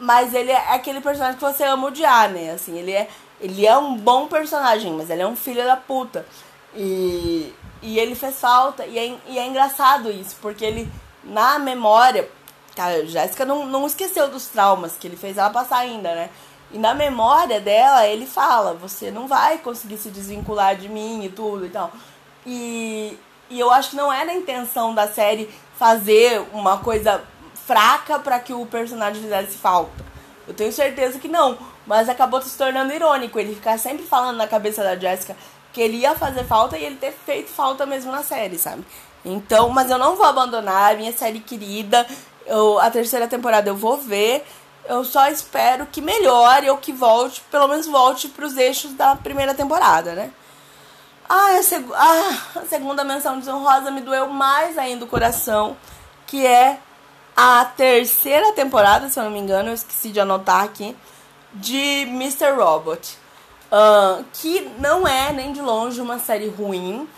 mas 0.00 0.34
ele 0.34 0.50
é 0.50 0.74
aquele 0.74 1.00
personagem 1.00 1.38
que 1.38 1.44
você 1.44 1.62
ama 1.62 1.86
odiar, 1.86 2.28
né? 2.28 2.50
Assim, 2.50 2.76
ele 2.76 2.90
é, 2.90 3.08
ele 3.40 3.64
é 3.64 3.78
um 3.78 3.96
bom 3.96 4.26
personagem, 4.26 4.92
mas 4.94 5.10
ele 5.10 5.22
é 5.22 5.26
um 5.28 5.36
filho 5.36 5.64
da 5.64 5.76
puta. 5.76 6.26
E, 6.74 7.54
e 7.80 8.00
ele 8.00 8.16
fez 8.16 8.40
falta, 8.40 8.84
e 8.84 8.98
é, 8.98 9.16
e 9.28 9.38
é 9.38 9.46
engraçado 9.46 10.10
isso, 10.10 10.34
porque 10.42 10.64
ele 10.64 10.90
na 11.22 11.56
memória. 11.56 12.28
Cara, 12.74 13.06
Jéssica 13.06 13.44
não, 13.44 13.64
não 13.64 13.86
esqueceu 13.86 14.28
dos 14.28 14.48
traumas 14.48 14.96
que 14.96 15.06
ele 15.06 15.16
fez 15.16 15.38
ela 15.38 15.50
passar 15.50 15.78
ainda, 15.78 16.12
né? 16.16 16.30
E 16.72 16.78
na 16.78 16.94
memória 16.94 17.60
dela, 17.60 18.08
ele 18.08 18.26
fala: 18.26 18.74
Você 18.74 19.12
não 19.12 19.28
vai 19.28 19.58
conseguir 19.58 19.98
se 19.98 20.10
desvincular 20.10 20.74
de 20.74 20.88
mim 20.88 21.24
e 21.24 21.28
tudo 21.28 21.64
e 21.64 21.68
tal. 21.68 21.92
E, 22.44 23.16
e 23.48 23.60
eu 23.60 23.70
acho 23.70 23.90
que 23.90 23.96
não 23.96 24.12
era 24.12 24.32
a 24.32 24.34
intenção 24.34 24.92
da 24.92 25.06
série 25.06 25.48
fazer 25.78 26.44
uma 26.52 26.78
coisa 26.78 27.22
fraca 27.66 28.18
para 28.18 28.38
que 28.38 28.52
o 28.52 28.64
personagem 28.66 29.22
fizesse 29.22 29.58
falta. 29.58 30.04
Eu 30.46 30.54
tenho 30.54 30.72
certeza 30.72 31.18
que 31.18 31.28
não. 31.28 31.58
Mas 31.86 32.08
acabou 32.08 32.42
se 32.42 32.56
tornando 32.56 32.92
irônico 32.92 33.38
ele 33.38 33.54
ficar 33.54 33.78
sempre 33.78 34.04
falando 34.04 34.36
na 34.36 34.46
cabeça 34.46 34.82
da 34.82 34.96
Jessica 34.96 35.36
que 35.72 35.80
ele 35.80 35.98
ia 35.98 36.14
fazer 36.14 36.44
falta 36.44 36.78
e 36.78 36.84
ele 36.84 36.96
ter 36.96 37.12
feito 37.12 37.50
falta 37.50 37.84
mesmo 37.84 38.10
na 38.10 38.22
série, 38.22 38.58
sabe? 38.58 38.82
Então, 39.24 39.68
mas 39.68 39.90
eu 39.90 39.98
não 39.98 40.16
vou 40.16 40.24
abandonar 40.24 40.94
a 40.94 40.96
minha 40.96 41.12
série 41.12 41.40
querida. 41.40 42.06
Eu, 42.46 42.78
a 42.78 42.90
terceira 42.90 43.28
temporada 43.28 43.68
eu 43.68 43.76
vou 43.76 43.98
ver. 43.98 44.44
Eu 44.88 45.04
só 45.04 45.28
espero 45.28 45.84
que 45.86 46.00
melhore 46.00 46.70
ou 46.70 46.78
que 46.78 46.92
volte, 46.92 47.42
pelo 47.50 47.68
menos 47.68 47.86
volte 47.86 48.28
para 48.28 48.46
os 48.46 48.56
eixos 48.56 48.94
da 48.94 49.16
primeira 49.16 49.52
temporada, 49.52 50.14
né? 50.14 50.30
Ah 51.28 51.56
a, 51.58 51.62
seg 51.62 51.84
ah, 51.92 52.60
a 52.60 52.66
segunda 52.66 53.02
menção 53.02 53.38
desonrosa 53.38 53.90
me 53.90 54.00
doeu 54.00 54.28
mais 54.28 54.78
ainda 54.78 55.04
o 55.04 55.08
coração, 55.08 55.76
que 56.26 56.46
é 56.46 56.78
a 57.36 57.64
terceira 57.64 58.52
temporada, 58.52 59.08
se 59.08 59.18
eu 59.18 59.24
não 59.24 59.30
me 59.30 59.38
engano, 59.38 59.68
eu 59.68 59.74
esqueci 59.74 60.10
de 60.10 60.20
anotar 60.20 60.64
aqui, 60.64 60.96
de 61.52 62.02
Mr. 62.02 62.52
Robot. 62.56 63.18
Uh, 63.66 64.24
que 64.32 64.70
não 64.78 65.06
é 65.06 65.32
nem 65.32 65.52
de 65.52 65.60
longe 65.60 66.00
uma 66.00 66.18
série 66.18 66.48
ruim. 66.48 67.08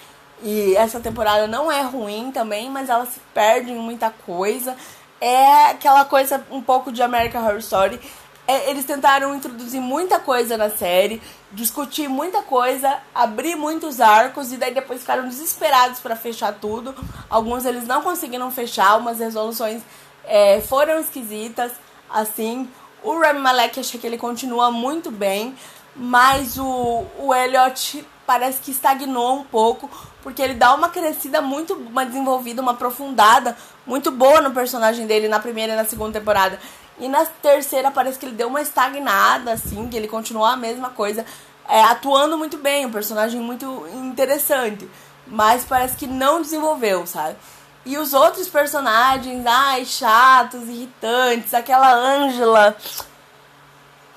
E 0.43 0.75
essa 0.77 0.99
temporada 0.99 1.47
não 1.47 1.71
é 1.71 1.83
ruim 1.83 2.31
também, 2.33 2.71
mas 2.71 2.89
ela 2.89 3.07
se 3.07 3.21
perde 3.35 3.71
em 3.71 3.79
muita 3.79 4.11
coisa. 4.11 4.77
É 5.21 5.67
aquela 5.67 6.05
coisa 6.05 6.45
um 6.51 6.63
pouco 6.63 6.91
de 6.91 7.03
American 7.03 7.45
Horror 7.45 7.59
Story. 7.59 8.01
É, 8.47 8.71
eles 8.71 8.85
tentaram 8.85 9.35
introduzir 9.35 9.81
muita 9.81 10.19
coisa 10.19 10.57
na 10.57 10.71
série, 10.71 11.21
discutir 11.53 12.09
muita 12.09 12.43
coisa, 12.43 12.99
abrir 13.15 13.57
muitos 13.57 14.01
arcos 14.01 14.53
e 14.53 14.57
daí 14.57 14.75
depois 14.75 15.01
ficaram 15.01 15.29
desesperados 15.29 16.01
para 16.01 16.15
fechar 16.15 16.53
tudo. 16.55 16.95
Alguns 17.29 17.65
eles 17.65 17.87
não 17.87 18.03
conseguiram 18.03 18.51
fechar, 18.51 18.97
umas 18.99 19.19
resoluções 19.19 19.83
é, 20.25 20.61
foram 20.61 21.01
esquisitas, 21.01 21.73
assim. 22.09 22.69
O 23.03 23.19
Rami 23.19 23.41
Malek 23.41 23.81
achei 23.81 23.99
que 23.99 24.07
ele 24.07 24.19
continua 24.19 24.71
muito 24.71 25.11
bem, 25.11 25.57
mas 25.97 26.59
o, 26.59 27.05
o 27.19 27.35
Elliot 27.35 28.05
parece 28.27 28.61
que 28.61 28.71
estagnou 28.71 29.39
um 29.39 29.45
pouco, 29.45 29.89
porque 30.23 30.43
ele 30.43 30.53
dá 30.53 30.75
uma 30.75 30.91
crescida 30.91 31.41
muito, 31.41 31.73
uma 31.75 32.05
desenvolvida, 32.05 32.61
uma 32.61 32.73
aprofundada 32.73 33.57
muito 33.87 34.11
boa 34.11 34.43
no 34.43 34.51
personagem 34.51 35.07
dele 35.07 35.29
na 35.29 35.41
primeira 35.41 35.73
e 35.73 35.77
na 35.77 35.87
segunda 35.87 36.19
temporada. 36.19 36.59
E 37.01 37.09
na 37.09 37.25
terceira 37.25 37.91
parece 37.91 38.19
que 38.19 38.27
ele 38.27 38.35
deu 38.35 38.49
uma 38.49 38.61
estagnada, 38.61 39.53
assim, 39.53 39.89
que 39.89 39.97
ele 39.97 40.09
continuou 40.09 40.47
a 40.47 40.57
mesma 40.57 40.91
coisa, 40.91 41.25
é, 41.69 41.83
atuando 41.83 42.37
muito 42.37 42.59
bem, 42.59 42.87
um 42.87 42.93
personagem 42.93 43.41
muito 43.41 43.87
interessante. 43.95 44.89
Mas 45.27 45.65
parece 45.65 45.97
que 45.97 46.07
não 46.07 46.43
desenvolveu, 46.43 47.07
sabe? 47.07 47.37
E 47.85 47.97
os 47.97 48.13
outros 48.13 48.49
personagens, 48.49 49.47
ai, 49.47 49.85
chatos, 49.85 50.69
irritantes, 50.69 51.55
aquela 51.55 51.93
Ângela 51.93 52.77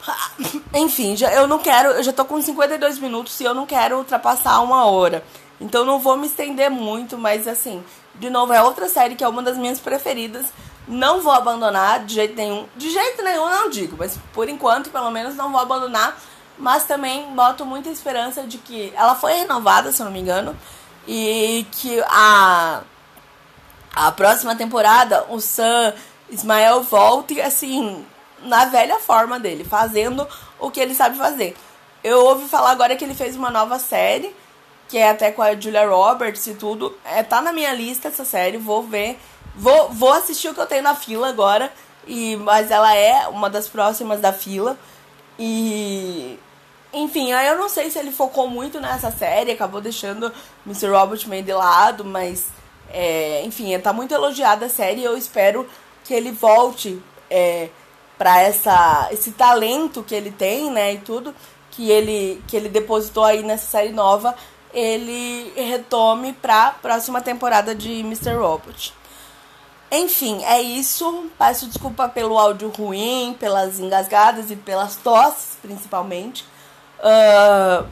enfim, 0.74 1.16
já, 1.16 1.32
eu 1.34 1.48
não 1.48 1.60
quero. 1.60 1.90
Eu 1.90 2.04
já 2.04 2.14
tô 2.14 2.26
com 2.26 2.42
52 2.42 3.00
minutos 3.00 3.40
e 3.40 3.44
eu 3.44 3.54
não 3.54 3.66
quero 3.66 3.98
ultrapassar 3.98 4.60
uma 4.62 4.86
hora. 4.86 5.24
Então 5.60 5.86
não 5.86 6.00
vou 6.00 6.18
me 6.18 6.28
estender 6.28 6.70
muito, 6.70 7.18
mas 7.18 7.48
assim, 7.48 7.84
de 8.16 8.30
novo, 8.30 8.52
é 8.52 8.62
outra 8.62 8.90
série 8.90 9.16
que 9.16 9.24
é 9.24 9.28
uma 9.28 9.44
das 9.44 9.58
minhas 9.58 9.80
preferidas. 9.80 10.48
Não 10.92 11.22
vou 11.22 11.32
abandonar 11.32 12.04
de 12.04 12.16
jeito 12.16 12.36
nenhum. 12.36 12.68
De 12.76 12.90
jeito 12.90 13.24
nenhum 13.24 13.50
não 13.50 13.70
digo, 13.70 13.96
mas 13.98 14.20
por 14.34 14.50
enquanto, 14.50 14.90
pelo 14.90 15.10
menos, 15.10 15.38
não 15.38 15.50
vou 15.50 15.62
abandonar. 15.62 16.20
Mas 16.58 16.84
também 16.84 17.34
boto 17.34 17.66
muita 17.66 17.88
esperança 17.88 18.44
de 18.44 18.58
que 18.58 18.92
ela 18.94 19.16
foi 19.16 19.32
renovada, 19.32 19.94
se 19.94 20.02
eu 20.02 20.06
não 20.06 20.12
me 20.12 20.20
engano. 20.20 20.54
E 21.08 21.66
que 21.72 22.04
a, 22.08 22.82
a 23.96 24.12
próxima 24.12 24.54
temporada 24.54 25.26
o 25.30 25.40
Sam 25.40 25.94
Ismael 26.30 26.84
volte 26.84 27.40
assim 27.40 28.06
na 28.44 28.66
velha 28.66 29.00
forma 29.00 29.40
dele, 29.40 29.64
fazendo 29.64 30.28
o 30.60 30.70
que 30.70 30.82
ele 30.82 30.94
sabe 30.94 31.18
fazer. 31.18 31.56
Eu 32.04 32.26
ouvi 32.26 32.50
falar 32.50 32.72
agora 32.72 32.98
que 32.98 33.06
ele 33.06 33.16
fez 33.16 33.38
uma 33.38 33.50
nova 33.50 33.80
série, 33.80 34.36
que 34.90 34.98
é 34.98 35.10
até 35.10 35.32
com 35.32 35.42
a 35.42 35.56
Julia 35.56 35.88
Roberts 35.88 36.46
e 36.48 36.54
tudo. 36.54 36.98
É, 37.06 37.24
tá 37.24 37.42
na 37.42 37.54
minha 37.54 37.74
lista 37.74 38.10
essa 38.10 38.26
série, 38.26 38.58
vou 38.58 38.84
ver. 38.84 39.18
Vou, 39.56 39.90
vou 39.90 40.12
assistir 40.12 40.50
o 40.50 40.54
que 40.54 40.60
eu 40.60 40.66
tenho 40.66 40.84
na 40.84 40.96
fila 40.96 41.30
agora. 41.30 41.72
E, 42.08 42.36
mas 42.38 42.72
ela 42.72 42.96
é 42.96 43.28
uma 43.28 43.50
das 43.50 43.68
próximas 43.68 44.20
da 44.20 44.34
fila. 44.34 44.78
E. 45.38 46.38
Enfim, 46.94 47.32
eu 47.32 47.58
não 47.58 47.70
sei 47.70 47.90
se 47.90 47.98
ele 47.98 48.12
focou 48.12 48.50
muito 48.50 48.80
nessa 48.82 49.12
série, 49.12 49.52
acabou 49.52 49.80
deixando 49.80 50.32
Mr. 50.66 50.90
Robert 50.90 51.28
meio 51.28 51.44
de 51.44 51.54
lado, 51.54 52.04
mas. 52.04 52.46
É, 52.94 53.42
enfim, 53.46 53.78
tá 53.80 53.94
muito 53.94 54.14
elogiada 54.14 54.66
a 54.66 54.70
série 54.70 55.02
e 55.02 55.06
eu 55.06 55.18
espero 55.18 55.68
que 56.04 56.14
ele 56.14 56.32
volte. 56.32 57.02
É, 57.30 57.70
para 58.22 58.40
essa 58.40 59.08
esse 59.12 59.32
talento 59.32 60.04
que 60.04 60.14
ele 60.14 60.30
tem, 60.30 60.70
né, 60.70 60.94
e 60.94 61.00
tudo 61.00 61.34
que 61.72 61.90
ele 61.90 62.40
que 62.48 62.56
ele 62.56 62.70
depositou 62.70 63.24
aí 63.24 63.42
nessa 63.42 63.66
série 63.66 63.92
nova, 63.92 64.36
ele 64.72 65.52
retome 65.56 66.32
para 66.34 66.70
próxima 66.70 67.20
temporada 67.20 67.74
de 67.74 68.02
Mr. 68.02 68.36
Robot. 68.36 68.94
Enfim, 69.92 70.42
é 70.46 70.62
isso. 70.62 71.30
Peço 71.38 71.68
desculpa 71.68 72.08
pelo 72.08 72.38
áudio 72.38 72.70
ruim, 72.70 73.36
pelas 73.38 73.80
engasgadas 73.80 74.50
e 74.50 74.56
pelas 74.56 74.96
tosses, 74.96 75.58
principalmente. 75.62 76.46
Uh, 77.00 77.86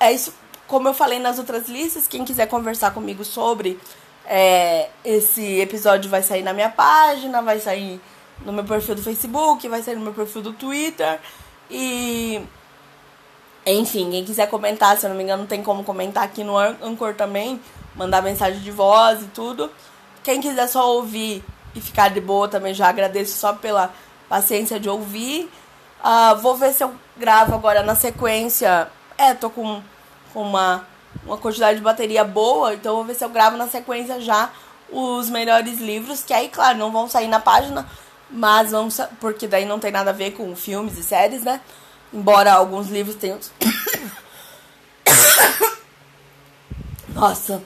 é 0.00 0.12
isso. 0.12 0.34
Como 0.66 0.88
eu 0.88 0.94
falei 0.94 1.20
nas 1.20 1.38
outras 1.38 1.68
listas, 1.68 2.08
quem 2.08 2.24
quiser 2.24 2.46
conversar 2.46 2.92
comigo 2.92 3.24
sobre 3.24 3.78
é, 4.24 4.88
esse 5.04 5.60
episódio 5.60 6.10
vai 6.10 6.22
sair 6.22 6.42
na 6.42 6.52
minha 6.52 6.70
página, 6.70 7.42
vai 7.42 7.60
sair 7.60 8.00
no 8.44 8.52
meu 8.52 8.64
perfil 8.64 8.94
do 8.94 9.02
Facebook, 9.02 9.68
vai 9.68 9.82
sair 9.82 9.94
no 9.94 10.00
meu 10.00 10.14
perfil 10.14 10.42
do 10.42 10.52
Twitter. 10.52 11.20
E. 11.70 12.42
Enfim, 13.64 14.10
quem 14.10 14.24
quiser 14.24 14.48
comentar, 14.50 14.96
se 14.96 15.06
eu 15.06 15.10
não 15.10 15.16
me 15.16 15.22
engano, 15.22 15.46
tem 15.46 15.62
como 15.62 15.84
comentar 15.84 16.24
aqui 16.24 16.42
no 16.42 16.58
Anchor 16.58 17.14
também, 17.14 17.60
mandar 17.94 18.20
mensagem 18.20 18.60
de 18.60 18.70
voz 18.72 19.22
e 19.22 19.26
tudo. 19.26 19.70
Quem 20.22 20.40
quiser 20.40 20.68
só 20.68 20.94
ouvir 20.94 21.44
e 21.74 21.80
ficar 21.80 22.10
de 22.10 22.20
boa 22.20 22.48
também 22.48 22.74
já 22.74 22.88
agradeço 22.88 23.38
só 23.38 23.52
pela 23.52 23.92
paciência 24.28 24.78
de 24.78 24.88
ouvir. 24.88 25.50
Uh, 26.00 26.36
vou 26.40 26.56
ver 26.56 26.72
se 26.72 26.82
eu 26.82 26.92
gravo 27.16 27.54
agora 27.54 27.82
na 27.82 27.94
sequência. 27.94 28.88
É, 29.16 29.34
tô 29.34 29.50
com, 29.50 29.82
com 30.32 30.42
uma, 30.42 30.86
uma 31.24 31.38
quantidade 31.38 31.78
de 31.78 31.84
bateria 31.84 32.24
boa, 32.24 32.74
então 32.74 32.96
vou 32.96 33.04
ver 33.04 33.14
se 33.14 33.24
eu 33.24 33.28
gravo 33.28 33.56
na 33.56 33.68
sequência 33.68 34.20
já 34.20 34.50
os 34.90 35.30
melhores 35.30 35.78
livros, 35.78 36.22
que 36.22 36.34
aí, 36.34 36.48
claro, 36.48 36.78
não 36.78 36.92
vão 36.92 37.08
sair 37.08 37.28
na 37.28 37.40
página, 37.40 37.88
mas 38.28 38.70
vamos. 38.70 39.00
Porque 39.20 39.46
daí 39.46 39.64
não 39.64 39.78
tem 39.78 39.90
nada 39.90 40.10
a 40.10 40.14
ver 40.14 40.32
com 40.32 40.54
filmes 40.54 40.98
e 40.98 41.02
séries, 41.02 41.42
né? 41.42 41.60
Embora 42.12 42.52
alguns 42.52 42.88
livros 42.88 43.16
tenham. 43.16 43.38
Nossa. 47.14 47.62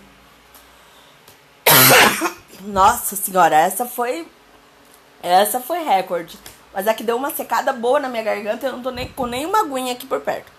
Nossa 2.60 3.16
senhora, 3.16 3.56
essa 3.56 3.86
foi. 3.86 4.26
Essa 5.22 5.60
foi 5.60 5.82
recorde. 5.82 6.38
Mas 6.72 6.86
é 6.86 6.94
que 6.94 7.02
deu 7.02 7.16
uma 7.16 7.30
secada 7.30 7.72
boa 7.72 7.98
na 7.98 8.08
minha 8.08 8.22
garganta 8.22 8.66
eu 8.66 8.72
não 8.72 8.82
tô 8.82 8.90
nem 8.90 9.08
com 9.08 9.26
nenhuma 9.26 9.60
aguinha 9.60 9.92
aqui 9.92 10.06
por 10.06 10.20
perto. 10.20 10.52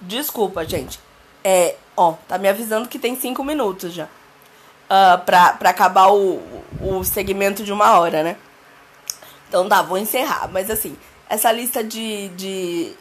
Desculpa, 0.00 0.64
gente. 0.64 1.00
É, 1.42 1.74
ó, 1.96 2.14
tá 2.28 2.36
me 2.38 2.48
avisando 2.48 2.88
que 2.88 2.98
tem 2.98 3.18
cinco 3.18 3.42
minutos 3.42 3.92
já. 3.92 4.04
Uh, 4.04 5.24
pra, 5.24 5.52
pra 5.54 5.70
acabar 5.70 6.08
o, 6.12 6.42
o 6.80 7.04
segmento 7.04 7.62
de 7.62 7.72
uma 7.72 7.98
hora, 7.98 8.22
né? 8.22 8.36
Então 9.48 9.68
tá, 9.68 9.82
vou 9.82 9.98
encerrar. 9.98 10.48
Mas 10.52 10.70
assim, 10.70 10.96
essa 11.28 11.50
lista 11.50 11.82
de, 11.82 12.28
de 12.30 12.92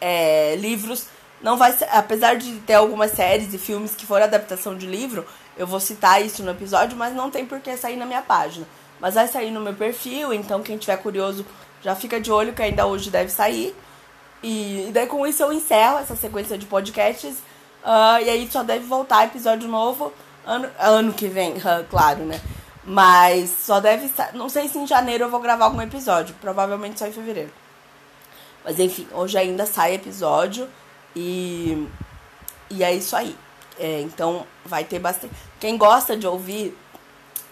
é, 0.00 0.56
livros 0.56 1.06
não 1.40 1.56
vai 1.56 1.72
ser. 1.72 1.88
Apesar 1.90 2.36
de 2.36 2.52
ter 2.60 2.74
algumas 2.74 3.12
séries 3.12 3.52
e 3.54 3.58
filmes 3.58 3.94
que 3.94 4.06
foram 4.06 4.24
adaptação 4.24 4.76
de 4.76 4.86
livro, 4.86 5.26
eu 5.56 5.66
vou 5.66 5.80
citar 5.80 6.24
isso 6.24 6.42
no 6.42 6.50
episódio, 6.50 6.96
mas 6.96 7.14
não 7.14 7.30
tem 7.30 7.46
por 7.46 7.60
que 7.60 7.76
sair 7.76 7.96
na 7.96 8.06
minha 8.06 8.22
página. 8.22 8.66
Mas 9.00 9.14
vai 9.14 9.28
sair 9.28 9.50
no 9.50 9.60
meu 9.60 9.74
perfil, 9.74 10.32
então 10.32 10.62
quem 10.62 10.76
tiver 10.76 10.96
curioso 10.98 11.44
já 11.82 11.94
fica 11.94 12.20
de 12.20 12.30
olho 12.30 12.52
que 12.52 12.62
ainda 12.62 12.86
hoje 12.86 13.10
deve 13.10 13.30
sair. 13.30 13.74
E, 14.42 14.88
e 14.88 14.90
daí 14.92 15.06
com 15.06 15.26
isso 15.26 15.42
eu 15.42 15.52
encerro 15.52 15.98
essa 15.98 16.16
sequência 16.16 16.56
de 16.58 16.66
podcasts. 16.66 17.36
Uh, 17.84 18.22
e 18.24 18.30
aí 18.30 18.48
só 18.50 18.62
deve 18.62 18.84
voltar 18.84 19.26
episódio 19.26 19.68
novo 19.68 20.12
ano, 20.44 20.68
ano 20.78 21.12
que 21.12 21.28
vem, 21.28 21.54
claro, 21.90 22.24
né? 22.24 22.40
Mas 22.84 23.50
só 23.50 23.80
deve 23.80 24.06
estar. 24.06 24.32
Não 24.32 24.48
sei 24.48 24.68
se 24.68 24.78
em 24.78 24.86
janeiro 24.86 25.24
eu 25.24 25.30
vou 25.30 25.40
gravar 25.40 25.64
algum 25.64 25.82
episódio. 25.82 26.34
Provavelmente 26.40 26.98
só 26.98 27.06
em 27.06 27.12
fevereiro. 27.12 27.50
Mas 28.64 28.78
enfim, 28.78 29.08
hoje 29.12 29.36
ainda 29.36 29.66
sai 29.66 29.94
episódio. 29.94 30.68
E, 31.14 31.88
e 32.70 32.84
é 32.84 32.94
isso 32.94 33.16
aí. 33.16 33.36
É, 33.78 34.00
então 34.00 34.46
vai 34.64 34.84
ter 34.84 34.98
bastante. 34.98 35.34
Quem 35.60 35.76
gosta 35.76 36.16
de 36.16 36.26
ouvir 36.26 36.76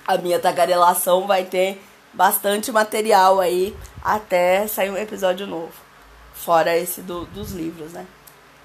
a 0.06 0.16
minha 0.18 0.38
tagarelação 0.38 1.26
vai 1.26 1.44
ter 1.44 1.82
bastante 2.12 2.70
material 2.70 3.40
aí 3.40 3.76
até 4.02 4.66
sair 4.66 4.90
um 4.90 4.96
episódio 4.96 5.46
novo. 5.46 5.72
Fora 6.34 6.76
esse 6.76 7.00
do, 7.00 7.26
dos 7.26 7.52
livros, 7.52 7.92
né? 7.92 8.06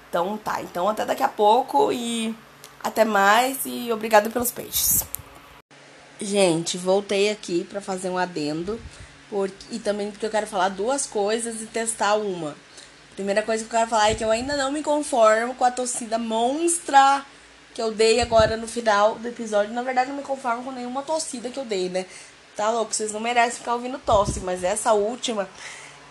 Então 0.08 0.36
tá. 0.36 0.60
Então 0.62 0.88
até 0.88 1.04
daqui 1.04 1.22
a 1.22 1.28
pouco 1.28 1.92
e 1.92 2.34
até 2.82 3.04
mais 3.04 3.58
e 3.64 3.92
obrigado 3.92 4.30
pelos 4.30 4.50
peixes. 4.50 5.04
Gente, 6.20 6.76
voltei 6.76 7.30
aqui 7.30 7.64
para 7.64 7.80
fazer 7.80 8.10
um 8.10 8.18
adendo 8.18 8.78
por, 9.30 9.50
e 9.70 9.78
também 9.78 10.10
porque 10.10 10.26
eu 10.26 10.30
quero 10.30 10.46
falar 10.46 10.68
duas 10.68 11.06
coisas 11.06 11.62
e 11.62 11.66
testar 11.66 12.14
uma. 12.16 12.54
Primeira 13.14 13.42
coisa 13.42 13.64
que 13.64 13.74
eu 13.74 13.78
quero 13.78 13.90
falar 13.90 14.10
é 14.10 14.14
que 14.14 14.24
eu 14.24 14.30
ainda 14.30 14.56
não 14.56 14.72
me 14.72 14.82
conformo 14.82 15.54
com 15.54 15.64
a 15.64 15.70
torcida 15.70 16.18
monstra 16.18 17.24
que 17.74 17.80
eu 17.80 17.92
dei 17.92 18.20
agora 18.20 18.56
no 18.56 18.66
final 18.66 19.14
do 19.16 19.28
episódio. 19.28 19.72
Na 19.72 19.82
verdade, 19.82 20.10
não 20.10 20.16
me 20.16 20.22
conformo 20.22 20.64
com 20.64 20.72
nenhuma 20.72 21.02
torcida 21.02 21.50
que 21.50 21.58
eu 21.58 21.64
dei, 21.64 21.88
né? 21.88 22.06
Tá 22.56 22.70
louco, 22.70 22.92
vocês 22.92 23.12
não 23.12 23.20
merecem 23.20 23.58
ficar 23.58 23.74
ouvindo 23.74 23.98
tosse, 23.98 24.40
mas 24.40 24.64
essa 24.64 24.92
última. 24.92 25.48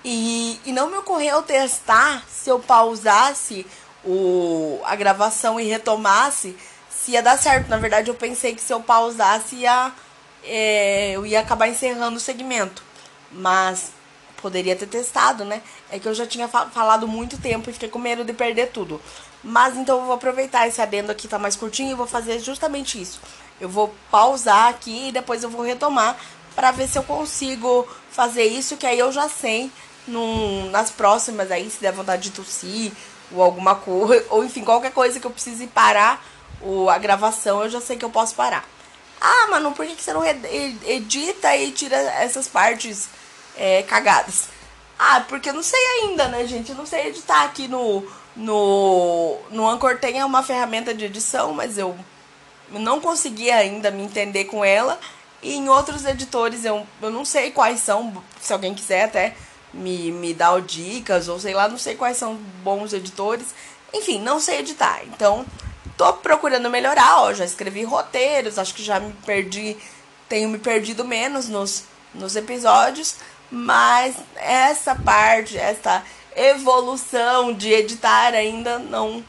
E, 0.03 0.59
e 0.65 0.71
não 0.71 0.89
me 0.89 0.97
ocorreu 0.97 1.41
testar 1.41 2.23
se 2.29 2.49
eu 2.49 2.59
pausasse 2.59 3.65
o, 4.03 4.79
a 4.85 4.95
gravação 4.95 5.59
e 5.59 5.65
retomasse 5.65 6.55
se 6.89 7.11
ia 7.11 7.21
dar 7.21 7.37
certo. 7.37 7.67
Na 7.67 7.77
verdade, 7.77 8.09
eu 8.09 8.15
pensei 8.15 8.55
que 8.55 8.61
se 8.61 8.73
eu 8.73 8.81
pausasse, 8.81 9.57
ia, 9.57 9.91
é, 10.43 11.11
eu 11.11 11.25
ia 11.25 11.41
acabar 11.41 11.67
encerrando 11.67 12.17
o 12.17 12.21
segmento. 12.21 12.81
Mas 13.31 13.91
poderia 14.41 14.75
ter 14.75 14.87
testado, 14.87 15.43
né? 15.43 15.61
É 15.91 15.99
que 15.99 16.07
eu 16.07 16.13
já 16.13 16.25
tinha 16.25 16.47
falado 16.47 17.07
muito 17.07 17.37
tempo 17.37 17.69
e 17.69 17.73
fiquei 17.73 17.89
com 17.89 17.99
medo 17.99 18.23
de 18.23 18.33
perder 18.33 18.69
tudo. 18.71 19.01
Mas 19.43 19.77
então 19.77 19.99
eu 19.99 20.05
vou 20.05 20.15
aproveitar 20.15 20.67
esse 20.67 20.81
adendo 20.81 21.11
aqui, 21.11 21.27
tá 21.27 21.39
mais 21.39 21.55
curtinho, 21.55 21.91
e 21.91 21.95
vou 21.95 22.07
fazer 22.07 22.39
justamente 22.39 23.01
isso. 23.01 23.19
Eu 23.59 23.69
vou 23.69 23.93
pausar 24.11 24.67
aqui 24.67 25.09
e 25.09 25.11
depois 25.11 25.43
eu 25.43 25.49
vou 25.49 25.61
retomar 25.61 26.17
para 26.55 26.71
ver 26.71 26.87
se 26.87 26.97
eu 26.97 27.03
consigo 27.03 27.87
fazer 28.11 28.43
isso, 28.43 28.77
que 28.77 28.85
aí 28.85 28.99
eu 28.99 29.11
já 29.11 29.29
sei 29.29 29.71
num, 30.07 30.69
nas 30.71 30.91
próximas 30.91 31.51
aí, 31.51 31.69
se 31.69 31.79
der 31.79 31.93
vontade 31.93 32.23
de 32.23 32.31
tossir 32.31 32.91
ou 33.31 33.41
alguma 33.41 33.75
coisa, 33.75 34.25
ou 34.31 34.43
enfim, 34.43 34.63
qualquer 34.63 34.91
coisa 34.91 35.19
que 35.19 35.27
eu 35.27 35.31
precise 35.31 35.67
parar 35.67 36.23
o, 36.61 36.89
a 36.89 36.97
gravação, 36.97 37.63
eu 37.63 37.69
já 37.69 37.79
sei 37.79 37.95
que 37.95 38.05
eu 38.05 38.09
posso 38.09 38.35
parar. 38.35 38.65
Ah, 39.21 39.47
mano, 39.49 39.71
por 39.73 39.85
que, 39.85 39.95
que 39.95 40.03
você 40.03 40.13
não 40.13 40.23
edita 40.25 41.55
e 41.55 41.71
tira 41.71 41.95
essas 41.95 42.47
partes 42.47 43.09
é, 43.57 43.83
cagadas? 43.83 44.47
Ah, 44.97 45.23
porque 45.27 45.49
eu 45.49 45.53
não 45.53 45.63
sei 45.63 45.79
ainda, 46.01 46.27
né, 46.29 46.45
gente? 46.45 46.71
Eu 46.71 46.75
não 46.75 46.85
sei 46.85 47.07
editar 47.07 47.43
aqui 47.43 47.67
no, 47.67 48.05
no, 48.39 49.37
no 49.51 49.67
Anchor 49.67 49.97
tem 49.97 50.23
uma 50.23 50.41
ferramenta 50.41 50.93
de 50.93 51.03
edição, 51.03 51.53
mas 51.53 51.77
eu 51.77 51.95
não 52.71 53.01
consegui 53.01 53.51
ainda 53.51 53.91
me 53.91 54.01
entender 54.01 54.45
com 54.45 54.63
ela. 54.63 54.97
E 55.41 55.55
em 55.55 55.67
outros 55.67 56.05
editores 56.05 56.63
eu, 56.63 56.87
eu 57.01 57.09
não 57.09 57.25
sei 57.25 57.51
quais 57.51 57.81
são, 57.81 58.23
se 58.39 58.53
alguém 58.53 58.73
quiser 58.73 59.03
até 59.03 59.35
me, 59.73 60.11
me 60.11 60.33
dar 60.33 60.61
dicas, 60.61 61.27
ou 61.27 61.37
sei 61.37 61.53
lá, 61.53 61.67
não 61.67 61.77
sei 61.77 61.95
quais 61.95 62.15
são 62.15 62.35
bons 62.63 62.93
editores. 62.93 63.47
Enfim, 63.93 64.21
não 64.21 64.39
sei 64.39 64.59
editar. 64.59 65.01
Então, 65.03 65.45
tô 65.97 66.13
procurando 66.13 66.69
melhorar, 66.69 67.21
ó. 67.21 67.33
Já 67.33 67.43
escrevi 67.43 67.83
roteiros, 67.83 68.57
acho 68.57 68.73
que 68.73 68.83
já 68.83 69.01
me 69.01 69.11
perdi, 69.25 69.75
tenho 70.29 70.47
me 70.47 70.59
perdido 70.59 71.03
menos 71.03 71.49
nos, 71.49 71.83
nos 72.13 72.37
episódios. 72.37 73.17
Mas 73.51 74.15
essa 74.35 74.95
parte, 74.95 75.57
essa 75.57 76.03
evolução 76.35 77.53
de 77.53 77.71
editar 77.71 78.33
ainda 78.33 78.79
não, 78.79 79.23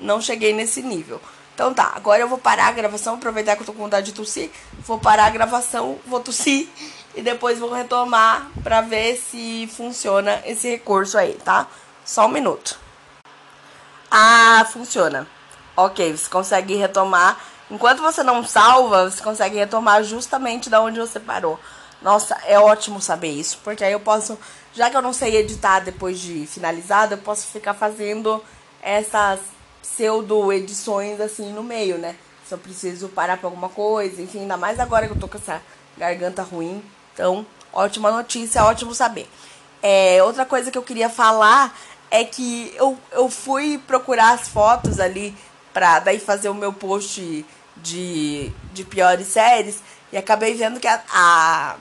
não 0.00 0.20
cheguei 0.20 0.52
nesse 0.52 0.82
nível. 0.82 1.20
Então 1.54 1.72
tá, 1.72 1.92
agora 1.94 2.20
eu 2.20 2.28
vou 2.28 2.38
parar 2.38 2.66
a 2.66 2.72
gravação, 2.72 3.14
aproveitar 3.14 3.54
que 3.54 3.62
eu 3.62 3.66
tô 3.66 3.72
com 3.72 3.82
vontade 3.82 4.06
de 4.06 4.12
tossir. 4.12 4.50
Vou 4.80 4.98
parar 4.98 5.26
a 5.26 5.30
gravação, 5.30 5.98
vou 6.06 6.20
tossir 6.20 6.68
e 7.14 7.22
depois 7.22 7.58
vou 7.58 7.72
retomar 7.72 8.50
para 8.62 8.80
ver 8.80 9.16
se 9.16 9.68
funciona 9.76 10.42
esse 10.44 10.68
recurso 10.68 11.16
aí, 11.16 11.34
tá? 11.44 11.68
Só 12.04 12.26
um 12.26 12.30
minuto. 12.30 12.78
Ah, 14.10 14.66
funciona. 14.72 15.26
Ok, 15.76 16.16
você 16.16 16.28
consegue 16.28 16.74
retomar. 16.74 17.38
Enquanto 17.70 18.02
você 18.02 18.22
não 18.22 18.44
salva, 18.44 19.10
você 19.10 19.22
consegue 19.22 19.56
retomar 19.56 20.02
justamente 20.04 20.68
da 20.68 20.80
onde 20.80 21.00
você 21.00 21.18
parou. 21.18 21.58
Nossa, 22.02 22.36
é 22.46 22.58
ótimo 22.58 23.00
saber 23.00 23.30
isso, 23.30 23.58
porque 23.64 23.82
aí 23.82 23.92
eu 23.92 24.00
posso, 24.00 24.38
já 24.74 24.90
que 24.90 24.96
eu 24.96 25.02
não 25.02 25.12
sei 25.12 25.36
editar 25.36 25.80
depois 25.80 26.18
de 26.18 26.46
finalizado, 26.46 27.14
eu 27.14 27.18
posso 27.18 27.46
ficar 27.46 27.74
fazendo 27.74 28.42
essas 28.82 29.40
pseudo 29.80 30.52
edições 30.52 31.20
assim 31.20 31.52
no 31.52 31.62
meio, 31.62 31.98
né? 31.98 32.16
Se 32.46 32.54
eu 32.54 32.58
preciso 32.58 33.08
parar 33.08 33.36
pra 33.36 33.46
alguma 33.46 33.68
coisa, 33.68 34.20
enfim, 34.20 34.40
ainda 34.40 34.56
mais 34.56 34.80
agora 34.80 35.06
que 35.06 35.12
eu 35.12 35.20
tô 35.20 35.28
com 35.28 35.38
essa 35.38 35.62
garganta 35.96 36.42
ruim, 36.42 36.82
então, 37.12 37.46
ótima 37.72 38.10
notícia, 38.10 38.64
ótimo 38.64 38.94
saber. 38.94 39.28
É, 39.82 40.22
outra 40.22 40.44
coisa 40.44 40.70
que 40.70 40.76
eu 40.76 40.82
queria 40.82 41.08
falar 41.08 41.76
é 42.10 42.24
que 42.24 42.74
eu, 42.76 42.98
eu 43.12 43.28
fui 43.30 43.78
procurar 43.86 44.32
as 44.32 44.48
fotos 44.48 44.98
ali 44.98 45.34
pra 45.72 46.00
daí 46.00 46.18
fazer 46.18 46.48
o 46.48 46.54
meu 46.54 46.72
post 46.72 47.44
de, 47.76 48.52
de 48.72 48.84
piores 48.84 49.28
séries 49.28 49.80
e 50.12 50.16
acabei 50.16 50.54
vendo 50.54 50.80
que 50.80 50.88
a, 50.88 51.02
a 51.12 51.76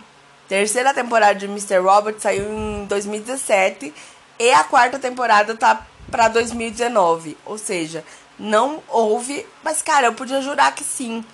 terceira 0.53 0.93
temporada 0.93 1.33
de 1.33 1.45
Mr. 1.47 1.79
Robot 1.79 2.21
saiu 2.21 2.47
em 2.47 2.85
2017 2.85 3.91
e 4.37 4.51
a 4.51 4.63
quarta 4.63 4.99
temporada 4.99 5.55
tá 5.55 5.83
pra 6.11 6.27
2019. 6.27 7.35
Ou 7.43 7.57
seja, 7.57 8.05
não 8.37 8.83
houve. 8.87 9.47
Mas, 9.63 9.81
cara, 9.81 10.05
eu 10.05 10.13
podia 10.13 10.43
jurar 10.43 10.75
que 10.75 10.83
sim. 10.83 11.25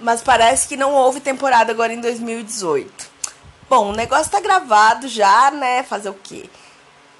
Mas 0.00 0.22
parece 0.22 0.68
que 0.68 0.76
não 0.76 0.92
houve 0.94 1.18
temporada 1.18 1.72
agora 1.72 1.92
em 1.92 2.00
2018. 2.00 3.10
Bom, 3.68 3.90
o 3.90 3.96
negócio 3.96 4.30
tá 4.30 4.38
gravado 4.38 5.08
já, 5.08 5.50
né? 5.50 5.82
Fazer 5.82 6.10
o 6.10 6.14
quê? 6.14 6.48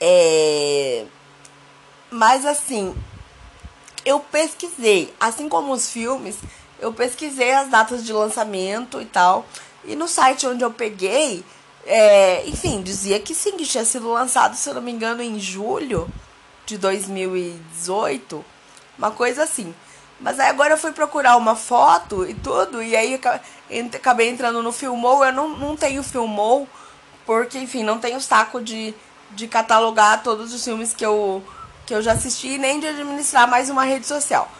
É... 0.00 1.06
Mas 2.08 2.46
assim, 2.46 2.96
eu 4.04 4.20
pesquisei, 4.20 5.12
assim 5.18 5.48
como 5.48 5.72
os 5.72 5.90
filmes, 5.90 6.36
eu 6.78 6.92
pesquisei 6.92 7.52
as 7.52 7.68
datas 7.68 8.04
de 8.04 8.12
lançamento 8.12 9.00
e 9.00 9.06
tal. 9.06 9.44
E 9.84 9.94
no 9.94 10.08
site 10.08 10.46
onde 10.46 10.64
eu 10.64 10.70
peguei, 10.70 11.44
é, 11.86 12.46
enfim, 12.46 12.82
dizia 12.82 13.18
que 13.18 13.34
sim, 13.34 13.56
que 13.56 13.64
tinha 13.64 13.84
sido 13.84 14.12
lançado, 14.12 14.54
se 14.54 14.68
eu 14.68 14.74
não 14.74 14.82
me 14.82 14.92
engano, 14.92 15.22
em 15.22 15.38
julho 15.38 16.08
de 16.66 16.76
2018. 16.76 18.44
Uma 18.98 19.10
coisa 19.10 19.44
assim. 19.44 19.74
Mas 20.20 20.38
aí 20.40 20.48
agora 20.48 20.74
eu 20.74 20.78
fui 20.78 20.92
procurar 20.92 21.36
uma 21.36 21.54
foto 21.54 22.28
e 22.28 22.34
tudo, 22.34 22.82
e 22.82 22.96
aí 22.96 23.20
acabei 23.94 24.28
entrando 24.28 24.62
no 24.62 24.72
Filmou. 24.72 25.24
Eu 25.24 25.32
não, 25.32 25.48
não 25.56 25.76
tenho 25.76 26.02
Filmou, 26.02 26.68
porque, 27.24 27.58
enfim, 27.58 27.84
não 27.84 27.98
tenho 27.98 28.20
saco 28.20 28.60
de, 28.60 28.94
de 29.30 29.46
catalogar 29.46 30.22
todos 30.22 30.52
os 30.52 30.64
filmes 30.64 30.92
que 30.92 31.06
eu, 31.06 31.42
que 31.86 31.94
eu 31.94 32.02
já 32.02 32.12
assisti, 32.12 32.58
nem 32.58 32.80
de 32.80 32.88
administrar 32.88 33.48
mais 33.48 33.70
uma 33.70 33.84
rede 33.84 34.06
social. 34.06 34.50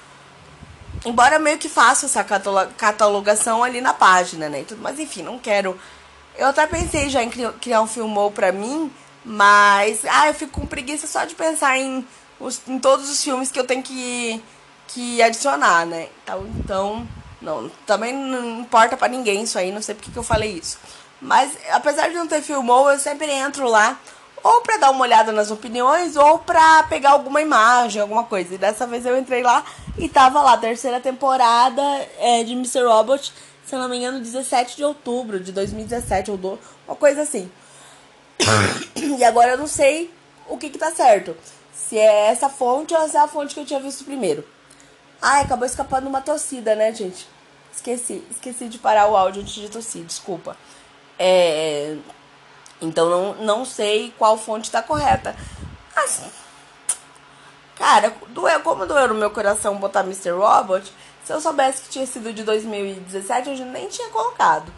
Embora 1.05 1.39
meio 1.39 1.59
que 1.59 1.69
faça 1.69 2.07
essa 2.07 2.25
catalogação 2.25 3.63
ali 3.63 3.81
na 3.81 3.95
página, 3.95 4.49
né? 4.49 4.65
mas 4.79 4.99
enfim, 4.99 5.23
não 5.23 5.39
quero. 5.39 5.79
Eu 6.37 6.49
até 6.49 6.67
pensei 6.67 7.09
já 7.09 7.23
em 7.23 7.31
criar 7.31 7.83
um 7.83 7.87
Filmou 7.87 8.31
pra 8.31 8.53
mim, 8.53 8.93
mas. 9.25 10.05
Ah, 10.05 10.29
eu 10.29 10.35
fico 10.35 10.61
com 10.61 10.67
preguiça 10.67 11.07
só 11.07 11.25
de 11.25 11.35
pensar 11.35 11.79
em, 11.79 12.07
os, 12.41 12.61
em 12.67 12.79
todos 12.79 13.11
os 13.11 13.23
filmes 13.23 13.51
que 13.51 13.59
eu 13.59 13.65
tenho 13.65 13.83
que 13.83 14.43
que 14.89 15.23
adicionar, 15.23 15.87
né? 15.87 16.09
Então, 16.23 16.47
então 16.59 17.09
não, 17.41 17.71
também 17.87 18.13
não 18.13 18.61
importa 18.61 18.97
para 18.97 19.09
ninguém 19.09 19.43
isso 19.43 19.59
aí, 19.59 19.71
não 19.71 19.83
sei 19.83 19.95
porque 19.95 20.11
que 20.11 20.17
eu 20.17 20.23
falei 20.23 20.53
isso. 20.53 20.79
Mas 21.21 21.57
apesar 21.71 22.09
de 22.09 22.15
não 22.15 22.27
ter 22.27 22.43
filmou, 22.43 22.91
eu 22.91 22.99
sempre 22.99 23.31
entro 23.31 23.69
lá 23.69 23.99
ou 24.43 24.61
para 24.61 24.77
dar 24.77 24.91
uma 24.91 25.03
olhada 25.03 25.33
nas 25.33 25.51
opiniões 25.51 26.17
ou 26.17 26.39
para 26.39 26.83
pegar 26.85 27.11
alguma 27.11 27.41
imagem, 27.41 28.01
alguma 28.01 28.25
coisa. 28.25 28.55
E 28.55 28.59
dessa 28.59 28.87
vez 28.87 29.05
eu 29.05 29.17
entrei 29.19 29.43
lá 29.43 29.65
e 29.97 30.09
tava 30.09 30.41
lá, 30.43 30.57
terceira 30.57 31.01
temporada 31.01 31.83
é, 32.19 32.43
de 32.45 32.53
Mr. 32.53 32.85
Robot, 32.85 33.33
se 33.65 33.75
não 33.77 33.89
me 33.89 33.99
engano, 33.99 34.21
17 34.21 34.77
de 34.77 34.85
outubro 34.85 35.41
de 35.41 35.53
2017, 35.53 36.31
ou 36.31 36.37
do, 36.37 36.59
uma 36.87 36.97
coisa 36.97 37.23
assim. 37.23 37.51
e 38.97 39.25
agora 39.25 39.53
eu 39.53 39.59
não 39.59 39.67
sei 39.67 40.11
o 40.49 40.57
que 40.57 40.71
que 40.71 40.79
tá 40.79 40.91
certo. 40.91 41.37
Se 41.73 41.99
é 41.99 42.29
essa 42.29 42.49
fonte 42.49 42.95
ou 42.95 43.09
se 43.09 43.17
é 43.17 43.21
a 43.21 43.29
fonte 43.29 43.55
que 43.55 43.61
eu 43.61 43.67
tinha 43.67 43.81
visto 43.81 44.05
primeiro. 44.05 44.45
Ai, 45.21 45.43
acabou 45.43 45.67
escapando 45.67 46.07
uma 46.07 46.21
tossida, 46.21 46.75
né, 46.75 46.95
gente? 46.95 47.29
Esqueci, 47.75 48.25
esqueci 48.31 48.69
de 48.69 48.79
parar 48.79 49.09
o 49.09 49.17
áudio 49.17 49.43
antes 49.43 49.55
de 49.55 49.69
tossir, 49.69 50.05
desculpa. 50.05 50.57
É, 51.19 51.97
então 52.81 53.09
não, 53.09 53.35
não 53.35 53.65
sei 53.65 54.13
qual 54.17 54.39
fonte 54.39 54.71
tá 54.71 54.83
correta. 54.83 55.35
Mas, 55.95 56.23
cara, 57.77 58.15
doeu, 58.29 58.61
como 58.61 58.87
doeu 58.87 59.09
no 59.09 59.15
meu 59.15 59.31
coração 59.31 59.77
botar 59.77 60.01
Mr. 60.01 60.31
Robot, 60.31 60.93
se 61.25 61.33
eu 61.33 61.41
soubesse 61.41 61.83
que 61.83 61.89
tinha 61.91 62.07
sido 62.07 62.33
de 62.33 62.43
2017, 62.43 63.51
eu 63.51 63.67
nem 63.67 63.89
tinha 63.89 64.09
colocado. 64.09 64.73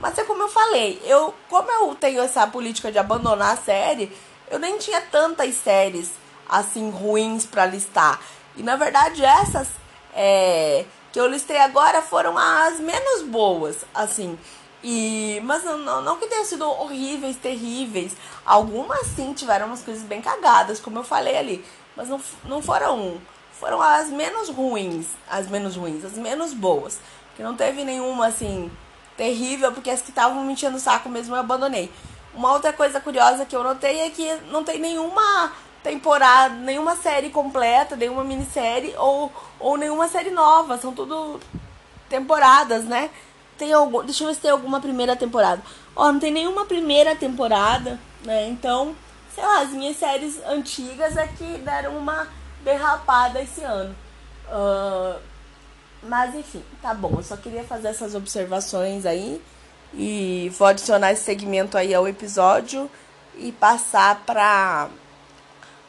Mas 0.00 0.18
é 0.18 0.24
como 0.24 0.42
eu 0.42 0.48
falei, 0.48 1.00
eu, 1.04 1.34
como 1.48 1.70
eu 1.70 1.94
tenho 1.94 2.20
essa 2.20 2.46
política 2.46 2.92
de 2.92 2.98
abandonar 2.98 3.54
a 3.54 3.56
série, 3.56 4.14
eu 4.50 4.58
nem 4.58 4.76
tinha 4.78 5.00
tantas 5.00 5.54
séries 5.54 6.10
assim 6.48 6.90
ruins 6.90 7.46
para 7.46 7.66
listar. 7.66 8.20
E 8.56 8.62
na 8.62 8.76
verdade 8.76 9.24
essas 9.24 9.68
é, 10.14 10.84
que 11.12 11.18
eu 11.18 11.26
listei 11.26 11.58
agora 11.58 12.02
foram 12.02 12.36
as 12.36 12.78
menos 12.80 13.22
boas, 13.22 13.84
assim. 13.94 14.38
E, 14.86 15.40
mas 15.44 15.64
não, 15.64 15.78
não, 15.78 16.02
não 16.02 16.18
que 16.18 16.26
tenham 16.26 16.44
sido 16.44 16.68
horríveis, 16.68 17.38
terríveis. 17.38 18.14
Algumas 18.44 19.06
sim 19.06 19.32
tiveram 19.32 19.66
umas 19.66 19.82
coisas 19.82 20.02
bem 20.02 20.20
cagadas, 20.20 20.78
como 20.78 20.98
eu 20.98 21.02
falei 21.02 21.38
ali. 21.38 21.64
Mas 21.96 22.10
não, 22.10 22.20
não 22.44 22.60
foram. 22.60 23.18
Foram 23.58 23.80
as 23.80 24.10
menos 24.10 24.50
ruins. 24.50 25.06
As 25.26 25.48
menos 25.48 25.74
ruins, 25.74 26.04
as 26.04 26.12
menos 26.12 26.52
boas. 26.52 26.98
Que 27.34 27.42
não 27.42 27.56
teve 27.56 27.82
nenhuma 27.82 28.26
assim 28.26 28.70
terrível, 29.16 29.72
porque 29.72 29.88
as 29.88 30.02
que 30.02 30.10
estavam 30.10 30.44
me 30.44 30.52
enchendo 30.52 30.76
o 30.76 30.80
saco 30.80 31.08
mesmo 31.08 31.34
eu 31.34 31.40
abandonei. 31.40 31.90
Uma 32.34 32.52
outra 32.52 32.70
coisa 32.72 33.00
curiosa 33.00 33.46
que 33.46 33.56
eu 33.56 33.64
notei 33.64 34.00
é 34.00 34.10
que 34.10 34.34
não 34.50 34.62
tem 34.64 34.78
nenhuma 34.78 35.50
temporada, 35.82 36.54
nenhuma 36.56 36.94
série 36.94 37.30
completa, 37.30 37.96
nenhuma 37.96 38.22
minissérie 38.22 38.94
ou, 38.98 39.32
ou 39.58 39.78
nenhuma 39.78 40.08
série 40.08 40.30
nova. 40.30 40.76
São 40.76 40.92
tudo 40.92 41.40
temporadas, 42.10 42.84
né? 42.84 43.08
Tem 43.56 43.72
algum, 43.72 44.02
deixa 44.02 44.24
eu 44.24 44.28
ver 44.28 44.34
se 44.34 44.40
tem 44.40 44.50
alguma 44.50 44.80
primeira 44.80 45.14
temporada. 45.14 45.62
Ó, 45.94 46.10
não 46.10 46.18
tem 46.18 46.32
nenhuma 46.32 46.64
primeira 46.66 47.14
temporada, 47.14 48.00
né? 48.24 48.48
Então, 48.48 48.96
sei 49.34 49.44
lá, 49.44 49.60
as 49.60 49.70
minhas 49.70 49.96
séries 49.96 50.40
antigas 50.46 51.16
é 51.16 51.26
que 51.28 51.58
deram 51.58 51.96
uma 51.96 52.26
derrapada 52.64 53.40
esse 53.40 53.62
ano. 53.62 53.94
Uh, 54.48 55.20
mas 56.02 56.34
enfim, 56.34 56.62
tá 56.82 56.92
bom. 56.92 57.14
Eu 57.16 57.22
só 57.22 57.36
queria 57.36 57.64
fazer 57.64 57.88
essas 57.88 58.14
observações 58.14 59.06
aí. 59.06 59.40
E 59.92 60.50
vou 60.58 60.66
adicionar 60.66 61.12
esse 61.12 61.22
segmento 61.22 61.78
aí 61.78 61.94
ao 61.94 62.08
episódio 62.08 62.90
e 63.36 63.52
passar 63.52 64.22
pra, 64.26 64.88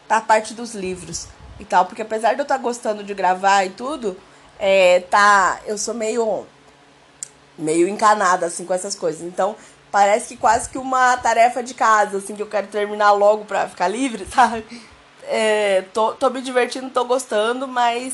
pra 0.08 0.22
parte 0.22 0.54
dos 0.54 0.76
livros 0.76 1.28
e 1.60 1.66
tal. 1.66 1.86
Porque 1.86 2.04
apesar 2.04 2.34
de 2.34 2.40
eu 2.40 2.44
estar 2.44 2.58
tá 2.58 2.62
gostando 2.62 3.04
de 3.04 3.14
gravar 3.14 3.66
e 3.66 3.72
tudo, 3.72 4.16
é, 4.60 5.00
tá. 5.02 5.60
Eu 5.66 5.78
sou 5.78 5.94
meio 5.94 6.46
meio 7.58 7.88
encanada, 7.88 8.46
assim, 8.46 8.66
com 8.66 8.74
essas 8.74 8.96
coisas. 8.96 9.22
Então, 9.22 9.56
parece 9.92 10.36
que 10.36 10.42
quase 10.42 10.70
que 10.70 10.78
uma 10.78 11.18
tarefa 11.18 11.64
de 11.64 11.74
casa, 11.74 12.18
assim, 12.18 12.36
que 12.36 12.42
eu 12.42 12.48
quero 12.48 12.68
terminar 12.68 13.12
logo 13.12 13.46
pra 13.46 13.68
ficar 13.68 13.88
livre, 13.88 14.26
sabe? 14.32 14.66
É, 15.24 15.84
tô, 15.94 16.14
tô 16.14 16.30
me 16.30 16.42
divertindo, 16.42 16.90
tô 16.90 17.06
gostando, 17.06 17.68
mas 17.68 18.14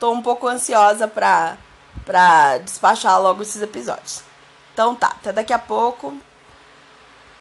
tô 0.00 0.12
um 0.12 0.22
pouco 0.22 0.46
ansiosa 0.48 1.06
pra, 1.06 1.56
pra 2.04 2.58
despachar 2.58 3.20
logo 3.20 3.42
esses 3.42 3.62
episódios. 3.62 4.22
Então 4.72 4.94
tá, 4.94 5.08
até 5.08 5.32
daqui 5.32 5.52
a 5.52 5.58
pouco. 5.58 6.16